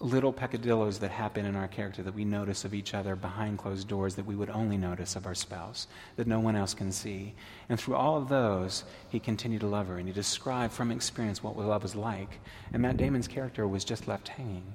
little 0.01 0.33
peccadillos 0.33 1.01
that 1.01 1.11
happen 1.11 1.45
in 1.45 1.57
our 1.57 1.69
character 1.69 2.03
that 2.03 2.15
we 2.15 2.25
notice 2.25 2.65
of 2.65 2.73
each 2.73 2.95
other 2.95 3.15
behind 3.15 3.59
closed 3.59 3.87
doors 3.87 4.15
that 4.15 4.25
we 4.25 4.35
would 4.35 4.49
only 4.49 4.79
notice 4.79 5.15
of 5.15 5.27
our 5.27 5.35
spouse, 5.35 5.89
that 6.17 6.27
no 6.27 6.41
one 6.41 6.57
else 6.57 6.73
can 6.73 6.91
see. 6.91 7.35
And 7.69 7.79
through 7.79 7.97
all 7.97 8.17
of 8.17 8.31
those, 8.31 8.83
he 9.11 9.21
continued 9.21 9.61
to 9.61 9.67
love 9.67 9.89
her, 9.89 9.99
and 9.99 10.09
he 10.09 10.15
described 10.15 10.73
from 10.73 10.91
experience 10.91 11.43
what 11.43 11.59
love 11.59 11.83
was 11.83 11.95
like. 11.95 12.41
And 12.73 12.81
Matt 12.81 12.97
Damon's 12.97 13.29
character 13.29 13.69
was 13.69 13.85
just 13.85 14.09
left 14.09 14.29
hanging. 14.29 14.73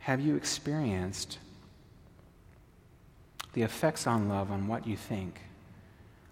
Have 0.00 0.20
you 0.20 0.36
experienced 0.36 1.38
the 3.52 3.62
effects 3.62 4.06
on 4.06 4.28
love 4.28 4.50
on 4.50 4.66
what 4.66 4.86
you 4.86 4.96
think, 4.96 5.40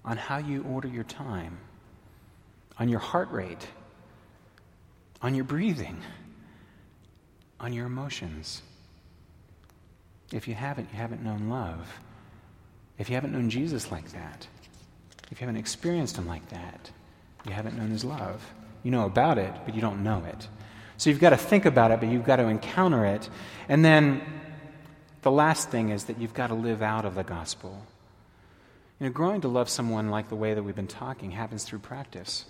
on 0.04 0.16
how 0.16 0.38
you 0.38 0.62
order 0.64 0.88
your 0.88 1.04
time, 1.04 1.58
on 2.78 2.88
your 2.88 3.00
heart 3.00 3.30
rate, 3.30 3.66
on 5.22 5.34
your 5.34 5.44
breathing? 5.44 6.00
on 7.60 7.72
your 7.72 7.86
emotions. 7.86 8.62
If 10.32 10.48
you 10.48 10.54
haven't, 10.54 10.88
you 10.92 10.98
haven't 10.98 11.22
known 11.22 11.48
love. 11.48 12.00
If 12.98 13.08
you 13.08 13.14
haven't 13.14 13.32
known 13.32 13.50
Jesus 13.50 13.92
like 13.92 14.10
that, 14.12 14.46
if 15.30 15.40
you 15.40 15.46
haven't 15.46 15.60
experienced 15.60 16.16
him 16.16 16.26
like 16.26 16.48
that, 16.48 16.90
you 17.46 17.52
haven't 17.52 17.76
known 17.76 17.90
his 17.90 18.04
love. 18.04 18.42
You 18.82 18.90
know 18.90 19.06
about 19.06 19.38
it, 19.38 19.52
but 19.64 19.74
you 19.74 19.80
don't 19.80 20.02
know 20.02 20.24
it. 20.26 20.48
So 20.96 21.10
you've 21.10 21.20
got 21.20 21.30
to 21.30 21.36
think 21.36 21.64
about 21.64 21.90
it, 21.90 22.00
but 22.00 22.08
you've 22.08 22.24
got 22.24 22.36
to 22.36 22.46
encounter 22.46 23.04
it. 23.04 23.28
And 23.68 23.84
then 23.84 24.22
the 25.22 25.30
last 25.30 25.70
thing 25.70 25.90
is 25.90 26.04
that 26.04 26.18
you've 26.18 26.34
got 26.34 26.48
to 26.48 26.54
live 26.54 26.82
out 26.82 27.04
of 27.04 27.14
the 27.14 27.22
gospel. 27.22 27.84
You 28.98 29.06
know, 29.06 29.12
growing 29.12 29.40
to 29.42 29.48
love 29.48 29.68
someone 29.68 30.10
like 30.10 30.28
the 30.28 30.36
way 30.36 30.54
that 30.54 30.62
we've 30.62 30.76
been 30.76 30.86
talking 30.86 31.30
happens 31.30 31.64
through 31.64 31.80
practice. 31.80 32.44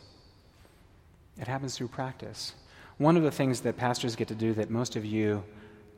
It 1.41 1.49
happens 1.49 1.77
through 1.77 1.89
practice. 1.89 2.55
One 2.99 3.17
of 3.17 3.23
the 3.23 3.31
things 3.31 3.61
that 3.63 3.77
pastors 3.77 4.17
get 4.17 4.29
to 4.29 4.35
do 4.35 4.53
that 4.55 4.69
most 4.69 4.97
of 4.97 5.05
you 5.05 5.43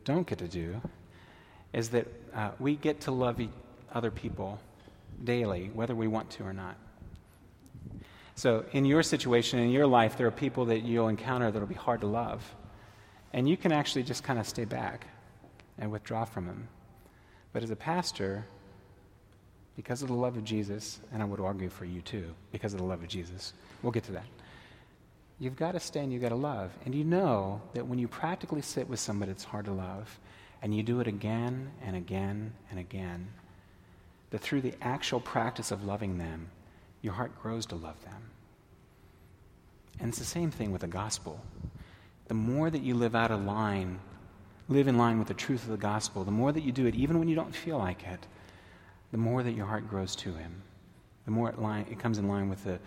don't 0.04 0.26
get 0.26 0.38
to 0.38 0.48
do 0.48 0.80
is 1.72 1.90
that 1.90 2.06
uh, 2.34 2.50
we 2.58 2.76
get 2.76 3.02
to 3.02 3.10
love 3.10 3.40
other 3.92 4.10
people 4.10 4.60
daily, 5.24 5.70
whether 5.74 5.94
we 5.94 6.06
want 6.06 6.30
to 6.30 6.44
or 6.44 6.52
not. 6.52 6.76
So, 8.34 8.64
in 8.72 8.84
your 8.84 9.02
situation, 9.02 9.58
in 9.58 9.70
your 9.70 9.86
life, 9.86 10.16
there 10.16 10.26
are 10.26 10.32
people 10.32 10.66
that 10.66 10.80
you'll 10.80 11.08
encounter 11.08 11.50
that 11.50 11.58
will 11.58 11.66
be 11.66 11.74
hard 11.74 12.00
to 12.00 12.06
love. 12.06 12.42
And 13.32 13.48
you 13.48 13.56
can 13.56 13.72
actually 13.72 14.02
just 14.04 14.24
kind 14.24 14.38
of 14.38 14.46
stay 14.46 14.64
back 14.64 15.06
and 15.78 15.90
withdraw 15.90 16.24
from 16.24 16.46
them. 16.46 16.68
But 17.52 17.62
as 17.62 17.70
a 17.70 17.76
pastor, 17.76 18.46
because 19.76 20.02
of 20.02 20.08
the 20.08 20.14
love 20.14 20.36
of 20.36 20.44
Jesus, 20.44 21.00
and 21.12 21.22
I 21.22 21.24
would 21.24 21.40
argue 21.40 21.68
for 21.68 21.84
you 21.84 22.00
too, 22.02 22.34
because 22.50 22.72
of 22.74 22.80
the 22.80 22.86
love 22.86 23.02
of 23.02 23.08
Jesus, 23.08 23.52
we'll 23.82 23.92
get 23.92 24.04
to 24.04 24.12
that. 24.12 24.26
You've 25.38 25.56
got 25.56 25.72
to 25.72 25.80
stay 25.80 26.00
and 26.00 26.12
you've 26.12 26.22
got 26.22 26.28
to 26.28 26.36
love. 26.36 26.70
And 26.84 26.94
you 26.94 27.04
know 27.04 27.60
that 27.74 27.86
when 27.86 27.98
you 27.98 28.06
practically 28.06 28.62
sit 28.62 28.88
with 28.88 29.00
somebody 29.00 29.32
that's 29.32 29.44
hard 29.44 29.64
to 29.64 29.72
love, 29.72 30.18
and 30.62 30.74
you 30.74 30.82
do 30.82 31.00
it 31.00 31.08
again 31.08 31.72
and 31.84 31.96
again 31.96 32.52
and 32.70 32.78
again, 32.78 33.28
that 34.30 34.40
through 34.40 34.60
the 34.60 34.74
actual 34.80 35.20
practice 35.20 35.72
of 35.72 35.84
loving 35.84 36.18
them, 36.18 36.48
your 37.02 37.12
heart 37.12 37.32
grows 37.42 37.66
to 37.66 37.74
love 37.74 38.02
them. 38.04 38.30
And 39.98 40.08
it's 40.08 40.18
the 40.18 40.24
same 40.24 40.50
thing 40.50 40.70
with 40.70 40.82
the 40.82 40.86
gospel. 40.86 41.40
The 42.28 42.34
more 42.34 42.70
that 42.70 42.82
you 42.82 42.94
live 42.94 43.16
out 43.16 43.30
of 43.30 43.44
line, 43.44 43.98
live 44.72 44.88
in 44.88 44.98
line 44.98 45.18
with 45.18 45.28
the 45.28 45.34
truth 45.34 45.62
of 45.64 45.70
the 45.70 45.76
gospel, 45.76 46.24
the 46.24 46.30
more 46.30 46.52
that 46.52 46.62
you 46.62 46.72
do 46.72 46.86
it, 46.86 46.94
even 46.94 47.18
when 47.18 47.28
you 47.28 47.34
don't 47.34 47.54
feel 47.54 47.78
like 47.78 48.04
it, 48.04 48.26
the 49.10 49.18
more 49.18 49.42
that 49.42 49.52
your 49.52 49.66
heart 49.66 49.88
grows 49.88 50.16
to 50.16 50.32
Him. 50.32 50.62
The 51.24 51.30
more 51.30 51.50
it, 51.50 51.60
line, 51.60 51.86
it 51.90 51.98
comes 51.98 52.18
in 52.18 52.26
line 52.28 52.48
with 52.48 52.64
the, 52.64 52.78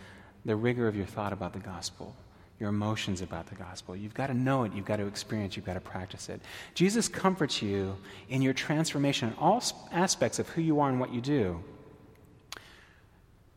the 0.43 0.55
rigor 0.55 0.87
of 0.87 0.95
your 0.95 1.05
thought 1.05 1.31
about 1.31 1.53
the 1.53 1.59
gospel 1.59 2.15
your 2.59 2.69
emotions 2.69 3.21
about 3.21 3.47
the 3.47 3.55
gospel. 3.55 3.95
You've 3.95 4.13
got 4.13 4.27
to 4.27 4.33
know 4.33 4.63
it, 4.63 4.73
you've 4.73 4.85
got 4.85 4.97
to 4.97 5.07
experience, 5.07 5.53
it, 5.53 5.57
you've 5.57 5.65
got 5.65 5.73
to 5.73 5.81
practice 5.81 6.29
it. 6.29 6.39
Jesus 6.73 7.07
comforts 7.07 7.61
you 7.61 7.97
in 8.29 8.41
your 8.41 8.53
transformation 8.53 9.29
in 9.29 9.35
all 9.35 9.61
aspects 9.91 10.39
of 10.39 10.47
who 10.49 10.61
you 10.61 10.79
are 10.79 10.89
and 10.89 10.99
what 10.99 11.13
you 11.13 11.21
do. 11.21 11.61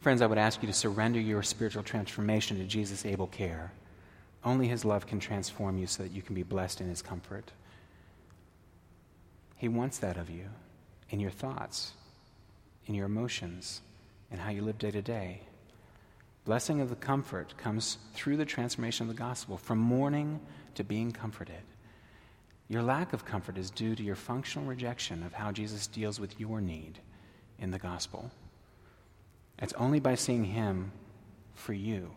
Friends, 0.00 0.22
I 0.22 0.26
would 0.26 0.38
ask 0.38 0.62
you 0.62 0.66
to 0.68 0.72
surrender 0.72 1.20
your 1.20 1.42
spiritual 1.42 1.82
transformation 1.82 2.58
to 2.58 2.64
Jesus' 2.64 3.04
able 3.04 3.28
care. 3.28 3.72
Only 4.44 4.68
His 4.68 4.84
love 4.84 5.06
can 5.06 5.20
transform 5.20 5.78
you 5.78 5.86
so 5.86 6.02
that 6.02 6.12
you 6.12 6.22
can 6.22 6.34
be 6.34 6.42
blessed 6.42 6.80
in 6.80 6.88
His 6.88 7.02
comfort. 7.02 7.52
He 9.58 9.68
wants 9.68 9.98
that 9.98 10.16
of 10.16 10.30
you 10.30 10.46
in 11.10 11.20
your 11.20 11.30
thoughts, 11.30 11.92
in 12.86 12.94
your 12.94 13.06
emotions, 13.06 13.82
in 14.30 14.38
how 14.38 14.50
you 14.50 14.62
live 14.62 14.78
day 14.78 14.92
to 14.92 15.02
day. 15.02 15.40
Blessing 16.44 16.80
of 16.80 16.88
the 16.88 16.96
comfort 16.96 17.54
comes 17.58 17.98
through 18.14 18.36
the 18.36 18.44
transformation 18.44 19.04
of 19.04 19.14
the 19.14 19.18
gospel 19.18 19.58
from 19.58 19.78
mourning 19.78 20.40
to 20.76 20.84
being 20.84 21.10
comforted. 21.10 21.62
Your 22.68 22.82
lack 22.82 23.12
of 23.12 23.24
comfort 23.24 23.58
is 23.58 23.70
due 23.70 23.94
to 23.94 24.02
your 24.02 24.14
functional 24.14 24.68
rejection 24.68 25.22
of 25.22 25.32
how 25.32 25.52
Jesus 25.52 25.86
deals 25.86 26.20
with 26.20 26.38
your 26.38 26.60
need 26.60 27.00
in 27.58 27.70
the 27.70 27.78
gospel. 27.78 28.30
It's 29.58 29.72
only 29.74 29.98
by 29.98 30.14
seeing 30.14 30.44
Him 30.44 30.92
for 31.54 31.72
you 31.72 32.10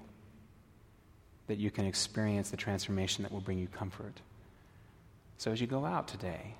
that 1.47 1.57
you 1.57 1.71
can 1.71 1.85
experience 1.85 2.51
the 2.51 2.57
transformation 2.57 3.23
that 3.23 3.31
will 3.31 3.41
bring 3.41 3.57
you 3.57 3.67
comfort. 3.67 4.21
So 5.37 5.51
as 5.51 5.59
you 5.59 5.67
go 5.67 5.85
out 5.85 6.07
today, 6.07 6.55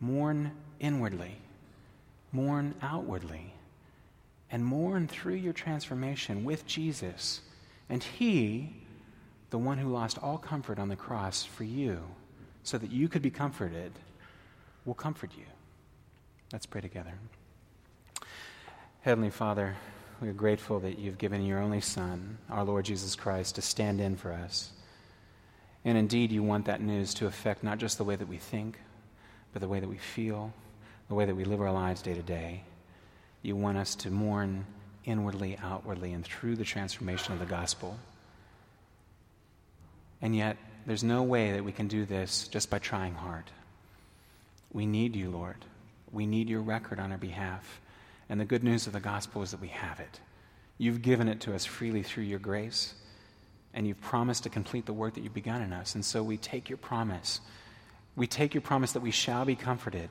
mourn 0.00 0.52
inwardly, 0.80 1.36
mourn 2.32 2.74
outwardly, 2.80 3.52
and 4.50 4.64
mourn 4.64 5.06
through 5.06 5.34
your 5.34 5.52
transformation 5.52 6.44
with 6.44 6.66
Jesus. 6.66 7.42
And 7.88 8.02
He, 8.02 8.74
the 9.50 9.58
one 9.58 9.78
who 9.78 9.92
lost 9.92 10.18
all 10.18 10.38
comfort 10.38 10.78
on 10.78 10.88
the 10.88 10.96
cross 10.96 11.44
for 11.44 11.64
you, 11.64 12.00
so 12.62 12.78
that 12.78 12.90
you 12.90 13.08
could 13.08 13.22
be 13.22 13.30
comforted, 13.30 13.92
will 14.84 14.94
comfort 14.94 15.30
you. 15.36 15.44
Let's 16.52 16.66
pray 16.66 16.80
together. 16.80 17.12
Heavenly 19.02 19.30
Father, 19.30 19.76
we 20.20 20.28
are 20.28 20.34
grateful 20.34 20.80
that 20.80 20.98
you've 20.98 21.18
given 21.18 21.44
your 21.44 21.60
only 21.60 21.80
Son, 21.80 22.38
our 22.50 22.64
Lord 22.64 22.84
Jesus 22.84 23.14
Christ, 23.14 23.54
to 23.54 23.62
stand 23.62 24.00
in 24.00 24.16
for 24.16 24.32
us. 24.32 24.70
And 25.84 25.96
indeed, 25.96 26.32
you 26.32 26.42
want 26.42 26.66
that 26.66 26.82
news 26.82 27.14
to 27.14 27.26
affect 27.26 27.64
not 27.64 27.78
just 27.78 27.96
the 27.96 28.04
way 28.04 28.16
that 28.16 28.28
we 28.28 28.36
think, 28.36 28.78
but 29.52 29.60
the 29.60 29.68
way 29.68 29.80
that 29.80 29.88
we 29.88 29.98
feel, 29.98 30.52
the 31.08 31.14
way 31.14 31.24
that 31.24 31.34
we 31.34 31.44
live 31.44 31.60
our 31.60 31.72
lives 31.72 32.02
day 32.02 32.14
to 32.14 32.22
day. 32.22 32.62
You 33.42 33.56
want 33.56 33.78
us 33.78 33.94
to 33.96 34.10
mourn 34.10 34.66
inwardly, 35.04 35.58
outwardly, 35.62 36.12
and 36.12 36.24
through 36.24 36.56
the 36.56 36.64
transformation 36.64 37.32
of 37.32 37.38
the 37.40 37.46
gospel. 37.46 37.98
And 40.22 40.36
yet, 40.36 40.56
there's 40.86 41.04
no 41.04 41.22
way 41.22 41.52
that 41.52 41.64
we 41.64 41.72
can 41.72 41.88
do 41.88 42.04
this 42.04 42.48
just 42.48 42.70
by 42.70 42.78
trying 42.78 43.14
hard. 43.14 43.44
We 44.72 44.86
need 44.86 45.16
you, 45.16 45.30
Lord. 45.30 45.56
We 46.12 46.26
need 46.26 46.48
your 46.48 46.60
record 46.60 47.00
on 47.00 47.12
our 47.12 47.18
behalf. 47.18 47.80
And 48.28 48.40
the 48.40 48.44
good 48.44 48.62
news 48.62 48.86
of 48.86 48.92
the 48.92 49.00
gospel 49.00 49.42
is 49.42 49.50
that 49.50 49.60
we 49.60 49.68
have 49.68 50.00
it. 50.00 50.20
You've 50.78 51.02
given 51.02 51.28
it 51.28 51.40
to 51.42 51.54
us 51.54 51.64
freely 51.64 52.02
through 52.02 52.24
your 52.24 52.38
grace, 52.38 52.94
and 53.74 53.86
you've 53.86 54.00
promised 54.00 54.44
to 54.44 54.48
complete 54.50 54.86
the 54.86 54.92
work 54.92 55.14
that 55.14 55.22
you've 55.22 55.34
begun 55.34 55.62
in 55.62 55.72
us. 55.72 55.94
And 55.94 56.04
so 56.04 56.22
we 56.22 56.36
take 56.36 56.68
your 56.68 56.78
promise. 56.78 57.40
We 58.20 58.26
take 58.26 58.52
your 58.52 58.60
promise 58.60 58.92
that 58.92 59.00
we 59.00 59.12
shall 59.12 59.46
be 59.46 59.56
comforted, 59.56 60.10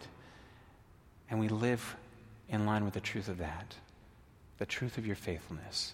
and 1.29 1.39
we 1.39 1.47
live 1.47 1.95
in 2.49 2.65
line 2.65 2.83
with 2.83 2.95
the 2.95 2.99
truth 2.99 3.27
of 3.27 3.37
that, 3.37 3.75
the 4.57 4.65
truth 4.65 4.97
of 4.97 5.05
your 5.05 5.15
faithfulness. 5.15 5.93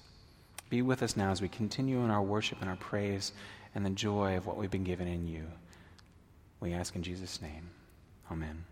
Be 0.69 0.81
with 0.81 1.03
us 1.03 1.17
now 1.17 1.31
as 1.31 1.41
we 1.41 1.49
continue 1.49 2.05
in 2.05 2.11
our 2.11 2.21
worship 2.21 2.61
and 2.61 2.69
our 2.69 2.77
praise 2.77 3.33
and 3.75 3.85
the 3.85 3.89
joy 3.89 4.37
of 4.37 4.45
what 4.45 4.55
we've 4.55 4.71
been 4.71 4.85
given 4.85 5.09
in 5.09 5.27
you. 5.27 5.43
We 6.61 6.71
ask 6.71 6.95
in 6.95 7.03
Jesus' 7.03 7.41
name. 7.41 7.69
Amen. 8.31 8.63